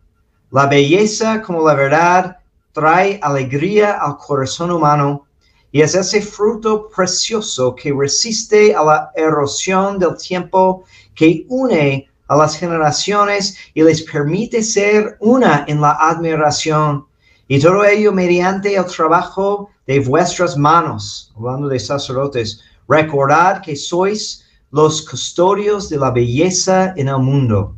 La 0.52 0.68
belleza 0.68 1.42
como 1.42 1.66
la 1.66 1.74
verdad 1.74 2.38
trae 2.74 3.20
alegría 3.22 3.94
al 3.94 4.18
corazón 4.18 4.72
humano 4.72 5.26
y 5.72 5.82
es 5.82 5.96
ese 5.96 6.22
fruto 6.22 6.90
precioso 6.90 7.76
que 7.76 7.94
resiste 7.94 8.74
a 8.74 8.84
la 8.84 9.12
erosión 9.16 10.00
del 10.00 10.16
tiempo, 10.18 10.86
que 11.14 11.46
une 11.50 12.10
a 12.28 12.36
las 12.36 12.58
generaciones 12.58 13.58
y 13.74 13.84
les 13.84 14.02
permite 14.04 14.64
ser 14.64 15.18
una 15.20 15.66
en 15.68 15.82
la 15.82 15.92
admiración. 15.92 17.06
Y 17.48 17.60
todo 17.60 17.84
ello 17.86 18.12
mediante 18.12 18.76
el 18.76 18.86
trabajo 18.86 19.70
de 19.86 20.00
vuestras 20.00 20.58
manos, 20.58 21.34
hablando 21.38 21.68
de 21.68 21.80
sacerdotes. 21.80 22.62
Recordad 22.88 23.62
que 23.62 23.76
sois 23.76 24.46
los 24.72 25.08
custodios 25.08 25.90
de 25.90 25.98
la 25.98 26.12
belleza 26.12 26.94
en 26.98 27.08
el 27.08 27.20
mundo. 27.20 27.76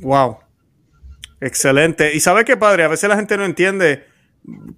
Wow. 0.00 0.38
Excelente. 1.40 2.14
Y 2.14 2.20
sabe 2.20 2.44
qué, 2.44 2.56
padre, 2.56 2.84
a 2.84 2.88
veces 2.88 3.08
la 3.08 3.16
gente 3.16 3.36
no 3.36 3.44
entiende 3.44 4.04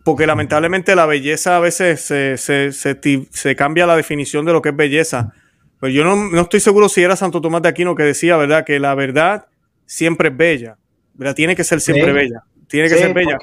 porque 0.04 0.26
lamentablemente 0.26 0.94
la 0.94 1.06
belleza 1.06 1.56
a 1.56 1.60
veces 1.60 2.00
se, 2.00 2.36
se, 2.36 2.72
se, 2.72 3.56
cambia 3.56 3.86
la 3.86 3.96
definición 3.96 4.44
de 4.44 4.52
lo 4.52 4.62
que 4.62 4.70
es 4.70 4.76
belleza. 4.76 5.32
Pues 5.80 5.92
yo 5.92 6.04
no, 6.04 6.16
no, 6.16 6.40
estoy 6.42 6.60
seguro 6.60 6.88
si 6.88 7.02
era 7.02 7.16
Santo 7.16 7.40
Tomás 7.40 7.62
de 7.62 7.68
Aquino 7.68 7.94
que 7.94 8.04
decía, 8.04 8.36
¿verdad? 8.36 8.64
Que 8.64 8.78
la 8.78 8.94
verdad 8.94 9.46
siempre 9.84 10.28
es 10.28 10.36
bella, 10.36 10.78
¿verdad? 11.14 11.34
Tiene 11.34 11.56
que 11.56 11.64
ser 11.64 11.80
siempre 11.80 12.12
bella. 12.12 12.44
Tiene 12.68 12.88
que 12.88 12.96
ser 12.96 13.14
bella. 13.14 13.38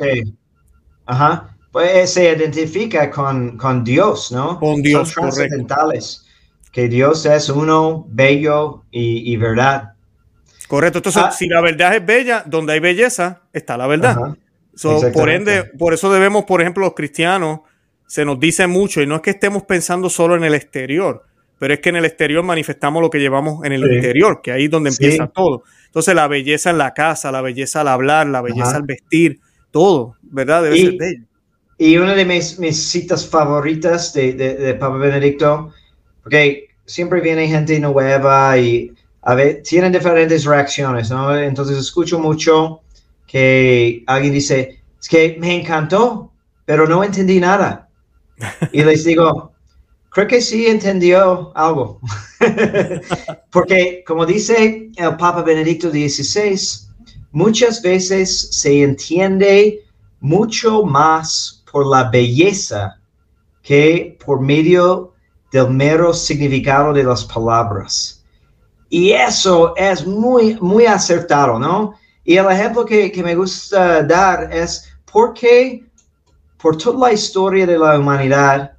ajá. 1.06 1.50
Pues 1.72 2.14
se 2.14 2.32
identifica 2.32 3.10
con, 3.10 3.58
con 3.58 3.84
Dios, 3.84 4.32
¿no? 4.32 4.60
Con 4.60 4.82
Dios, 4.84 5.10
Son 5.10 5.24
trascendentales. 5.24 6.24
Que 6.72 6.88
Dios 6.88 7.26
es 7.26 7.50
uno, 7.50 8.06
bello 8.10 8.84
y, 8.92 9.32
y 9.32 9.38
verdad. 9.38 9.94
Correcto. 10.68 11.00
Entonces, 11.00 11.24
ah. 11.26 11.32
si 11.32 11.48
la 11.48 11.62
verdad 11.62 11.96
es 11.96 12.06
bella, 12.06 12.44
donde 12.46 12.74
hay 12.74 12.80
belleza, 12.80 13.42
está 13.54 13.76
la 13.76 13.88
verdad 13.88 14.36
por 15.14 15.30
ende, 15.30 15.64
por 15.64 15.94
eso 15.94 16.12
debemos, 16.12 16.46
por 16.46 16.62
ejemplo, 16.62 16.84
los 16.86 16.94
cristianos, 16.94 17.62
se 18.08 18.26
nos 18.26 18.40
dice 18.40 18.68
mucho, 18.68 19.02
y 19.02 19.08
no 19.08 19.16
es 19.16 19.22
que 19.22 19.32
estemos 19.32 19.64
pensando 19.64 20.10
solo 20.10 20.36
en 20.36 20.44
el 20.44 20.54
exterior, 20.54 21.26
pero 21.64 21.76
es 21.76 21.80
que 21.80 21.88
en 21.88 21.96
el 21.96 22.04
exterior 22.04 22.44
manifestamos 22.44 23.02
lo 23.02 23.10
que 23.10 23.20
llevamos 23.20 23.64
en 23.64 23.72
el 23.72 23.90
interior, 23.90 24.42
que 24.44 24.52
ahí 24.52 24.66
es 24.66 24.70
donde 24.70 24.90
empieza 24.90 25.28
todo. 25.28 25.64
Entonces, 25.86 26.14
la 26.14 26.28
belleza 26.28 26.72
en 26.72 26.78
la 26.78 26.94
casa, 26.94 27.32
la 27.32 27.40
belleza 27.40 27.80
al 27.80 27.88
hablar, 27.88 28.28
la 28.28 28.42
belleza 28.42 28.76
al 28.76 28.84
vestir, 28.84 29.40
todo, 29.72 30.18
¿verdad? 30.24 30.64
Debe 30.64 30.78
ser 30.78 30.96
bello. 30.98 31.24
Y 31.78 31.96
una 31.96 32.16
de 32.16 32.26
mis, 32.26 32.58
citas 32.84 33.26
favoritas 33.26 34.14
de, 34.14 34.34
de, 34.34 34.74
Papa 34.74 34.98
Benedicto, 34.98 35.72
porque 36.22 36.68
siempre 36.86 37.22
viene 37.22 37.48
gente 37.48 37.80
nueva 37.80 38.58
y 38.58 38.92
a 39.22 39.34
ver, 39.34 39.64
tienen 39.64 39.94
diferentes 39.94 40.44
reacciones, 40.44 41.12
¿no? 41.12 41.34
Entonces 41.34 41.78
escucho 41.78 42.20
mucho 42.20 42.82
que 43.26 44.04
alguien 44.08 44.34
dice, 44.34 44.82
es 45.00 45.08
que 45.08 45.38
me 45.40 45.56
encantó, 45.62 46.30
pero 46.66 46.90
no 46.90 47.06
entendí 47.06 47.40
nada. 47.40 47.88
Y 48.74 48.84
les 48.84 49.06
digo, 49.06 49.53
creo 50.14 50.28
que 50.28 50.42
sí 50.42 50.68
entendió 50.68 51.52
algo. 51.56 52.00
Porque 53.52 54.04
como 54.06 54.26
dice 54.26 54.92
el 54.96 55.18
Papa 55.18 55.42
Benedicto 55.42 55.90
XVI, 55.90 56.58
muchas 57.32 57.82
veces 57.82 58.50
se 58.52 58.84
entiende 58.84 59.84
mucho 60.20 60.84
más 60.84 61.64
por 61.72 61.88
la 61.88 62.10
belleza 62.10 63.00
que 63.64 64.18
por 64.24 64.40
medio 64.40 65.14
del 65.52 65.70
mero 65.70 66.14
significado 66.14 66.94
de 66.94 67.04
las 67.04 67.26
palabras. 67.26 68.24
Y 68.90 69.12
eso 69.12 69.76
es 69.76 70.06
muy, 70.06 70.56
muy 70.62 70.86
acertado, 70.86 71.58
¿no? 71.58 71.96
Y 72.24 72.38
el 72.38 72.50
ejemplo 72.52 72.86
que, 72.86 73.12
que 73.12 73.24
me 73.24 73.36
gusta 73.36 74.04
dar 74.04 74.54
es 74.54 74.88
porque 75.12 75.84
por 76.62 76.78
toda 76.78 77.10
la 77.10 77.14
historia 77.14 77.66
de 77.66 77.78
la 77.78 77.98
humanidad, 77.98 78.73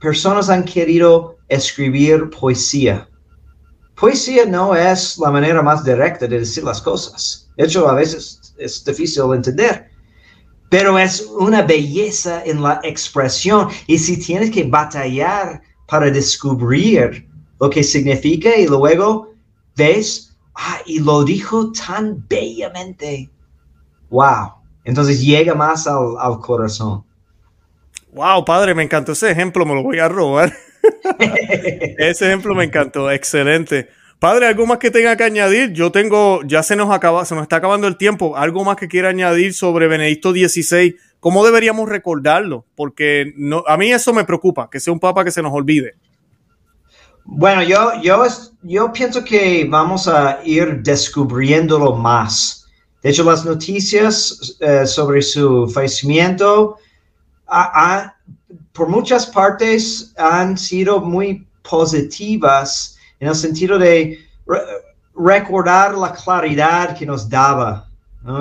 personas 0.00 0.48
han 0.48 0.64
querido 0.64 1.36
escribir 1.48 2.30
poesía. 2.30 3.08
Poesía 3.94 4.46
no 4.46 4.74
es 4.74 5.18
la 5.18 5.30
manera 5.30 5.62
más 5.62 5.84
directa 5.84 6.26
de 6.26 6.38
decir 6.40 6.64
las 6.64 6.80
cosas. 6.80 7.50
De 7.56 7.64
hecho, 7.64 7.88
a 7.88 7.94
veces 7.94 8.54
es 8.58 8.84
difícil 8.84 9.28
de 9.28 9.36
entender. 9.36 9.90
Pero 10.70 10.98
es 10.98 11.26
una 11.38 11.62
belleza 11.62 12.42
en 12.44 12.62
la 12.62 12.80
expresión. 12.82 13.68
Y 13.86 13.98
si 13.98 14.18
tienes 14.18 14.50
que 14.50 14.64
batallar 14.64 15.60
para 15.86 16.10
descubrir 16.10 17.28
lo 17.60 17.68
que 17.68 17.82
significa 17.82 18.56
y 18.56 18.66
luego 18.66 19.28
ves 19.76 20.30
Ah, 20.62 20.78
y 20.84 20.98
lo 20.98 21.24
dijo 21.24 21.72
tan 21.72 22.22
bellamente. 22.28 23.30
Wow. 24.10 24.52
Entonces 24.84 25.22
llega 25.22 25.54
más 25.54 25.86
al, 25.86 26.16
al 26.18 26.38
corazón. 26.40 27.02
Wow, 28.12 28.44
padre, 28.44 28.74
me 28.74 28.82
encantó 28.82 29.12
ese 29.12 29.30
ejemplo, 29.30 29.64
me 29.64 29.74
lo 29.74 29.82
voy 29.82 29.98
a 29.98 30.08
robar. 30.08 30.52
ese 31.98 32.26
ejemplo 32.26 32.54
me 32.54 32.64
encantó, 32.64 33.10
excelente. 33.10 33.88
Padre, 34.18 34.46
¿algo 34.46 34.66
más 34.66 34.78
que 34.78 34.90
tenga 34.90 35.16
que 35.16 35.24
añadir? 35.24 35.72
Yo 35.72 35.90
tengo, 35.92 36.42
ya 36.44 36.62
se 36.62 36.76
nos 36.76 36.90
acaba, 36.90 37.24
se 37.24 37.34
nos 37.34 37.42
está 37.42 37.56
acabando 37.56 37.86
el 37.86 37.96
tiempo. 37.96 38.36
¿Algo 38.36 38.64
más 38.64 38.76
que 38.76 38.88
quiera 38.88 39.08
añadir 39.08 39.54
sobre 39.54 39.86
Benedicto 39.86 40.32
XVI? 40.32 40.94
¿Cómo 41.20 41.44
deberíamos 41.44 41.88
recordarlo? 41.88 42.66
Porque 42.74 43.32
no, 43.36 43.64
a 43.66 43.78
mí 43.78 43.90
eso 43.92 44.12
me 44.12 44.24
preocupa, 44.24 44.68
que 44.70 44.80
sea 44.80 44.92
un 44.92 45.00
papa 45.00 45.24
que 45.24 45.30
se 45.30 45.40
nos 45.40 45.52
olvide. 45.52 45.94
Bueno, 47.24 47.62
yo, 47.62 47.92
yo, 48.02 48.24
yo 48.62 48.92
pienso 48.92 49.24
que 49.24 49.66
vamos 49.68 50.08
a 50.08 50.40
ir 50.44 50.82
descubriéndolo 50.82 51.94
más. 51.94 52.66
De 53.02 53.10
hecho, 53.10 53.24
las 53.24 53.44
noticias 53.44 54.56
eh, 54.60 54.86
sobre 54.86 55.22
su 55.22 55.66
fallecimiento 55.68 56.76
por 58.72 58.88
muchas 58.88 59.26
partes 59.26 60.12
han 60.16 60.56
sido 60.56 61.00
muy 61.00 61.46
positivas 61.68 62.96
en 63.18 63.28
el 63.28 63.34
sentido 63.34 63.78
de 63.78 64.18
recordar 65.14 65.96
la 65.96 66.12
claridad 66.12 66.96
que 66.96 67.04
nos 67.04 67.28
daba, 67.28 67.88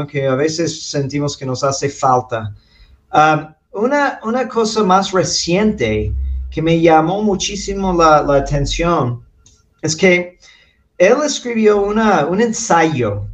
que 0.10 0.28
a 0.28 0.36
veces 0.36 0.89
sentimos 0.89 1.36
que 1.36 1.45
nos 1.45 1.64
hace 1.64 1.89
falta. 1.89 2.53
Um, 3.12 3.53
una, 3.72 4.20
una 4.24 4.47
cosa 4.47 4.84
más 4.84 5.12
reciente 5.12 6.14
que 6.49 6.62
me 6.62 6.80
llamó 6.82 7.22
muchísimo 7.22 7.93
la, 7.93 8.18
atención 8.36 9.24
es 9.82 9.95
que 9.95 10.38
él 10.97 11.18
escribió 11.24 11.82
una, 11.82 12.26
un 12.26 12.41
ensayo 12.41 13.28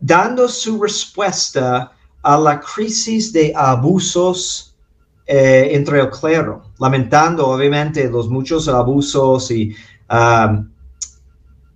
dando 0.00 0.48
su 0.48 0.82
respuesta 0.82 1.92
a 2.26 2.36
la 2.36 2.58
crisis 2.58 3.32
de 3.32 3.52
abusos 3.54 4.74
eh, 5.26 5.68
entre 5.70 6.00
el 6.00 6.10
clero, 6.10 6.62
lamentando 6.80 7.46
obviamente 7.46 8.10
los 8.10 8.28
muchos 8.28 8.66
abusos 8.66 9.48
y, 9.52 9.72
um, 10.10 10.68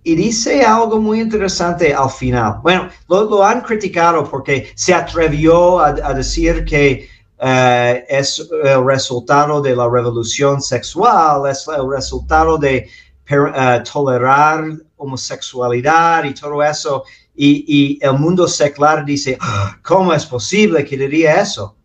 y 0.03 0.13
dice 0.15 0.61
algo 0.61 0.99
muy 0.99 1.21
interesante 1.21 1.93
al 1.93 2.09
final. 2.09 2.59
Bueno, 2.61 2.89
lo, 3.07 3.45
han 3.45 3.61
criticado 3.61 4.29
porque 4.29 4.71
se 4.75 4.93
atrevió 4.93 5.79
a 5.79 6.13
decir 6.13 6.65
que 6.65 7.07
eh, 7.39 8.05
es 8.09 8.45
el 8.63 8.85
resultado 8.85 9.61
de 9.61 9.73
la 9.73 9.87
revolución 9.89 10.61
sexual, 10.61 11.49
es 11.49 11.65
el 11.67 11.89
resultado 11.89 12.57
de 12.57 12.89
eh, 13.29 13.83
tolerar 13.89 14.65
homosexualidad 14.97 16.25
y 16.25 16.33
todo 16.33 16.61
eso. 16.61 17.05
Y, 17.43 17.97
el 18.01 18.13
mundo 18.19 18.47
secular 18.47 19.03
dice, 19.03 19.35
ah, 19.41 19.75
¿cómo 19.83 20.13
es 20.13 20.25
posible 20.27 20.85
que 20.85 20.95
diría 20.95 21.41
eso? 21.41 21.75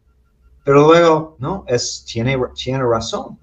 Pero 0.64 0.86
luego, 0.88 1.36
no, 1.38 1.64
es, 1.66 2.04
tiene, 2.04 2.36
tiene 2.54 2.82
razón. 2.84 3.38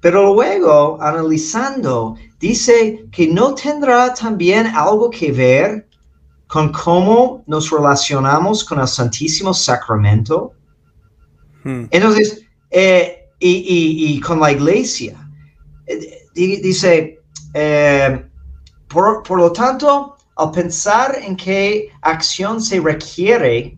Pero 0.00 0.34
luego, 0.34 0.98
analizando, 1.00 2.16
dice 2.38 3.06
que 3.10 3.28
no 3.28 3.54
tendrá 3.54 4.12
también 4.12 4.66
algo 4.66 5.08
que 5.08 5.32
ver 5.32 5.88
con 6.48 6.70
cómo 6.70 7.42
nos 7.46 7.70
relacionamos 7.70 8.62
con 8.62 8.80
el 8.80 8.88
Santísimo 8.88 9.54
Sacramento. 9.54 10.52
Hmm. 11.64 11.84
Entonces, 11.90 12.42
eh, 12.70 13.30
y, 13.38 13.48
y- 13.50 14.14
y 14.16 14.20
con 14.20 14.38
la 14.40 14.52
iglesia. 14.52 15.16
Eh, 15.86 16.26
di- 16.34 16.58
Dice, 16.60 17.20
eh, 17.54 18.26
por, 18.88 19.22
por 19.22 19.38
lo 19.38 19.50
tanto, 19.50 20.16
al 20.36 20.50
pensar 20.50 21.18
en 21.22 21.36
qué 21.36 21.90
acción 22.02 22.60
se 22.60 22.80
requiere 22.80 23.76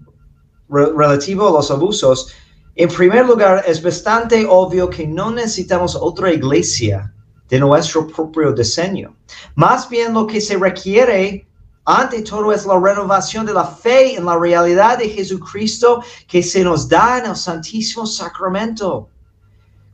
re- 0.69 0.93
relativo 0.97 1.49
a 1.49 1.53
los 1.53 1.71
abusos, 1.71 2.33
en 2.75 2.89
primer 2.89 3.27
lugar, 3.27 3.65
es 3.67 3.83
bastante 3.83 4.47
obvio 4.49 4.89
que 4.91 5.07
no 5.07 5.31
necesitamos 5.31 5.95
otra 5.95 6.33
iglesia 6.33 7.13
de 7.49 7.59
nuestro 7.59 8.07
propio 8.07 8.53
diseño. 8.53 9.15
Más 9.55 9.89
bien 9.89 10.13
lo 10.13 10.27
que 10.27 10.41
se 10.41 10.57
requiere 10.57 11.47
ante 11.85 12.21
todo 12.23 12.53
es 12.53 12.67
la 12.67 12.79
renovación 12.79 13.47
de 13.47 13.53
la 13.55 13.65
fe 13.65 14.17
en 14.17 14.25
la 14.25 14.37
realidad 14.37 14.99
de 14.99 15.09
Jesucristo 15.09 16.03
que 16.27 16.43
se 16.43 16.65
nos 16.65 16.89
da 16.89 17.19
en 17.19 17.27
el 17.27 17.37
Santísimo 17.37 18.05
Sacramento. 18.05 19.09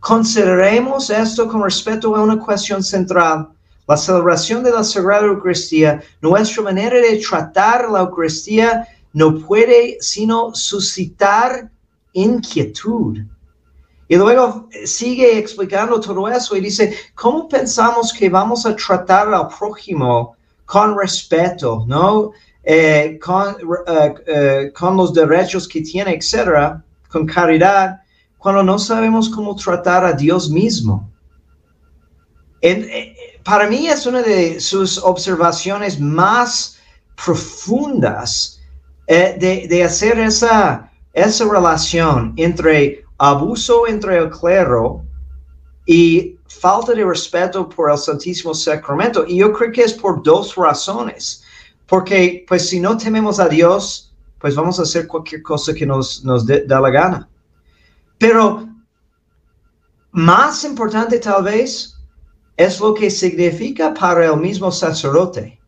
Consideremos 0.01 1.11
esto 1.11 1.47
con 1.47 1.63
respecto 1.63 2.17
a 2.17 2.23
una 2.23 2.39
cuestión 2.39 2.83
central. 2.83 3.51
La 3.93 3.99
celebración 3.99 4.65
de 4.65 4.71
la 4.71 4.83
Sagrada 4.85 5.27
Eucaristía, 5.27 6.03
nuestra 6.23 6.63
manera 6.63 6.99
de 6.99 7.19
tratar 7.19 7.91
la 7.91 8.01
Eucaristía 8.01 8.89
no 9.13 9.39
puede 9.39 9.99
sino 10.01 10.55
suscitar 10.55 11.71
inquietud. 12.15 13.19
Y 14.09 14.17
luego 14.17 14.67
eh, 14.71 14.87
sigue 14.87 15.37
explicando 15.39 16.01
todo 16.01 16.27
eso 16.27 16.57
y 16.57 16.63
dice, 16.63 16.95
¿cómo 17.15 17.47
pensamos 17.47 18.15
que 18.15 18.31
vamos 18.31 18.65
a 18.65 18.75
tratar 18.75 19.29
al 19.35 19.49
prójimo 19.49 20.37
con 20.65 20.99
respeto, 20.99 21.85
¿no? 21.87 22.31
Eh, 22.65 23.19
con, 23.23 23.57
eh, 23.89 24.15
eh, 24.27 24.73
con 24.75 24.97
los 24.97 25.13
derechos 25.13 25.69
que 25.69 25.83
tiene, 25.83 26.15
etcétera, 26.15 26.83
con 27.11 27.27
caridad, 27.27 28.01
cuando 28.39 28.63
no 28.63 28.79
sabemos 28.79 29.29
cómo 29.29 29.55
tratar 29.55 30.03
a 30.07 30.15
Dios 30.15 30.49
mismo? 30.49 31.11
En- 32.63 32.89
para 33.45 33.69
mí 33.69 33.89
es 33.89 34.07
una 34.07 34.23
de 34.23 34.61
sus 34.61 34.99
observaciones 34.99 35.99
más 36.01 36.79
profundas 37.25 38.61
eh, 39.07 39.67
de, 39.69 39.85
hacer 39.85 40.19
esa, 40.19 40.91
esa 41.13 41.45
relación 41.45 42.35
entre 42.37 43.05
abuso 43.19 43.87
entre 43.87 44.19
el 44.19 44.31
clero 44.31 45.05
y 45.87 46.37
falta 46.49 46.93
de 46.93 47.05
respeto 47.05 47.69
por 47.69 47.91
el 47.91 47.99
Santísimo 47.99 48.55
Sacramento. 48.55 49.25
Y 49.27 49.39
yo 49.39 49.53
creo 49.53 49.73
que 49.73 49.83
es 49.83 49.93
por 49.93 50.23
dos 50.23 50.55
razones. 50.57 51.43
Porque, 51.87 52.45
pues, 52.49 52.69
si 52.69 52.81
no 52.81 52.97
tememos 52.97 53.39
a 53.39 53.49
Dios, 53.49 54.15
pues 54.39 54.55
vamos 54.55 54.79
a 54.79 54.83
hacer 54.83 55.07
cualquier 55.07 55.43
cosa 55.43 55.75
que 55.75 55.87
nos, 55.87 56.25
nos 56.25 56.47
da 56.47 56.81
la 56.81 56.91
gana. 56.91 57.29
Pero 58.19 58.69
más 60.13 60.65
importante 60.65 61.19
tal 61.19 61.45
vez 61.45 61.92
es 62.57 62.81
lo 62.81 62.95
que 62.95 63.11
significa 63.11 63.95
para 63.95 64.27
el 64.27 64.37
mismo 64.37 64.71
sacerdote. 64.71 65.59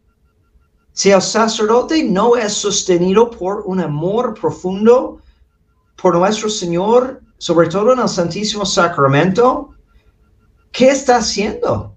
Si 0.92 1.10
el 1.10 1.22
sacerdote 1.22 2.04
no 2.04 2.36
es 2.36 2.52
sostenido 2.52 3.30
por 3.30 3.62
un 3.66 3.80
amor 3.80 4.34
profundo 4.40 5.18
por 6.00 6.16
nuestro 6.16 6.48
Señor, 6.48 7.20
sobre 7.38 7.68
todo 7.68 7.92
en 7.92 7.98
el 8.00 8.08
Santísimo 8.08 8.64
Sacramento, 8.64 9.70
¿qué 10.70 10.90
está 10.90 11.16
haciendo? 11.16 11.96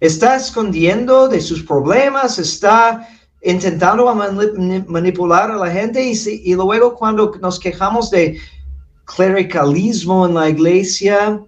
¿Está 0.00 0.36
escondiendo 0.36 1.28
de 1.28 1.40
sus 1.40 1.62
problemas? 1.62 2.38
¿Está 2.38 3.06
intentando 3.42 4.06
mani- 4.14 4.84
manipular 4.86 5.50
a 5.50 5.56
la 5.56 5.70
gente? 5.70 6.02
Y 6.02 6.54
luego 6.54 6.94
cuando 6.94 7.32
nos 7.40 7.58
quejamos 7.58 8.10
de 8.10 8.38
clericalismo 9.04 10.26
en 10.26 10.34
la 10.34 10.48
iglesia, 10.48 11.42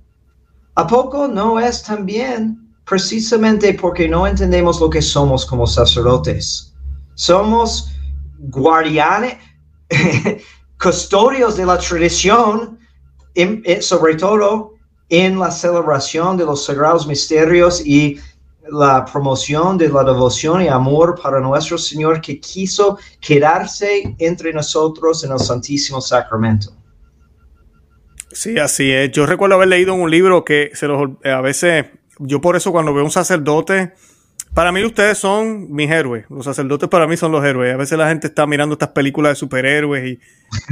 ¿a 0.74 0.86
poco 0.86 1.28
no 1.28 1.58
es 1.58 1.82
también 1.82 2.69
precisamente 2.90 3.72
porque 3.74 4.08
no 4.08 4.26
entendemos 4.26 4.80
lo 4.80 4.90
que 4.90 5.00
somos 5.00 5.46
como 5.46 5.64
sacerdotes? 5.64 6.74
Somos 7.14 7.92
guardianes, 8.40 9.36
custodios 10.82 11.56
de 11.56 11.66
la 11.66 11.78
tradición, 11.78 12.80
eh, 13.36 13.80
sobre 13.80 14.16
todo 14.16 14.74
en 15.08 15.38
la 15.38 15.52
celebración 15.52 16.36
de 16.36 16.44
los 16.44 16.64
sagrados 16.64 17.06
misterios 17.06 17.80
y 17.86 18.18
la 18.72 19.04
promoción 19.04 19.78
de 19.78 19.88
la 19.88 20.02
devoción 20.02 20.62
y 20.62 20.68
amor 20.68 21.18
para 21.22 21.38
nuestro 21.38 21.78
Señor 21.78 22.20
que 22.20 22.40
quiso 22.40 22.98
quedarse 23.20 24.16
entre 24.18 24.52
nosotros 24.52 25.22
en 25.22 25.30
el 25.30 25.38
Santísimo 25.38 26.00
Sacramento. 26.00 26.72
Sí, 28.32 28.58
así 28.58 28.90
es. 28.92 29.10
Yo 29.12 29.26
recuerdo 29.26 29.56
haber 29.56 29.68
leído 29.68 29.94
en 29.94 30.00
un 30.00 30.10
libro 30.10 30.44
que 30.44 30.70
se 30.74 30.86
los, 30.86 31.10
eh, 31.24 31.30
a 31.30 31.40
veces, 31.40 31.86
yo 32.20 32.40
por 32.40 32.56
eso 32.56 32.72
cuando 32.72 32.94
veo 32.94 33.04
un 33.04 33.10
sacerdote, 33.10 33.92
para 34.54 34.72
mí 34.72 34.84
ustedes 34.84 35.18
son 35.18 35.72
mis 35.72 35.90
héroes. 35.90 36.26
Los 36.28 36.44
sacerdotes 36.44 36.88
para 36.88 37.06
mí 37.06 37.16
son 37.16 37.32
los 37.32 37.44
héroes. 37.44 37.74
A 37.74 37.76
veces 37.76 37.96
la 37.98 38.08
gente 38.08 38.26
está 38.26 38.46
mirando 38.46 38.74
estas 38.74 38.90
películas 38.90 39.32
de 39.32 39.36
superhéroes 39.36 40.06
y 40.06 40.16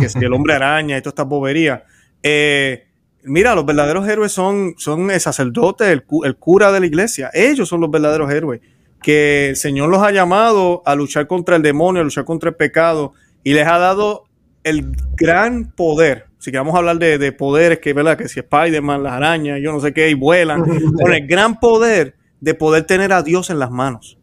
que 0.00 0.24
el 0.24 0.32
hombre 0.32 0.54
araña 0.54 0.96
y 0.96 1.00
todas 1.00 1.12
estas 1.12 1.28
boberías. 1.28 1.82
Eh, 2.22 2.86
mira, 3.22 3.54
los 3.54 3.64
verdaderos 3.64 4.08
héroes 4.08 4.32
son, 4.32 4.74
son 4.78 5.10
el 5.10 5.20
sacerdote, 5.20 5.92
el, 5.92 6.04
el 6.24 6.36
cura 6.36 6.72
de 6.72 6.80
la 6.80 6.86
iglesia. 6.86 7.30
Ellos 7.32 7.68
son 7.68 7.80
los 7.80 7.90
verdaderos 7.90 8.30
héroes. 8.30 8.60
Que 9.00 9.50
el 9.50 9.56
Señor 9.56 9.90
los 9.90 10.02
ha 10.02 10.10
llamado 10.10 10.82
a 10.84 10.96
luchar 10.96 11.28
contra 11.28 11.54
el 11.54 11.62
demonio, 11.62 12.00
a 12.02 12.04
luchar 12.04 12.24
contra 12.24 12.50
el 12.50 12.56
pecado 12.56 13.14
y 13.44 13.52
les 13.52 13.66
ha 13.66 13.78
dado 13.78 14.24
el 14.64 14.92
gran 15.14 15.70
poder. 15.70 16.27
Si 16.38 16.50
queremos 16.52 16.74
hablar 16.74 16.98
de, 16.98 17.18
de 17.18 17.32
poderes, 17.32 17.78
que 17.80 17.92
verdad, 17.92 18.16
que 18.16 18.28
si 18.28 18.40
Spider-Man, 18.40 19.02
las 19.02 19.12
arañas, 19.12 19.58
yo 19.62 19.72
no 19.72 19.80
sé 19.80 19.92
qué, 19.92 20.10
y 20.10 20.14
vuelan, 20.14 20.62
con 21.02 21.12
el 21.12 21.26
gran 21.26 21.58
poder 21.58 22.16
de 22.40 22.54
poder 22.54 22.84
tener 22.84 23.12
a 23.12 23.22
Dios 23.22 23.50
en 23.50 23.58
las 23.58 23.70
manos. 23.70 24.18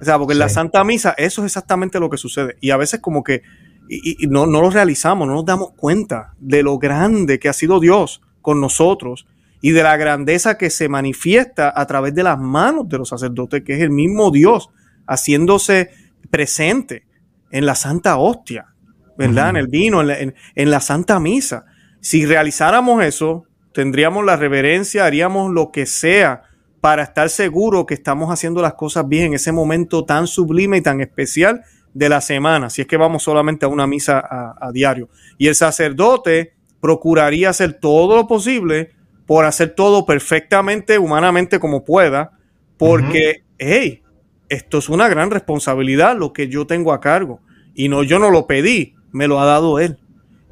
O 0.00 0.04
sea, 0.04 0.18
porque 0.18 0.32
en 0.32 0.40
la. 0.40 0.48
Santa 0.48 0.82
Misa 0.84 1.14
eso 1.16 1.42
es 1.42 1.46
exactamente 1.46 2.00
lo 2.00 2.10
que 2.10 2.16
sucede. 2.16 2.56
Y 2.60 2.70
a 2.70 2.76
veces 2.76 3.00
como 3.00 3.22
que 3.22 3.42
y 3.88 4.26
no, 4.28 4.46
no 4.46 4.60
lo 4.60 4.70
realizamos, 4.70 5.26
no 5.26 5.34
nos 5.34 5.44
damos 5.44 5.72
cuenta 5.72 6.34
de 6.38 6.62
lo 6.62 6.78
grande 6.78 7.38
que 7.38 7.48
ha 7.48 7.52
sido 7.52 7.80
Dios 7.80 8.20
con 8.42 8.60
nosotros 8.60 9.26
y 9.60 9.72
de 9.72 9.82
la 9.82 9.96
grandeza 9.96 10.58
que 10.58 10.70
se 10.70 10.88
manifiesta 10.88 11.72
a 11.74 11.86
través 11.86 12.14
de 12.14 12.22
las 12.22 12.38
manos 12.38 12.88
de 12.88 12.98
los 12.98 13.08
sacerdotes, 13.08 13.62
que 13.64 13.74
es 13.74 13.80
el 13.80 13.90
mismo 13.90 14.30
Dios 14.30 14.68
haciéndose 15.06 15.90
presente 16.30 17.06
en 17.50 17.66
la 17.66 17.74
Santa 17.74 18.18
Hostia, 18.18 18.74
¿verdad? 19.18 19.50
En 19.50 19.56
el 19.56 19.66
vino, 19.68 20.00
en 20.00 20.06
la, 20.06 20.18
en- 20.18 20.34
en 20.54 20.70
la 20.70 20.80
Santa 20.80 21.20
Misa. 21.20 21.66
Si 22.00 22.24
realizáramos 22.24 23.04
eso, 23.04 23.44
tendríamos 23.74 24.24
la 24.24 24.36
reverencia, 24.36 25.04
haríamos 25.04 25.52
lo 25.52 25.70
que 25.72 25.84
sea 25.84 26.44
para 26.80 27.02
estar 27.02 27.28
seguro 27.28 27.84
que 27.84 27.94
estamos 27.94 28.30
haciendo 28.32 28.62
las 28.62 28.74
cosas 28.74 29.06
bien 29.08 29.26
en 29.26 29.34
ese 29.34 29.52
momento 29.52 30.04
tan 30.04 30.26
sublime 30.26 30.76
y 30.78 30.80
tan 30.80 31.00
especial 31.00 31.62
de 31.92 32.08
la 32.08 32.20
semana, 32.20 32.70
si 32.70 32.82
es 32.82 32.86
que 32.86 32.96
vamos 32.96 33.24
solamente 33.24 33.66
a 33.66 33.68
una 33.68 33.86
misa 33.86 34.20
a, 34.20 34.54
a 34.60 34.70
diario. 34.72 35.08
Y 35.36 35.48
el 35.48 35.54
sacerdote 35.56 36.54
procuraría 36.80 37.50
hacer 37.50 37.72
todo 37.74 38.14
lo 38.16 38.28
posible 38.28 38.92
por 39.26 39.44
hacer 39.44 39.74
todo 39.74 40.06
perfectamente, 40.06 40.98
humanamente 40.98 41.58
como 41.58 41.84
pueda, 41.84 42.38
porque, 42.76 43.42
hey, 43.58 44.02
esto 44.48 44.78
es 44.78 44.88
una 44.88 45.08
gran 45.08 45.30
responsabilidad 45.30 46.16
lo 46.16 46.32
que 46.32 46.46
yo 46.48 46.66
tengo 46.66 46.92
a 46.92 47.00
cargo. 47.00 47.40
Y 47.74 47.88
no, 47.88 48.02
yo 48.04 48.18
no 48.20 48.30
lo 48.30 48.46
pedí, 48.46 48.94
me 49.12 49.26
lo 49.28 49.40
ha 49.40 49.46
dado 49.46 49.78
él. 49.78 49.98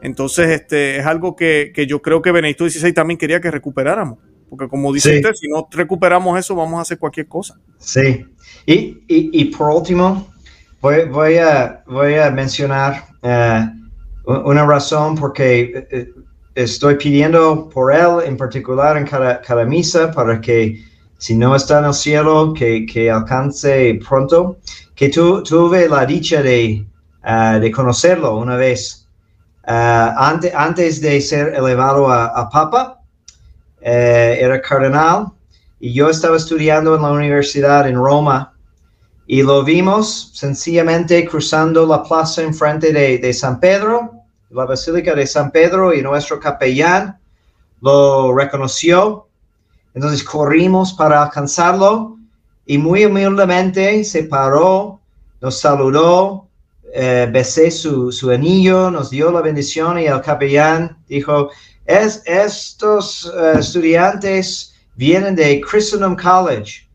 Entonces, 0.03 0.49
este 0.51 0.99
es 0.99 1.07
algo 1.07 1.35
que, 1.37 1.73
que 1.75 1.87
yo 1.87 2.01
creo 2.03 2.23
que 2.23 2.31
Benedicto 2.33 2.69
XVI 2.69 2.93
también 2.93 3.19
quería 3.19 3.41
que 3.41 3.51
recuperáramos. 3.51 4.19
Porque 4.49 4.69
como 4.69 4.93
dice 4.93 5.11
Sí. 5.11 5.17
usted, 5.17 5.33
si 5.35 5.49
no 5.49 5.67
recuperamos 5.71 6.39
eso, 6.39 6.55
vamos 6.55 6.79
a 6.79 6.83
hacer 6.83 6.99
cualquier 6.99 7.27
cosa. 7.27 7.59
Sí. 7.79 8.25
Y, 8.67 8.75
y, 8.75 9.31
y 9.33 9.45
por 9.47 9.71
último, 9.71 10.29
voy, 10.81 11.05
voy, 11.07 11.39
a, 11.39 11.83
voy 11.87 12.15
a 12.15 12.31
mencionar 12.31 13.07
eh, 13.23 13.67
una 14.27 14.65
razón 14.67 15.17
porque 15.17 15.61
eh, 15.61 15.87
eh, 15.91 16.09
estoy 16.55 16.95
pidiendo 16.97 17.69
por 17.69 17.93
él 17.93 18.25
en 18.25 18.37
particular 18.37 18.97
en 18.97 19.07
cada, 19.07 19.41
cada 19.41 19.65
misa 19.65 20.11
para 20.13 20.41
que 20.41 20.81
si 21.19 21.35
no 21.35 21.57
está 21.57 21.79
en 21.81 21.87
el 21.87 21.95
cielo, 21.95 22.53
que, 22.53 22.85
que 22.87 23.11
alcance 23.11 23.99
pronto, 24.07 24.59
que 24.95 25.09
tu, 25.09 25.43
tuve 25.43 25.89
la 25.89 26.05
dicha 26.07 26.43
de, 26.43 26.85
ah, 27.27 27.59
de 27.59 27.71
conocerlo 27.71 28.39
una 28.39 28.57
vez. 28.57 29.03
Ante- 29.69 30.53
antes 30.55 31.01
de 31.01 31.21
ser 31.21 31.53
elevado 31.55 32.09
a, 32.09 32.27
a 32.27 32.49
papa, 32.49 33.01
eh, 33.81 34.39
era 34.41 34.61
cardenal 34.63 35.27
y 35.81 35.93
yo 35.93 36.09
estaba 36.09 36.37
estudiando 36.37 36.95
en 36.95 37.03
la 37.03 37.11
universidad 37.11 37.87
en 37.89 37.97
Roma 37.97 38.53
y 39.27 39.43
lo 39.43 39.65
vimos 39.65 40.31
sencillamente 40.35 41.27
cruzando 41.29 41.85
la 41.85 42.03
plaza 42.05 42.43
enfrente 42.43 42.93
de, 42.93 43.19
de 43.19 43.33
San 43.35 43.59
Pedro, 43.59 44.13
la 44.51 44.65
Basílica 44.67 45.15
de 45.17 45.27
San 45.27 45.51
Pedro 45.51 45.93
y 45.93 46.01
nuestro 46.01 46.39
capellán 46.39 47.19
lo 47.81 48.33
reconoció. 48.35 49.27
Entonces 49.95 50.23
corrimos 50.23 50.93
para 50.93 51.25
alcanzarlo 51.25 52.19
y 52.67 52.79
muy 52.79 53.05
humildemente 53.05 54.05
se 54.05 54.23
paró, 54.25 55.01
nos 55.41 55.59
saludó, 55.59 56.46
eh, 56.99 57.29
besé 57.31 57.71
su, 57.71 58.11
su, 58.11 58.31
anillo, 58.31 58.91
nos 58.91 59.11
dio 59.11 59.31
la 59.31 59.43
bendición 59.43 59.99
y 59.99 60.07
el 60.07 60.23
capellán 60.23 60.97
dijo, 61.07 61.51
es, 61.85 62.23
estos 62.25 63.27
uh, 63.27 63.59
estudiantes 63.59 64.75
vienen 64.95 65.37
de 65.37 65.61
Christendom 65.61 66.17
College 66.17 66.89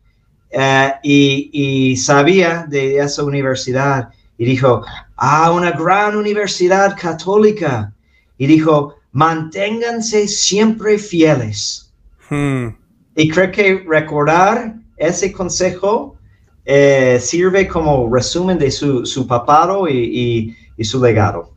uh, 0.53 0.97
y, 1.03 1.51
y, 1.53 1.97
sabía 1.97 2.65
de 2.67 2.97
esa 2.97 3.23
universidad 3.23 4.09
y 4.39 4.45
dijo, 4.45 4.83
ah, 5.17 5.51
una 5.51 5.69
gran 5.69 6.15
universidad 6.15 6.97
católica. 6.99 7.93
Y 8.39 8.47
dijo, 8.47 8.95
manténganse 9.11 10.27
siempre 10.27 10.97
fieles. 10.97 11.91
Hmm. 12.27 12.69
Y 13.15 13.29
creo 13.29 13.51
que 13.51 13.85
recordar 13.87 14.73
ese 14.97 15.31
consejo 15.31 16.17
eh, 16.73 17.19
sirve 17.19 17.67
como 17.67 18.09
resumen 18.09 18.57
de 18.57 18.71
su, 18.71 19.05
su 19.05 19.27
papado 19.27 19.89
y, 19.89 20.55
y, 20.77 20.83
su 20.85 21.03
legado. 21.03 21.53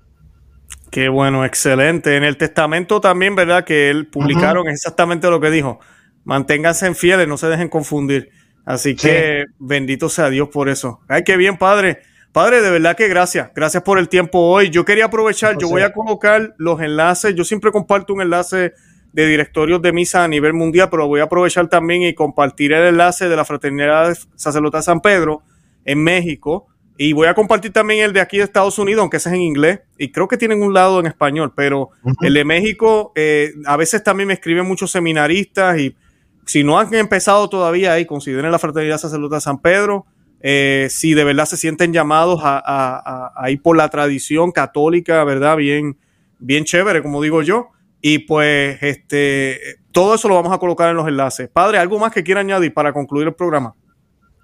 Qué 0.91 1.09
bueno, 1.09 1.45
excelente. 1.45 2.17
En 2.17 2.25
el 2.25 2.37
testamento 2.37 3.01
también, 3.01 3.37
¿verdad? 3.37 3.63
Que 3.65 3.91
él 3.91 4.09
publicaron 4.09 4.67
exactamente 4.67 5.31
lo 5.31 5.41
que 5.41 5.53
dijo. 5.53 5.79
Manténganse 6.25 6.93
fieles, 6.97 7.29
no 7.29 7.37
se 7.37 7.47
dejen 7.47 7.69
confundir. 7.69 8.31
Así 8.65 8.97
que 8.97 9.45
bendito 9.61 10.09
sea 10.09 10.31
Dios 10.31 10.49
por 10.49 10.69
eso. 10.69 10.99
Ay, 11.09 11.23
qué 11.23 11.37
bien, 11.37 11.59
padre. 11.59 12.01
Padre, 12.33 12.61
de 12.61 12.71
verdad 12.71 12.97
que 12.97 13.07
gracias. 13.07 13.53
Gracias 13.55 13.85
por 13.85 14.01
el 14.01 14.09
tiempo 14.09 14.41
hoy. 14.41 14.71
Yo 14.71 14.85
quería 14.85 15.05
aprovechar, 15.05 15.57
yo 15.59 15.69
voy 15.69 15.83
a 15.83 15.93
colocar 15.93 16.55
los 16.59 16.81
enlaces. 16.81 17.37
Yo 17.37 17.45
siempre 17.45 17.71
comparto 17.71 18.15
un 18.15 18.21
enlace 18.21 18.73
de 19.15 19.27
directorios 19.29 19.81
de 19.81 19.93
misa 19.93 20.25
a 20.25 20.29
nivel 20.29 20.55
mundial, 20.55 20.89
pero 20.91 21.07
voy 21.07 21.21
a 21.21 21.25
aprovechar 21.25 21.69
también 21.69 22.03
y 22.03 22.15
compartir 22.15 22.73
el 22.73 22.89
enlace 22.89 23.29
de 23.29 23.37
la 23.37 23.45
Fraternidad 23.45 24.13
Sacerdotal 24.35 24.83
San 24.83 25.01
Pedro 25.01 25.43
en 25.85 26.03
México. 26.03 26.67
Y 26.99 27.13
voy 27.13 27.29
a 27.29 27.35
compartir 27.35 27.73
también 27.73 28.05
el 28.05 28.13
de 28.13 28.21
aquí 28.21 28.39
de 28.39 28.45
Estados 28.45 28.77
Unidos, 28.79 29.03
aunque 29.03 29.19
ese 29.19 29.29
es 29.29 29.37
en 29.37 29.43
inglés, 29.43 29.81
y 29.99 30.11
creo 30.11 30.27
que 30.27 30.37
tienen 30.37 30.63
un 30.63 30.75
lado 30.75 30.99
en 30.99 31.07
español, 31.07 31.53
pero 31.55 31.91
el 32.23 32.35
de 32.35 32.45
México, 32.45 33.13
eh, 33.15 33.53
a 33.67 33.77
veces 33.77 34.03
también 34.03 34.27
me 34.27 34.35
escriben 34.35 34.67
muchos 34.67 34.91
seminaristas 34.91 35.79
y 35.79 35.97
si 36.45 36.65
no 36.65 36.79
han 36.79 36.93
empezado 36.95 37.49
todavía 37.49 37.93
ahí, 37.93 38.07
consideren 38.07 38.51
la 38.51 38.59
Fraternidad 38.59 38.99
Sacerdotal 38.99 39.41
San 39.41 39.61
Pedro. 39.61 40.07
Eh, 40.41 40.89
si 40.91 41.15
de 41.15 41.25
verdad 41.25 41.47
se 41.47 41.57
sienten 41.57 41.93
llamados 41.93 42.41
a, 42.43 43.33
a, 43.35 43.51
ir 43.51 43.63
por 43.63 43.77
la 43.77 43.89
tradición 43.89 44.53
católica, 44.53 45.25
¿verdad? 45.25 45.57
Bien, 45.57 45.97
bien 46.39 46.65
chévere, 46.65 47.01
como 47.01 47.23
digo 47.23 47.43
yo. 47.43 47.71
Y 48.07 48.19
pues 48.19 48.77
este, 48.83 49.79
todo 49.91 50.15
eso 50.15 50.29
lo 50.29 50.35
vamos 50.35 50.53
a 50.53 50.59
colocar 50.59 50.91
en 50.91 50.97
los 50.97 51.09
enlaces. 51.09 51.49
Padre, 51.51 51.79
¿algo 51.79 51.99
más 51.99 52.13
que 52.13 52.23
quiera 52.23 52.41
añadir 52.41 52.75
para 52.75 52.93
concluir 52.93 53.29
el 53.29 53.33
programa? 53.33 53.75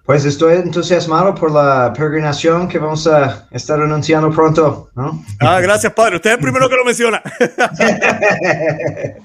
Pues 0.07 0.25
estoy 0.25 0.55
entusiasmado 0.55 1.35
por 1.35 1.53
la 1.53 1.93
peregrinación 1.93 2.69
que 2.69 2.79
vamos 2.79 3.07
a 3.07 3.47
estar 3.51 3.79
anunciando 3.79 4.31
pronto, 4.31 4.89
¿no? 4.97 5.23
Ah, 5.41 5.61
gracias, 5.61 5.93
padre. 5.93 6.17
Usted 6.17 6.31
es 6.31 6.37
el 6.39 6.43
primero 6.43 6.71
que 6.71 6.75
lo 6.75 6.87
menciona. 6.87 7.23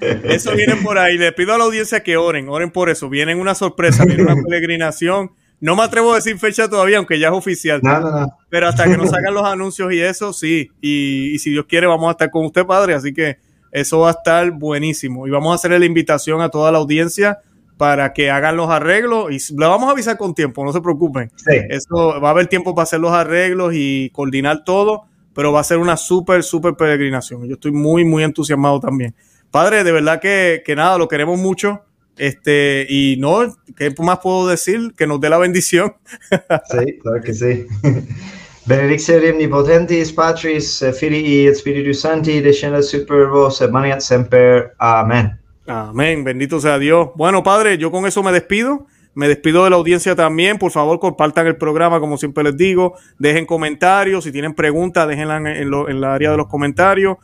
eso 0.24 0.52
viene 0.52 0.76
por 0.84 0.98
ahí. 0.98 1.16
Le 1.16 1.32
pido 1.32 1.54
a 1.54 1.58
la 1.58 1.64
audiencia 1.64 2.02
que 2.02 2.18
oren, 2.18 2.50
oren 2.50 2.70
por 2.70 2.90
eso. 2.90 3.08
Viene 3.08 3.34
una 3.34 3.54
sorpresa, 3.54 4.04
viene 4.04 4.22
una 4.22 4.36
peregrinación. 4.46 5.30
No 5.60 5.76
me 5.76 5.82
atrevo 5.82 6.12
a 6.12 6.16
decir 6.16 6.38
fecha 6.38 6.68
todavía, 6.68 6.98
aunque 6.98 7.18
ya 7.18 7.28
es 7.28 7.34
oficial. 7.34 7.80
No, 7.82 8.00
no, 8.00 8.10
no. 8.10 8.38
Pero 8.50 8.68
hasta 8.68 8.84
que 8.84 8.98
nos 8.98 9.14
hagan 9.14 9.32
los 9.32 9.46
anuncios 9.46 9.90
y 9.94 10.00
eso, 10.02 10.34
sí. 10.34 10.68
Y, 10.82 11.30
y 11.34 11.38
si 11.38 11.52
Dios 11.52 11.64
quiere, 11.66 11.86
vamos 11.86 12.08
a 12.08 12.10
estar 12.10 12.30
con 12.30 12.44
usted, 12.44 12.66
padre. 12.66 12.92
Así 12.92 13.14
que 13.14 13.38
eso 13.76 14.00
va 14.00 14.08
a 14.08 14.12
estar 14.12 14.50
buenísimo. 14.52 15.26
Y 15.26 15.30
vamos 15.30 15.52
a 15.52 15.56
hacer 15.56 15.78
la 15.78 15.84
invitación 15.84 16.40
a 16.40 16.48
toda 16.48 16.72
la 16.72 16.78
audiencia 16.78 17.40
para 17.76 18.14
que 18.14 18.30
hagan 18.30 18.56
los 18.56 18.70
arreglos 18.70 19.30
y 19.30 19.54
le 19.54 19.66
vamos 19.66 19.88
a 19.88 19.92
avisar 19.92 20.16
con 20.16 20.34
tiempo, 20.34 20.64
no 20.64 20.72
se 20.72 20.80
preocupen. 20.80 21.30
Eso 21.68 22.18
va 22.18 22.28
a 22.28 22.30
haber 22.30 22.46
tiempo 22.46 22.74
para 22.74 22.84
hacer 22.84 23.00
los 23.00 23.12
arreglos 23.12 23.74
y 23.74 24.08
coordinar 24.14 24.64
todo, 24.64 25.04
pero 25.34 25.52
va 25.52 25.60
a 25.60 25.64
ser 25.64 25.76
una 25.76 25.98
súper, 25.98 26.42
súper 26.42 26.72
peregrinación. 26.74 27.46
Yo 27.46 27.54
estoy 27.56 27.72
muy, 27.72 28.06
muy 28.06 28.22
entusiasmado 28.22 28.80
también. 28.80 29.14
Padre, 29.50 29.84
de 29.84 29.92
verdad 29.92 30.22
que, 30.22 30.62
que 30.64 30.74
nada, 30.74 30.96
lo 30.96 31.06
queremos 31.06 31.38
mucho. 31.38 31.82
Este, 32.16 32.86
y 32.88 33.16
no, 33.18 33.54
¿qué 33.76 33.94
más 33.98 34.20
puedo 34.20 34.48
decir? 34.48 34.94
Que 34.96 35.06
nos 35.06 35.20
dé 35.20 35.28
la 35.28 35.36
bendición. 35.36 35.96
sí, 36.30 36.98
claro 36.98 37.22
que 37.22 37.34
sí. 37.34 37.66
Benedicere 38.66 39.30
omnipotentis 39.30 40.12
Patris, 40.12 40.84
Filii 40.98 41.46
et 41.46 41.54
Spiritus 41.54 42.00
Sancti, 42.00 42.40
descenda 42.40 42.82
super 42.82 43.28
vos, 43.30 43.62
maniat 43.70 44.00
semper. 44.00 44.72
Amén. 44.78 45.38
Amén, 45.68 46.24
bendito 46.24 46.58
sea 46.60 46.76
Dios. 46.76 47.10
Bueno, 47.14 47.44
Padre, 47.44 47.78
yo 47.78 47.92
con 47.92 48.06
eso 48.06 48.24
me 48.24 48.32
despido. 48.32 48.86
Me 49.14 49.28
despido 49.28 49.62
de 49.64 49.70
la 49.70 49.76
audiencia 49.76 50.16
también. 50.16 50.58
Por 50.58 50.72
favor, 50.72 50.98
compartan 50.98 51.46
el 51.46 51.56
programa, 51.56 52.00
como 52.00 52.18
siempre 52.18 52.42
les 52.42 52.56
digo. 52.56 52.94
Dejen 53.20 53.46
comentarios. 53.46 54.24
Si 54.24 54.32
tienen 54.32 54.52
preguntas, 54.52 55.06
déjenla 55.06 55.36
en, 55.36 55.46
en, 55.46 56.00
la 56.00 56.14
área 56.14 56.32
de 56.32 56.36
los 56.36 56.48
comentarios. 56.48 57.18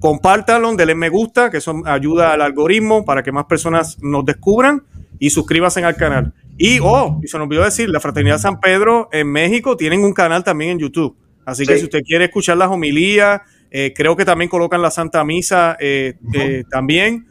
Compártanlo, 0.00 0.74
denle 0.74 0.96
me 0.96 1.08
gusta, 1.08 1.48
que 1.48 1.58
eso 1.58 1.80
ayuda 1.86 2.32
al 2.32 2.42
algoritmo 2.42 3.04
para 3.04 3.22
que 3.22 3.30
más 3.30 3.44
personas 3.44 3.96
nos 4.02 4.24
descubran. 4.24 4.82
Y 5.20 5.30
suscríbanse 5.30 5.82
al 5.84 5.96
canal. 5.96 6.34
Y, 6.58 6.80
oh, 6.82 7.20
y 7.22 7.28
se 7.28 7.38
nos 7.38 7.46
olvidó 7.46 7.62
decir, 7.62 7.88
la 7.88 8.00
Fraternidad 8.00 8.38
San 8.38 8.60
Pedro 8.60 9.08
en 9.12 9.30
México 9.30 9.76
tienen 9.76 10.02
un 10.02 10.12
canal 10.12 10.42
también 10.42 10.72
en 10.72 10.80
YouTube. 10.80 11.16
Así 11.46 11.64
que 11.64 11.78
si 11.78 11.84
usted 11.84 12.02
quiere 12.02 12.26
escuchar 12.26 12.58
las 12.58 12.68
homilías, 12.68 13.40
eh, 13.70 13.94
creo 13.94 14.16
que 14.16 14.24
también 14.24 14.50
colocan 14.50 14.82
la 14.82 14.90
Santa 14.90 15.24
Misa 15.24 15.76
eh, 15.80 16.14
eh, 16.34 16.64
también. 16.70 17.26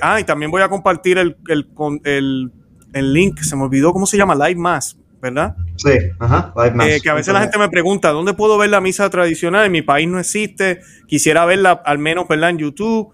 ah, 0.00 0.20
y 0.20 0.24
también 0.24 0.50
voy 0.50 0.62
a 0.62 0.68
compartir 0.68 1.18
el, 1.18 1.36
el, 1.48 2.52
el, 2.94 3.12
link, 3.12 3.40
se 3.40 3.56
me 3.56 3.64
olvidó 3.64 3.92
cómo 3.92 4.06
se 4.06 4.16
llama, 4.16 4.34
Live 4.34 4.60
Mass, 4.60 4.96
¿verdad? 5.20 5.56
Sí, 5.76 5.90
ajá, 6.18 6.54
Live 6.56 6.74
Mass. 6.74 7.02
que 7.02 7.10
a 7.10 7.14
veces 7.14 7.34
la 7.34 7.40
gente 7.40 7.58
me 7.58 7.68
pregunta, 7.68 8.12
¿dónde 8.12 8.34
puedo 8.34 8.56
ver 8.56 8.70
la 8.70 8.80
misa 8.80 9.10
tradicional? 9.10 9.66
En 9.66 9.72
mi 9.72 9.82
país 9.82 10.08
no 10.08 10.18
existe, 10.20 10.80
quisiera 11.06 11.44
verla 11.44 11.82
al 11.84 11.98
menos, 11.98 12.28
¿verdad? 12.28 12.50
En 12.50 12.58
YouTube. 12.58 13.12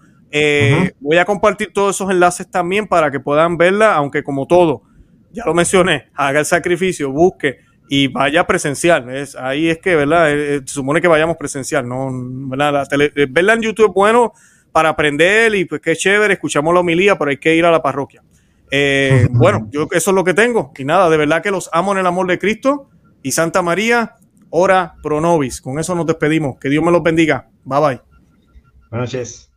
Voy 0.99 1.17
a 1.17 1.25
compartir 1.25 1.73
todos 1.73 1.95
esos 1.95 2.11
enlaces 2.11 2.49
también 2.49 2.87
para 2.87 3.11
que 3.11 3.19
puedan 3.19 3.57
verla, 3.57 3.95
aunque 3.95 4.23
como 4.23 4.45
todo, 4.45 4.83
ya 5.31 5.43
lo 5.45 5.53
mencioné, 5.53 6.09
haga 6.15 6.39
el 6.39 6.45
sacrificio, 6.45 7.11
busque 7.11 7.59
y 7.89 8.07
vaya 8.07 8.45
presencial. 8.45 9.09
Es, 9.09 9.35
ahí 9.35 9.69
es 9.69 9.79
que, 9.79 9.95
¿verdad? 9.95 10.31
Eh, 10.31 10.55
eh, 10.55 10.61
se 10.65 10.73
supone 10.73 11.01
que 11.01 11.07
vayamos 11.07 11.37
presencial, 11.37 11.87
¿no? 11.87 12.09
¿verdad? 12.11 12.87
Eh, 13.15 13.27
verla 13.29 13.53
en 13.53 13.61
YouTube 13.61 13.89
es 13.89 13.93
bueno 13.93 14.33
para 14.71 14.89
aprender 14.89 15.55
y 15.55 15.65
pues 15.65 15.81
qué 15.81 15.95
chévere, 15.95 16.33
escuchamos 16.33 16.73
la 16.73 16.81
homilía, 16.81 17.17
pero 17.17 17.31
hay 17.31 17.37
que 17.37 17.55
ir 17.55 17.65
a 17.65 17.71
la 17.71 17.81
parroquia. 17.81 18.21
bueno, 19.31 19.67
yo 19.71 19.87
eso 19.91 20.11
es 20.11 20.15
lo 20.15 20.23
que 20.23 20.33
tengo. 20.33 20.71
Y 20.77 20.85
nada, 20.85 21.09
de 21.09 21.17
verdad 21.17 21.41
que 21.41 21.51
los 21.51 21.69
amo 21.71 21.93
en 21.93 21.99
el 21.99 22.07
amor 22.07 22.27
de 22.27 22.37
Cristo 22.37 22.89
y 23.23 23.31
Santa 23.31 23.61
María, 23.61 24.15
ora 24.49 24.95
pro 25.01 25.21
nobis. 25.21 25.61
Con 25.61 25.79
eso 25.79 25.95
nos 25.95 26.05
despedimos. 26.05 26.59
Que 26.59 26.69
Dios 26.69 26.83
me 26.83 26.91
los 26.91 27.01
bendiga. 27.01 27.49
Bye 27.63 27.79
bye. 27.79 28.01
Buenas 28.89 29.13
noches. 29.13 29.47